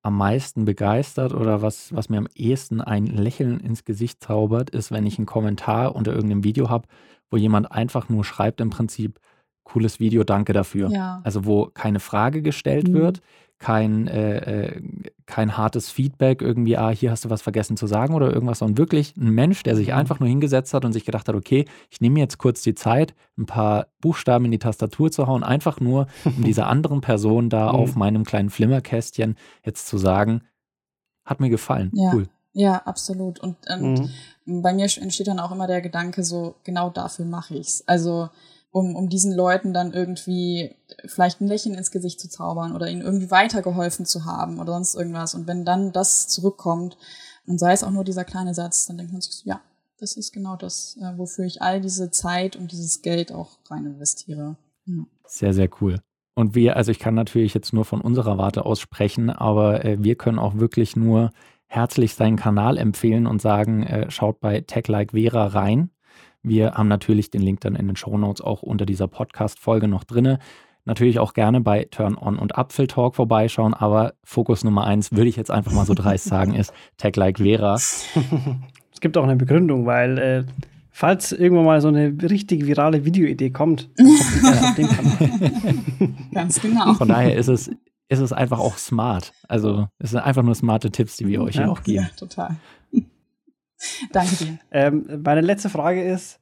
am 0.02 0.18
meisten 0.18 0.66
begeistert 0.66 1.34
oder 1.34 1.62
was, 1.62 1.93
was 1.93 2.10
mir 2.10 2.18
am 2.18 2.30
ehesten 2.36 2.80
ein 2.80 3.06
Lächeln 3.06 3.60
ins 3.60 3.84
Gesicht 3.84 4.24
zaubert, 4.24 4.70
ist, 4.70 4.91
wenn 4.91 5.06
ich 5.06 5.18
einen 5.18 5.26
Kommentar 5.28 5.96
unter 5.96 6.14
irgendeinem 6.14 6.43
Video 6.43 6.70
habe, 6.70 6.88
wo 7.30 7.38
jemand 7.38 7.72
einfach 7.72 8.08
nur 8.08 8.24
schreibt 8.24 8.62
im 8.62 8.70
Prinzip, 8.70 9.20
cooles 9.66 9.99
Video, 9.99 10.24
danke 10.24 10.53
dafür. 10.53 10.89
Ja. 10.89 11.20
Also 11.26 11.45
wo 11.45 11.66
keine 11.74 11.99
Frage 11.99 12.41
gestellt 12.41 12.88
mhm. 12.88 12.93
wird, 12.93 13.22
kein, 13.57 14.07
äh, 14.07 14.38
äh, 14.38 14.82
kein 15.26 15.57
hartes 15.57 15.89
Feedback, 15.89 16.41
irgendwie, 16.41 16.78
ah, 16.78 16.89
hier 16.89 17.11
hast 17.11 17.26
du 17.26 17.30
was 17.30 17.41
vergessen 17.41 17.78
zu 17.78 17.88
sagen 17.88 18.13
oder 18.13 18.32
irgendwas, 18.32 18.59
sondern 18.59 18.78
wirklich 18.78 19.16
ein 19.18 19.32
Mensch, 19.32 19.63
der 19.63 19.76
sich 19.76 19.88
mhm. 19.88 19.95
einfach 19.95 20.20
nur 20.20 20.30
hingesetzt 20.30 20.74
hat 20.74 20.86
und 20.86 20.93
sich 20.93 21.05
gedacht 21.05 21.28
hat, 21.28 21.36
okay, 21.36 21.66
ich 21.89 22.01
nehme 22.01 22.20
jetzt 22.20 22.38
kurz 22.38 22.61
die 22.61 22.76
Zeit, 22.76 23.16
ein 23.38 23.45
paar 23.45 23.88
Buchstaben 24.01 24.45
in 24.45 24.51
die 24.51 24.59
Tastatur 24.59 25.11
zu 25.11 25.28
hauen, 25.28 25.43
einfach 25.43 25.80
nur, 25.80 26.07
um 26.26 26.43
dieser 26.43 26.68
anderen 26.68 27.01
Person 27.01 27.49
da 27.49 27.74
mhm. 27.74 27.80
auf 27.80 27.95
meinem 27.95 28.24
kleinen 28.24 28.49
Flimmerkästchen 28.49 29.36
jetzt 29.63 29.88
zu 29.88 29.97
sagen, 29.97 30.41
hat 31.26 31.39
mir 31.39 31.49
gefallen. 31.49 31.91
Ja. 31.93 32.13
Cool. 32.13 32.28
Ja, 32.53 32.78
absolut. 32.86 33.39
Und, 33.39 33.57
und 33.70 34.09
mhm. 34.45 34.61
bei 34.61 34.74
mir 34.74 34.84
entsteht 34.84 35.28
dann 35.28 35.39
auch 35.39 35.51
immer 35.51 35.68
der 35.68 35.82
Gedanke, 35.82 36.24
so 36.24 36.55
genau 36.63 36.89
dafür 36.89 37.26
mache 37.26 37.55
ich's. 37.55 37.84
Also 37.86 38.30
um, 38.76 38.97
um 38.97 39.07
diesen 39.07 39.34
Leuten 39.34 39.73
dann 39.73 39.93
irgendwie 39.93 40.76
vielleicht 41.05 41.39
ein 41.39 41.47
Lächeln 41.47 41.76
ins 41.76 41.91
Gesicht 41.91 42.19
zu 42.19 42.28
zaubern 42.28 42.76
oder 42.76 42.89
ihnen 42.89 43.01
irgendwie 43.01 43.32
weitergeholfen 43.32 44.05
zu 44.05 44.26
haben 44.26 44.59
oder 44.59 44.73
sonst 44.73 44.95
irgendwas. 44.95 45.34
Und 45.34 45.47
wenn 45.47 45.63
dann 45.63 45.93
das 45.93 46.28
zurückkommt 46.28 46.97
und 47.47 47.57
sei 47.57 47.71
es 47.71 47.86
auch 47.86 47.91
nur 47.91 48.03
dieser 48.03 48.26
kleine 48.26 48.53
Satz, 48.53 48.86
dann 48.86 48.97
denkt 48.97 49.13
man 49.13 49.21
sich 49.21 49.32
so, 49.32 49.49
ja, 49.49 49.61
das 49.97 50.17
ist 50.17 50.34
genau 50.34 50.57
das, 50.57 50.97
äh, 51.01 51.17
wofür 51.17 51.45
ich 51.45 51.61
all 51.61 51.80
diese 51.80 52.11
Zeit 52.11 52.57
und 52.57 52.73
dieses 52.73 53.01
Geld 53.01 53.32
auch 53.32 53.59
rein 53.69 53.86
investiere. 53.86 54.57
Ja. 54.86 55.05
Sehr, 55.26 55.53
sehr 55.53 55.69
cool. 55.80 56.01
Und 56.34 56.53
wir, 56.53 56.76
also 56.76 56.91
ich 56.91 56.99
kann 56.99 57.15
natürlich 57.15 57.53
jetzt 57.53 57.71
nur 57.71 57.86
von 57.86 58.01
unserer 58.01 58.38
Warte 58.38 58.65
aus 58.65 58.82
sprechen, 58.82 59.30
aber 59.30 59.86
äh, 59.86 60.03
wir 60.03 60.15
können 60.15 60.38
auch 60.38 60.55
wirklich 60.57 60.97
nur 60.97 61.32
herzlich 61.67 62.15
seinen 62.15 62.36
Kanal 62.36 62.78
empfehlen 62.78 63.26
und 63.26 63.41
sagen, 63.41 63.84
äh, 63.84 64.11
schaut 64.11 64.41
bei 64.41 64.59
Tech 64.59 64.89
Like 64.89 65.11
Vera 65.11 65.47
rein. 65.47 65.91
Wir 66.48 66.74
haben 66.74 66.88
natürlich 66.88 67.32
den 67.32 67.41
Link 67.41 67.62
dann 67.62 67.76
in 67.76 67.88
den 67.88 67.96
Show 67.96 68.18
Notes 68.18 68.41
auch 68.41 68.62
unter 68.62 68.86
dieser 68.86 69.08
Podcast-Folge 69.08 69.88
noch 69.88 70.04
drinne. 70.04 70.38
Natürlich 70.86 71.18
auch 71.18 71.34
gerne 71.34 71.60
bei 71.60 71.86
Turn 71.86 72.16
On 72.16 72.38
und 72.38 72.56
Apfel 72.56 72.86
Talk 72.86 73.16
vorbeischauen, 73.16 73.74
aber 73.74 74.14
Fokus 74.24 74.64
Nummer 74.64 74.86
eins, 74.86 75.12
würde 75.12 75.28
ich 75.28 75.36
jetzt 75.36 75.50
einfach 75.50 75.72
mal 75.72 75.88
so 75.88 75.96
dreist 75.96 76.26
sagen, 76.30 76.54
ist 76.54 76.72
Tech 76.98 77.16
Like 77.16 77.39
Vera. 77.39 77.78
Es 78.93 79.02
gibt 79.02 79.18
auch 79.18 79.24
eine 79.24 79.36
Begründung, 79.36 79.86
weil 79.86 80.18
äh, 80.18 80.43
falls 80.89 81.34
irgendwann 81.34 81.66
mal 81.66 81.82
so 81.82 81.89
eine 81.89 82.16
richtig 82.22 82.66
virale 82.66 83.04
Videoidee 83.04 83.50
kommt, 83.50 83.89
kommt 83.98 84.64
auf 84.64 84.76
den 84.76 84.88
Kanal. 84.88 86.14
Ganz 86.34 86.62
genau. 86.62 86.93
Von 86.93 87.10
daher 87.10 87.36
ist 87.36 87.50
es 87.50 87.70
ist 88.08 88.20
es 88.20 88.32
einfach 88.32 88.58
auch 88.58 88.78
smart. 88.78 89.34
Also 89.50 89.89
es 90.00 90.12
sind 90.12 90.22
einfach 90.22 90.43
nur 90.43 90.56
smarte 90.56 90.91
Tipps, 90.91 91.18
die 91.18 91.28
wir 91.28 91.41
euch 91.41 91.56
ja, 91.56 91.64
hier 91.64 91.72
auch 91.72 91.84
geben. 91.84 92.04
Ja, 92.04 92.10
total. 92.18 92.56
Danke. 94.12 94.60
Ähm, 94.72 95.22
meine 95.24 95.41
letzte 95.41 95.70
Frage 95.70 96.04
ist, 96.04 96.39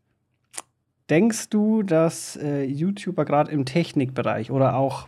denkst 1.09 1.49
du, 1.49 1.83
dass 1.83 2.35
äh, 2.37 2.63
YouTuber 2.63 3.25
gerade 3.25 3.51
im 3.51 3.65
Technikbereich 3.65 4.51
oder 4.51 4.75
auch 4.75 5.07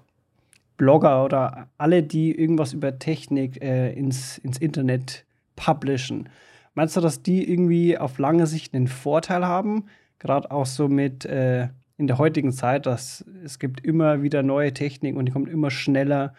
Blogger 0.78 1.24
oder 1.24 1.70
alle, 1.78 2.04
die 2.04 2.38
irgendwas 2.38 2.74
über 2.74 3.00
Technik 3.00 3.62
äh, 3.62 3.94
ins, 3.94 4.38
ins 4.38 4.58
Internet 4.58 5.26
publishen, 5.56 6.30
meinst 6.74 6.98
du, 6.98 7.02
dass 7.02 7.24
die 7.24 7.50
irgendwie 7.50 7.98
auf 7.98 8.18
lange 8.20 8.46
Sicht 8.46 8.74
einen 8.74 8.88
Vorteil 8.88 9.46
haben? 9.46 9.86
Gerade 10.20 10.52
auch 10.52 10.66
so 10.66 10.88
mit 10.90 11.26
äh, 11.26 11.70
in 11.98 12.08
der 12.08 12.18
heutigen 12.18 12.52
Zeit, 12.52 12.86
dass 12.86 13.24
es 13.44 13.60
gibt 13.60 13.86
immer 13.86 14.22
wieder 14.22 14.44
neue 14.44 14.74
Technik 14.74 15.16
und 15.16 15.26
die 15.26 15.32
kommt 15.32 15.50
immer 15.50 15.72
schneller. 15.72 16.34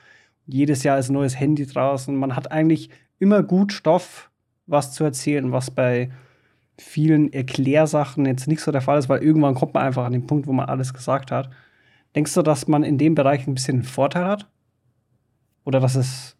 Jedes 0.46 0.82
Jahr 0.82 0.98
ist 0.98 1.08
ein 1.08 1.14
neues 1.14 1.38
Handy 1.38 1.66
draußen. 1.66 2.14
Man 2.14 2.36
hat 2.36 2.52
eigentlich 2.52 2.90
immer 3.18 3.42
gut 3.42 3.72
Stoff, 3.72 4.30
was 4.66 4.92
zu 4.92 5.04
erzählen, 5.04 5.52
was 5.52 5.70
bei 5.70 6.10
vielen 6.78 7.32
Erklärsachen 7.32 8.26
jetzt 8.26 8.48
nicht 8.48 8.60
so 8.60 8.70
der 8.70 8.82
Fall 8.82 8.98
ist, 8.98 9.08
weil 9.08 9.22
irgendwann 9.22 9.54
kommt 9.54 9.74
man 9.74 9.84
einfach 9.84 10.04
an 10.04 10.12
den 10.12 10.26
Punkt, 10.26 10.46
wo 10.46 10.52
man 10.52 10.68
alles 10.68 10.92
gesagt 10.92 11.30
hat. 11.30 11.50
Denkst 12.14 12.34
du, 12.34 12.42
dass 12.42 12.68
man 12.68 12.82
in 12.82 12.98
dem 12.98 13.14
Bereich 13.14 13.46
ein 13.46 13.54
bisschen 13.54 13.76
einen 13.76 13.84
Vorteil 13.84 14.26
hat? 14.26 14.48
Oder 15.64 15.80
dass 15.80 15.94
es, 15.94 16.36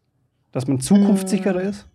dass 0.53 0.67
man 0.67 0.81
zukunftssicherer 0.81 1.63
hm. 1.63 1.69
ist? 1.69 1.89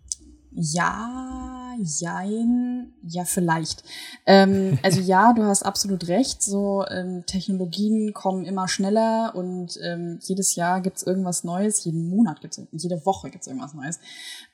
Ja, 0.52 1.41
jein, 1.80 2.92
ja, 3.02 3.24
vielleicht. 3.24 3.84
Ähm, 4.26 4.78
also 4.82 5.00
ja, 5.00 5.32
du 5.32 5.44
hast 5.44 5.62
absolut 5.62 6.08
recht. 6.08 6.42
So 6.42 6.84
ähm, 6.88 7.24
Technologien 7.26 8.12
kommen 8.12 8.44
immer 8.44 8.68
schneller 8.68 9.32
und 9.34 9.78
ähm, 9.82 10.18
jedes 10.22 10.54
Jahr 10.54 10.80
gibt's 10.80 11.02
irgendwas 11.02 11.44
Neues, 11.44 11.84
jeden 11.84 12.08
Monat 12.08 12.40
gibt's, 12.40 12.60
jede 12.72 13.04
Woche 13.06 13.30
gibt's 13.30 13.46
irgendwas 13.46 13.74
Neues. 13.74 14.00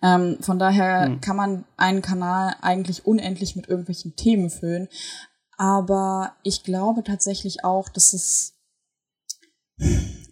Ähm, 0.03 0.39
von 0.41 0.59
daher 0.59 1.07
hm. 1.07 1.21
kann 1.21 1.37
man 1.37 1.64
einen 1.77 2.03
Kanal 2.03 2.55
eigentlich 2.61 3.07
unendlich 3.07 3.57
mit 3.57 3.69
irgendwelchen 3.69 4.16
Themen 4.16 4.51
füllen. 4.51 4.89
Aber 5.57 6.35
ich 6.43 6.62
glaube 6.62 7.03
tatsächlich 7.03 7.64
auch, 7.64 7.89
dass 7.89 8.12
es 8.12 8.58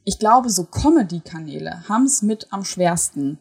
ich 0.08 0.20
glaube, 0.20 0.50
so 0.50 0.64
Comedy-Kanäle 0.64 1.88
haben 1.88 2.04
es 2.04 2.22
mit 2.22 2.46
am 2.52 2.64
schwersten. 2.64 3.38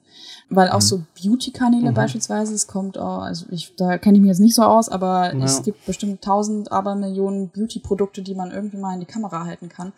Weil 0.49 0.69
auch 0.69 0.79
mhm. 0.79 0.81
so 0.81 1.03
Beauty-Kanäle 1.21 1.91
mhm. 1.91 1.93
beispielsweise, 1.93 2.55
es 2.55 2.65
kommt 2.65 2.97
auch, 2.97 3.21
also 3.21 3.45
ich, 3.51 3.75
da 3.75 3.99
kenne 3.99 4.17
ich 4.17 4.21
mich 4.21 4.29
jetzt 4.29 4.39
nicht 4.39 4.55
so 4.55 4.63
aus, 4.63 4.89
aber 4.89 5.35
ja. 5.35 5.45
es 5.45 5.61
gibt 5.61 5.85
bestimmt 5.85 6.23
tausend, 6.23 6.71
aber 6.71 6.95
Millionen 6.95 7.49
Beauty-Produkte, 7.49 8.23
die 8.23 8.33
man 8.33 8.49
irgendwie 8.49 8.77
mal 8.77 8.95
in 8.95 8.99
die 8.99 9.05
Kamera 9.05 9.45
halten 9.45 9.69
kann. 9.69 9.93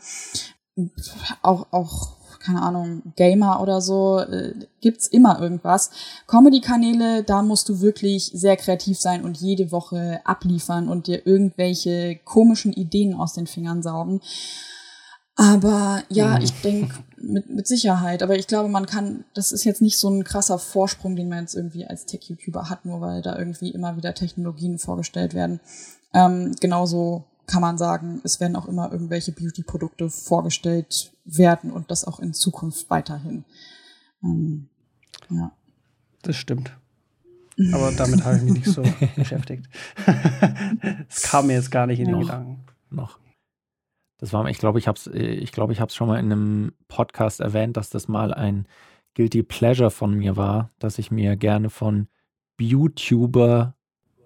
Auch, 1.41 1.67
auch, 1.71 2.17
keine 2.39 2.61
Ahnung, 2.61 3.01
Gamer 3.15 3.61
oder 3.61 3.79
so, 3.79 4.19
äh, 4.19 4.53
gibt's 4.81 5.07
immer 5.07 5.41
irgendwas. 5.41 5.89
Comedy-Kanäle, 6.27 7.23
da 7.23 7.43
musst 7.43 7.69
du 7.69 7.79
wirklich 7.79 8.31
sehr 8.33 8.57
kreativ 8.57 8.99
sein 8.99 9.23
und 9.23 9.37
jede 9.37 9.71
Woche 9.71 10.19
abliefern 10.25 10.89
und 10.89 11.07
dir 11.07 11.25
irgendwelche 11.25 12.19
komischen 12.25 12.73
Ideen 12.73 13.13
aus 13.13 13.33
den 13.33 13.47
Fingern 13.47 13.81
saugen. 13.81 14.21
Aber 15.37 16.03
ja, 16.09 16.37
mhm. 16.37 16.43
ich 16.43 16.61
denke 16.61 16.95
mit, 17.15 17.49
mit 17.49 17.67
Sicherheit. 17.67 18.23
Aber 18.23 18.35
ich 18.35 18.47
glaube, 18.47 18.69
man 18.69 18.87
kann, 18.87 19.23
das 19.35 19.51
ist 19.51 19.63
jetzt 19.63 19.81
nicht 19.81 19.99
so 19.99 20.09
ein 20.09 20.23
krasser 20.23 20.57
Vorsprung, 20.57 21.15
den 21.15 21.29
man 21.29 21.41
jetzt 21.41 21.53
irgendwie 21.53 21.85
als 21.85 22.05
Tech-YouTuber 22.05 22.69
hat, 22.69 22.85
nur 22.85 23.01
weil 23.01 23.21
da 23.21 23.37
irgendwie 23.37 23.69
immer 23.69 23.95
wieder 23.95 24.15
Technologien 24.15 24.79
vorgestellt 24.79 25.35
werden. 25.35 25.59
Ähm, 26.13 26.55
genauso 26.59 27.25
kann 27.45 27.61
man 27.61 27.77
sagen, 27.77 28.19
es 28.23 28.39
werden 28.39 28.55
auch 28.55 28.67
immer 28.67 28.91
irgendwelche 28.91 29.31
Beauty-Produkte 29.31 30.09
vorgestellt 30.09 31.11
werden 31.23 31.71
und 31.71 31.91
das 31.91 32.03
auch 32.03 32.19
in 32.19 32.33
Zukunft 32.33 32.89
weiterhin. 32.89 33.45
Ähm, 34.23 34.67
ja. 35.29 35.51
Das 36.23 36.35
stimmt. 36.35 36.71
Aber 37.73 37.91
damit 37.91 38.25
habe 38.25 38.37
ich 38.37 38.43
mich 38.43 38.53
nicht 38.53 38.65
so 38.65 38.83
beschäftigt. 39.15 39.67
Es 41.09 41.21
kam 41.21 41.47
mir 41.47 41.53
jetzt 41.53 41.71
gar 41.71 41.85
nicht 41.87 41.99
in 41.99 42.07
den 42.07 42.19
Gedanken. 42.21 42.65
Noch. 42.89 43.19
Das 44.17 44.33
war, 44.33 44.47
ich 44.49 44.57
glaube, 44.57 44.79
ich 44.79 44.87
habe 44.87 44.97
es 44.97 45.07
äh, 45.07 45.25
ich 45.25 45.51
glaub, 45.51 45.71
ich 45.71 45.81
schon 45.93 46.07
mal 46.07 46.19
in 46.19 46.31
einem 46.31 46.71
Podcast 46.87 47.39
erwähnt, 47.39 47.77
dass 47.77 47.89
das 47.89 48.07
mal 48.07 48.33
ein 48.33 48.67
Guilty 49.15 49.43
Pleasure 49.43 49.91
von 49.91 50.13
mir 50.13 50.37
war, 50.37 50.71
dass 50.79 50.99
ich 50.99 51.11
mir 51.11 51.35
gerne 51.35 51.69
von 51.69 52.07
YouTuber 52.59 53.75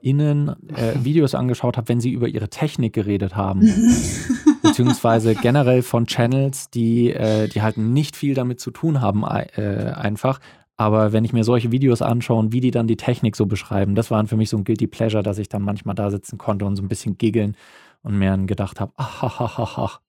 innen 0.01 0.49
äh, 0.75 0.93
Videos 1.03 1.35
angeschaut 1.35 1.77
habe, 1.77 1.89
wenn 1.89 2.01
sie 2.01 2.11
über 2.11 2.27
ihre 2.27 2.49
Technik 2.49 2.93
geredet 2.93 3.35
haben. 3.35 3.61
Beziehungsweise 4.61 5.35
generell 5.35 5.81
von 5.81 6.05
Channels, 6.05 6.69
die, 6.69 7.11
äh, 7.11 7.47
die 7.47 7.61
halt 7.61 7.77
nicht 7.77 8.15
viel 8.15 8.33
damit 8.33 8.59
zu 8.59 8.71
tun 8.71 9.01
haben, 9.01 9.23
äh, 9.23 9.93
einfach. 9.95 10.39
Aber 10.77 11.13
wenn 11.13 11.25
ich 11.25 11.33
mir 11.33 11.43
solche 11.43 11.71
Videos 11.71 12.01
anschaue 12.01 12.39
und 12.39 12.53
wie 12.53 12.59
die 12.59 12.71
dann 12.71 12.87
die 12.87 12.97
Technik 12.97 13.35
so 13.35 13.45
beschreiben, 13.45 13.95
das 13.95 14.09
waren 14.09 14.27
für 14.27 14.37
mich 14.37 14.49
so 14.49 14.57
ein 14.57 14.63
Guilty 14.63 14.87
Pleasure, 14.87 15.23
dass 15.23 15.37
ich 15.37 15.49
dann 15.49 15.61
manchmal 15.61 15.95
da 15.95 16.09
sitzen 16.09 16.37
konnte 16.37 16.65
und 16.65 16.75
so 16.75 16.81
ein 16.81 16.87
bisschen 16.87 17.17
giggeln 17.17 17.55
und 18.03 18.17
mir 18.17 18.31
dann 18.31 18.47
gedacht 18.47 18.79
habe, 18.79 18.93
ach, 18.97 19.23
ach, 19.23 19.59
ach, 19.59 19.77
ach, 19.77 20.01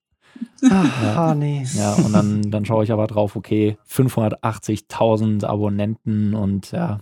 Ah, 0.71 0.87
ah, 1.17 1.35
nee. 1.35 1.67
Ja, 1.75 1.95
und 1.95 2.13
dann, 2.13 2.51
dann 2.51 2.65
schaue 2.65 2.85
ich 2.85 2.93
aber 2.93 3.07
drauf, 3.07 3.37
okay, 3.37 3.77
580.000 3.89 5.45
Abonnenten 5.45 6.35
und 6.35 6.73
ja, 6.73 7.01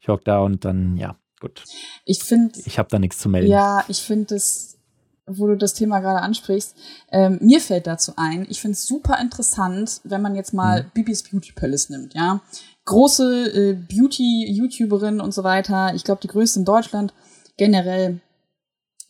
ich 0.00 0.08
hock 0.08 0.24
da 0.24 0.40
und 0.40 0.64
dann, 0.64 0.96
ja, 0.96 1.16
gut. 1.40 1.64
Ich 2.04 2.22
finde. 2.22 2.58
Ich 2.64 2.78
habe 2.78 2.88
da 2.90 2.98
nichts 2.98 3.18
zu 3.18 3.28
melden. 3.28 3.50
Ja, 3.50 3.84
ich 3.88 4.02
finde 4.02 4.34
das, 4.34 4.78
wo 5.26 5.46
du 5.46 5.56
das 5.56 5.74
Thema 5.74 6.00
gerade 6.00 6.20
ansprichst, 6.20 6.76
ähm, 7.10 7.38
mir 7.40 7.60
fällt 7.60 7.86
dazu 7.86 8.14
ein, 8.16 8.46
ich 8.48 8.60
finde 8.60 8.72
es 8.72 8.86
super 8.86 9.18
interessant, 9.20 10.00
wenn 10.04 10.20
man 10.20 10.34
jetzt 10.34 10.52
mal 10.52 10.82
mhm. 10.82 10.90
Bibis 10.94 11.22
Beauty 11.22 11.52
Palace 11.52 11.90
nimmt, 11.90 12.14
ja. 12.14 12.40
Große 12.84 13.70
äh, 13.70 13.74
Beauty-YouTuberin 13.74 15.20
und 15.20 15.32
so 15.32 15.44
weiter, 15.44 15.94
ich 15.94 16.02
glaube 16.02 16.20
die 16.20 16.28
größte 16.28 16.58
in 16.58 16.64
Deutschland, 16.64 17.14
generell 17.56 18.20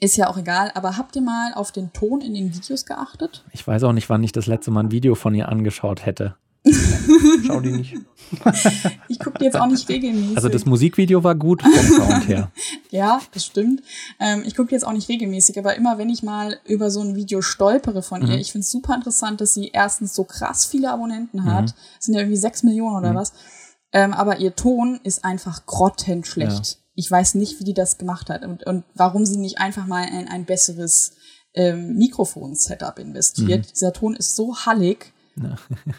ist 0.03 0.16
ja 0.16 0.28
auch 0.28 0.36
egal, 0.36 0.72
aber 0.74 0.96
habt 0.96 1.14
ihr 1.14 1.22
mal 1.22 1.55
auf 1.55 1.70
den 1.70 1.92
Ton 1.92 2.20
in 2.22 2.34
den 2.34 2.53
Videos 2.53 2.86
geachtet? 2.86 3.44
Ich 3.53 3.64
weiß 3.64 3.84
auch 3.84 3.92
nicht, 3.92 4.11
wann 4.11 4.24
ich 4.24 4.32
das 4.32 4.46
letzte 4.46 4.72
Mal 4.72 4.84
ein 4.84 4.90
Video 4.90 5.14
von 5.14 5.32
ihr 5.32 5.48
angeschaut 5.48 6.05
hätte. 6.05 6.34
Schau 7.46 7.61
die 7.61 7.70
nicht. 7.70 7.94
ich 9.09 9.20
gucke 9.20 9.38
die 9.38 9.44
jetzt 9.44 9.57
auch 9.57 9.66
nicht 9.66 9.88
regelmäßig. 9.88 10.36
Also 10.36 10.48
das 10.48 10.64
Musikvideo 10.64 11.22
war 11.22 11.36
gut 11.36 11.62
vom 11.62 11.72
Sound 11.72 12.26
her. 12.26 12.50
ja, 12.90 13.20
das 13.32 13.46
stimmt. 13.46 13.82
Ähm, 14.18 14.42
ich 14.44 14.57
gucke 14.57 14.70
die 14.70 14.74
jetzt 14.74 14.84
auch 14.84 14.92
nicht 14.92 15.09
regelmäßig, 15.09 15.57
aber 15.57 15.76
immer 15.76 15.98
wenn 15.98 16.11
ich 16.11 16.24
mal 16.24 16.59
über 16.66 16.90
so 16.90 17.00
ein 17.00 17.14
Video 17.14 17.40
stolpere 17.40 18.03
von 18.03 18.22
mhm. 18.22 18.32
ihr, 18.32 18.38
ich 18.38 18.50
finde 18.50 18.64
es 18.64 18.72
super 18.72 18.96
interessant, 18.96 19.40
dass 19.40 19.55
sie 19.55 19.68
erstens 19.72 20.14
so 20.14 20.24
krass 20.24 20.66
viele 20.66 20.90
Abonnenten 20.90 21.44
hat. 21.44 21.66
Mhm. 21.66 21.74
Das 21.96 22.05
sind 22.05 22.14
ja 22.14 22.20
irgendwie 22.20 22.38
sechs 22.38 22.64
Millionen 22.64 22.96
oder 22.96 23.12
mhm. 23.12 23.16
was. 23.16 23.32
Ähm, 23.92 24.14
aber 24.14 24.38
ihr 24.38 24.57
Ton 24.57 24.98
ist 25.05 25.24
einfach 25.24 25.64
grottenschlecht. 25.66 26.66
Ja 26.66 26.82
ich 26.95 27.11
weiß 27.11 27.34
nicht, 27.34 27.59
wie 27.61 27.64
die 27.64 27.74
das 27.74 27.99
gemacht 27.99 28.28
hat 28.28 28.45
und, 28.45 28.64
und 28.66 28.84
warum 28.95 29.24
sie 29.24 29.38
nicht 29.38 29.59
einfach 29.59 29.86
mal 29.86 30.05
in 30.05 30.28
ein 30.28 30.45
besseres 30.45 31.12
ähm, 31.55 31.97
Mikrofon-Setup 31.97 32.99
investiert. 32.99 33.66
Mhm. 33.66 33.70
Dieser 33.70 33.93
Ton 33.93 34.16
ist 34.16 34.36
so 34.36 34.57
hallig. 34.57 35.12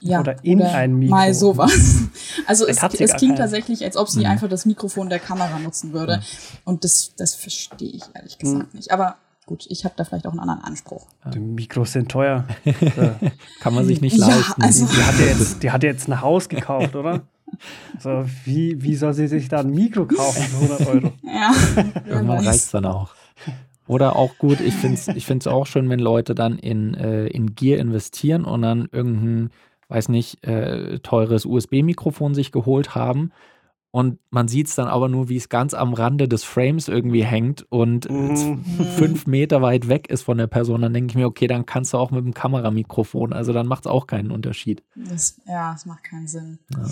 Ja. 0.01 0.19
oder 0.19 0.43
in 0.43 0.61
oder 0.61 0.73
ein 0.73 0.93
Mikrofon. 0.93 1.19
Mal 1.19 1.33
sowas. 1.33 1.71
Also 2.45 2.67
es, 2.67 2.83
es 2.83 3.13
klingt 3.13 3.37
tatsächlich, 3.37 3.83
als 3.83 3.95
ob 3.95 4.09
sie 4.09 4.21
mhm. 4.21 4.25
einfach 4.25 4.49
das 4.49 4.65
Mikrofon 4.65 5.09
der 5.09 5.19
Kamera 5.19 5.59
nutzen 5.59 5.93
würde. 5.93 6.17
Mhm. 6.17 6.23
Und 6.65 6.83
das, 6.83 7.13
das 7.15 7.35
verstehe 7.35 7.89
ich 7.89 8.03
ehrlich 8.13 8.37
gesagt 8.37 8.73
mhm. 8.73 8.77
nicht. 8.77 8.91
Aber 8.91 9.17
gut, 9.45 9.65
ich 9.69 9.85
habe 9.85 9.93
da 9.97 10.03
vielleicht 10.03 10.27
auch 10.27 10.31
einen 10.31 10.39
anderen 10.39 10.61
Anspruch. 10.61 11.07
Die 11.33 11.39
Mikros 11.39 11.93
sind 11.93 12.11
teuer. 12.11 12.45
Kann 13.61 13.73
man 13.73 13.85
sich 13.85 14.01
nicht 14.01 14.17
leisten. 14.17 14.61
Ja, 14.61 14.67
also 14.67 14.85
die, 14.85 15.03
hat 15.03 15.19
ja 15.19 15.25
jetzt, 15.25 15.63
die 15.63 15.71
hat 15.71 15.83
ja 15.83 15.89
jetzt 15.89 16.07
ein 16.07 16.21
Haus 16.21 16.49
gekauft, 16.49 16.95
oder? 16.95 17.21
So, 17.99 18.25
wie, 18.45 18.81
wie 18.81 18.95
soll 18.95 19.13
sie 19.13 19.27
sich 19.27 19.47
da 19.47 19.59
ein 19.59 19.71
Mikro 19.71 20.05
kaufen 20.05 20.43
für 20.43 20.73
100 20.73 20.87
Euro? 20.87 21.13
Ja, 21.23 21.51
irgendwann 22.07 22.45
reicht 22.45 22.59
es 22.59 22.71
dann 22.71 22.85
auch. 22.85 23.13
Oder 23.87 24.15
auch 24.15 24.37
gut, 24.37 24.61
ich 24.61 24.73
finde 24.73 24.95
es 24.95 25.07
ich 25.09 25.25
find's 25.25 25.47
auch 25.47 25.65
schön, 25.65 25.89
wenn 25.89 25.99
Leute 25.99 26.35
dann 26.35 26.57
in, 26.57 26.93
äh, 26.93 27.27
in 27.27 27.55
Gear 27.55 27.79
investieren 27.79 28.45
und 28.45 28.61
dann 28.61 28.87
irgendein, 28.91 29.49
weiß 29.89 30.09
nicht, 30.09 30.43
äh, 30.45 30.99
teures 30.99 31.45
USB-Mikrofon 31.45 32.33
sich 32.33 32.51
geholt 32.51 32.95
haben. 32.95 33.31
Und 33.95 34.17
man 34.31 34.47
sieht 34.47 34.67
es 34.67 34.75
dann 34.75 34.87
aber 34.87 35.07
nur, 35.07 35.29
wie 35.29 35.35
es 35.35 35.49
ganz 35.49 35.75
am 35.75 35.93
Rande 35.93 36.27
des 36.27 36.43
Frames 36.43 36.87
irgendwie 36.87 37.23
hängt 37.23 37.63
und 37.69 38.09
mhm. 38.09 38.63
fünf 38.97 39.27
Meter 39.27 39.61
weit 39.61 39.87
weg 39.87 40.09
ist 40.09 40.23
von 40.23 40.39
der 40.39 40.47
Person. 40.47 40.81
Dann 40.81 40.95
denke 40.95 41.11
ich 41.11 41.15
mir, 41.15 41.27
okay, 41.27 41.45
dann 41.45 41.67
kannst 41.67 41.93
du 41.93 41.99
auch 41.99 42.09
mit 42.09 42.25
dem 42.25 42.33
Kameramikrofon. 42.33 43.33
Also 43.33 43.53
dann 43.53 43.67
macht 43.67 43.85
es 43.85 43.91
auch 43.91 44.07
keinen 44.07 44.31
Unterschied. 44.31 44.81
Das, 44.95 45.39
ja, 45.45 45.75
es 45.75 45.85
macht 45.85 46.05
keinen 46.05 46.27
Sinn. 46.27 46.57
Ja. 46.75 46.89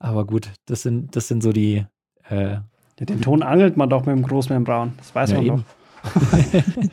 Aber 0.00 0.26
gut, 0.26 0.50
das 0.64 0.82
sind, 0.82 1.14
das 1.14 1.28
sind 1.28 1.42
so 1.42 1.52
die. 1.52 1.86
Äh, 2.28 2.56
den 2.98 3.20
Ton 3.22 3.42
angelt 3.42 3.76
man 3.76 3.88
doch 3.88 4.04
mit 4.04 4.16
dem 4.16 4.22
Großmembran. 4.22 4.94
Das 4.98 5.14
weiß 5.14 5.30
ja, 5.30 5.36
man 5.36 5.46
eben. 5.46 5.56
doch. 5.56 5.80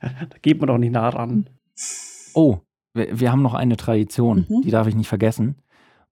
da 0.00 0.36
geht 0.42 0.58
man 0.60 0.66
doch 0.66 0.78
nicht 0.78 0.92
nah 0.92 1.08
ran. 1.08 1.48
Oh, 2.34 2.58
wir, 2.94 3.20
wir 3.20 3.30
haben 3.30 3.42
noch 3.42 3.54
eine 3.54 3.76
Tradition, 3.76 4.46
mhm. 4.48 4.62
die 4.62 4.70
darf 4.70 4.86
ich 4.86 4.94
nicht 4.94 5.08
vergessen. 5.08 5.56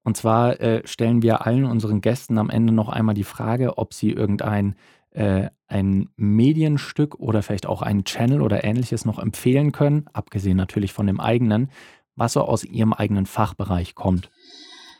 Und 0.03 0.16
zwar 0.16 0.61
äh, 0.61 0.86
stellen 0.86 1.22
wir 1.22 1.47
allen 1.47 1.64
unseren 1.64 2.03
Gästen 2.03 2.38
am 2.38 2.51
Ende 2.51 2.72
noch 2.72 2.90
einmal 2.90 3.14
die 3.14 3.24
Frage, 3.24 3.78
ob 3.78 3.95
sie 3.95 4.11
irgendein 4.11 4.76
äh, 5.11 5.49
ein 5.66 6.11
Medienstück 6.16 7.14
oder 7.14 7.42
vielleicht 7.42 7.66
auch 7.66 7.80
einen 7.80 8.05
Channel 8.05 8.42
oder 8.42 8.64
ähnliches 8.64 9.07
noch 9.07 9.18
empfehlen 9.18 9.72
können, 9.72 10.07
abgesehen 10.12 10.59
natürlich 10.59 10.92
von 10.92 11.07
dem 11.07 11.20
eigenen, 11.20 11.70
was 12.16 12.34
so 12.34 12.42
aus 12.42 12.64
ihrem 12.64 12.92
eigenen 12.92 13.26
Fachbereich 13.26 13.95
kommt. 13.95 14.30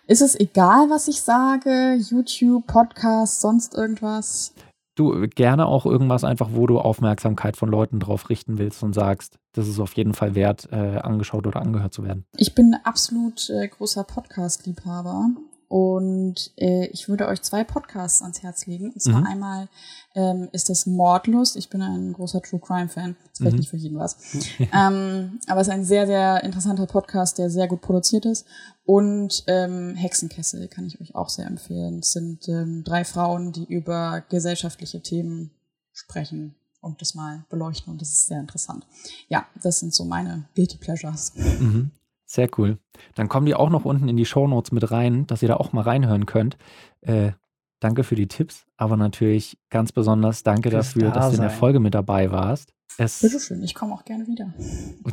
Ist 0.07 0.21
es 0.21 0.39
egal, 0.39 0.91
was 0.91 1.09
ich 1.09 1.23
sage? 1.23 1.95
YouTube, 1.95 2.67
Podcast, 2.67 3.41
sonst 3.41 3.75
irgendwas? 3.75 4.53
Du, 4.97 5.27
gerne 5.29 5.67
auch 5.67 5.87
irgendwas 5.87 6.25
einfach, 6.25 6.51
wo 6.53 6.67
du 6.67 6.79
Aufmerksamkeit 6.79 7.57
von 7.57 7.71
Leuten 7.71 8.01
drauf 8.01 8.29
richten 8.29 8.59
willst 8.59 8.83
und 8.83 8.93
sagst, 8.93 9.39
das 9.55 9.67
ist 9.67 9.81
auf 9.81 9.95
jeden 9.95 10.13
Fall 10.13 10.35
wert, 10.35 10.69
äh, 10.71 10.99
angeschaut 10.99 11.47
oder 11.47 11.63
angehört 11.63 11.95
zu 11.95 12.05
werden. 12.05 12.27
Ich 12.37 12.55
bin 12.55 12.77
absolut 12.85 13.49
äh, 13.49 13.67
großer 13.67 14.05
Podcast-Liebhaber. 14.05 15.31
Und 15.75 16.53
äh, 16.57 16.87
ich 16.93 17.09
würde 17.09 17.27
euch 17.27 17.43
zwei 17.43 17.65
Podcasts 17.65 18.23
ans 18.23 18.45
Herz 18.45 18.67
legen. 18.67 18.93
Und 18.93 19.01
zwar 19.03 19.23
mhm. 19.23 19.27
einmal 19.27 19.69
ähm, 20.15 20.49
ist 20.53 20.71
das 20.71 20.87
Mordlust. 20.87 21.57
Ich 21.57 21.69
bin 21.69 21.83
ein 21.83 22.13
großer 22.13 22.41
True 22.43 22.61
Crime 22.61 22.89
Fan. 22.89 23.17
Das 23.19 23.33
ist 23.33 23.39
vielleicht 23.39 23.55
mhm. 23.55 23.59
nicht 23.59 23.71
für 23.71 23.77
jeden 23.77 23.99
was. 23.99 24.17
ähm, 24.73 25.41
aber 25.49 25.61
es 25.61 25.67
ist 25.67 25.73
ein 25.73 25.85
sehr, 25.85 26.07
sehr 26.07 26.45
interessanter 26.45 26.87
Podcast, 26.87 27.39
der 27.39 27.51
sehr 27.51 27.67
gut 27.67 27.81
produziert 27.81 28.25
ist. 28.25 28.47
Und 28.85 29.43
ähm, 29.49 29.97
Hexenkessel 29.97 30.69
kann 30.69 30.87
ich 30.87 31.01
euch 31.01 31.17
auch 31.17 31.29
sehr 31.29 31.49
empfehlen. 31.49 31.99
Es 31.99 32.13
sind 32.13 32.47
ähm, 32.47 32.85
drei 32.85 33.05
Frauen, 33.05 33.51
die 33.51 33.65
über 33.65 34.23
gesellschaftliche 34.29 35.03
Themen 35.03 35.51
sprechen 35.93 36.55
und 36.83 37.01
das 37.01 37.17
mal 37.17 37.47
beleuchten. 37.51 37.93
Und 37.93 38.01
das 38.01 38.11
ist 38.11 38.29
sehr 38.29 38.39
interessant. 38.39 38.87
Ja, 39.27 39.49
das 39.61 39.81
sind 39.81 39.93
so 39.93 40.05
meine 40.05 40.49
Guilty 40.55 40.79
Pleasures. 40.79 41.33
Mhm. 41.35 41.91
Sehr 42.35 42.49
cool. 42.59 42.79
Dann 43.15 43.29
kommen 43.29 43.47
die 43.47 43.55
auch 43.55 43.71
noch 43.71 43.85
unten 43.85 44.09
in 44.09 44.17
die 44.17 44.25
Show 44.25 44.49
Notes 44.49 44.73
mit 44.73 44.91
rein, 44.91 45.25
dass 45.29 45.41
ihr 45.43 45.49
da 45.49 45.55
auch 45.55 45.73
mal 45.73 45.83
reinhören 45.83 46.27
könnt. 46.27 46.57
Äh, 47.01 47.31
danke 47.79 48.03
für 48.03 48.17
die 48.17 48.27
Tipps, 48.27 48.67
aber 48.77 48.97
natürlich 48.97 49.57
ganz 49.71 49.93
besonders 49.93 50.43
danke 50.43 50.71
Fürs 50.71 50.95
dafür, 50.95 51.11
da 51.11 51.21
dass 51.21 51.29
du 51.31 51.37
in 51.37 51.43
der 51.43 51.51
Folge 51.51 51.79
mit 51.79 51.95
dabei 51.95 52.33
warst. 52.33 52.75
Es 52.99 53.21
Bitteschön, 53.21 53.63
ich 53.63 53.77
komme 53.77 53.95
auch 53.95 54.05
gerne 54.05 54.27
wieder. 54.27 54.53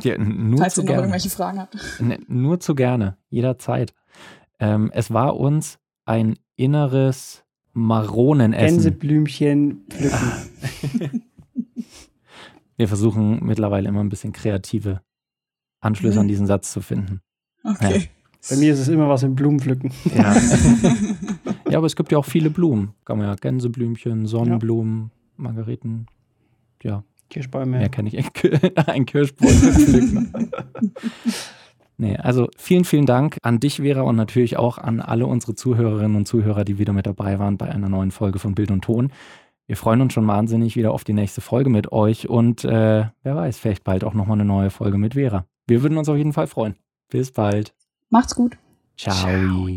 Ja, 0.02 0.18
nur 0.18 0.58
Falls 0.58 0.74
zu 0.74 0.80
ihr 0.80 0.84
noch 0.84 0.88
gerne. 0.88 1.02
irgendwelche 1.02 1.30
Fragen 1.30 1.60
habt. 1.60 1.76
Ne, 2.00 2.18
nur 2.26 2.58
zu 2.58 2.74
gerne, 2.74 3.18
jederzeit. 3.28 3.94
Ähm, 4.58 4.90
es 4.92 5.12
war 5.12 5.36
uns 5.36 5.78
ein 6.04 6.36
inneres 6.56 7.44
Maronenessen. 7.72 8.66
Gänseblümchen 8.66 9.86
pflücken. 9.88 11.22
Wir 12.76 12.88
versuchen 12.88 13.44
mittlerweile 13.44 13.88
immer 13.88 14.00
ein 14.00 14.08
bisschen 14.08 14.32
kreative 14.32 15.02
Anschlüsse 15.82 16.20
an 16.20 16.26
mhm. 16.26 16.30
diesen 16.30 16.46
Satz 16.46 16.72
zu 16.72 16.80
finden. 16.80 17.20
Okay. 17.62 17.98
Ja. 17.98 18.04
Bei 18.50 18.56
mir 18.56 18.72
ist 18.72 18.80
es 18.80 18.88
immer 18.88 19.08
was 19.08 19.22
im 19.22 19.34
Blumenpflücken. 19.34 19.92
Ja. 20.16 20.34
ja, 21.70 21.78
aber 21.78 21.86
es 21.86 21.94
gibt 21.94 22.10
ja 22.10 22.18
auch 22.18 22.24
viele 22.24 22.50
Blumen. 22.50 22.94
Kann 23.04 23.18
man 23.18 23.28
ja 23.28 23.34
Gänseblümchen, 23.36 24.26
Sonnenblumen, 24.26 25.10
ja. 25.12 25.42
Margariten, 25.44 26.06
ja. 26.82 27.04
Kirschbäume. 27.30 27.78
Mehr 27.78 27.88
kenne 27.88 28.10
ich. 28.10 28.18
Ein 28.88 29.06
Kirschbaum 29.06 29.48
pflücken. 29.48 30.52
nee, 31.96 32.16
also 32.16 32.48
vielen, 32.58 32.84
vielen 32.84 33.06
Dank 33.06 33.38
an 33.42 33.58
dich, 33.58 33.76
Vera, 33.76 34.02
und 34.02 34.16
natürlich 34.16 34.58
auch 34.58 34.76
an 34.76 35.00
alle 35.00 35.26
unsere 35.26 35.54
Zuhörerinnen 35.54 36.16
und 36.16 36.26
Zuhörer, 36.26 36.64
die 36.64 36.78
wieder 36.78 36.92
mit 36.92 37.06
dabei 37.06 37.38
waren 37.38 37.56
bei 37.56 37.70
einer 37.70 37.88
neuen 37.88 38.10
Folge 38.10 38.38
von 38.38 38.54
Bild 38.54 38.70
und 38.70 38.82
Ton. 38.82 39.12
Wir 39.66 39.76
freuen 39.76 40.00
uns 40.02 40.12
schon 40.12 40.26
wahnsinnig 40.26 40.76
wieder 40.76 40.90
auf 40.92 41.04
die 41.04 41.14
nächste 41.14 41.40
Folge 41.40 41.70
mit 41.70 41.92
euch 41.92 42.28
und 42.28 42.64
äh, 42.64 43.06
wer 43.22 43.36
weiß, 43.36 43.58
vielleicht 43.58 43.84
bald 43.84 44.04
auch 44.04 44.12
nochmal 44.12 44.36
eine 44.36 44.44
neue 44.44 44.70
Folge 44.70 44.98
mit 44.98 45.14
Vera. 45.14 45.46
Wir 45.66 45.82
würden 45.82 45.98
uns 45.98 46.08
auf 46.08 46.16
jeden 46.16 46.32
Fall 46.32 46.46
freuen. 46.46 46.76
Bis 47.08 47.32
bald. 47.32 47.74
Macht's 48.10 48.34
gut. 48.34 48.56
Ciao. 48.96 49.14
Ciao. 49.14 49.68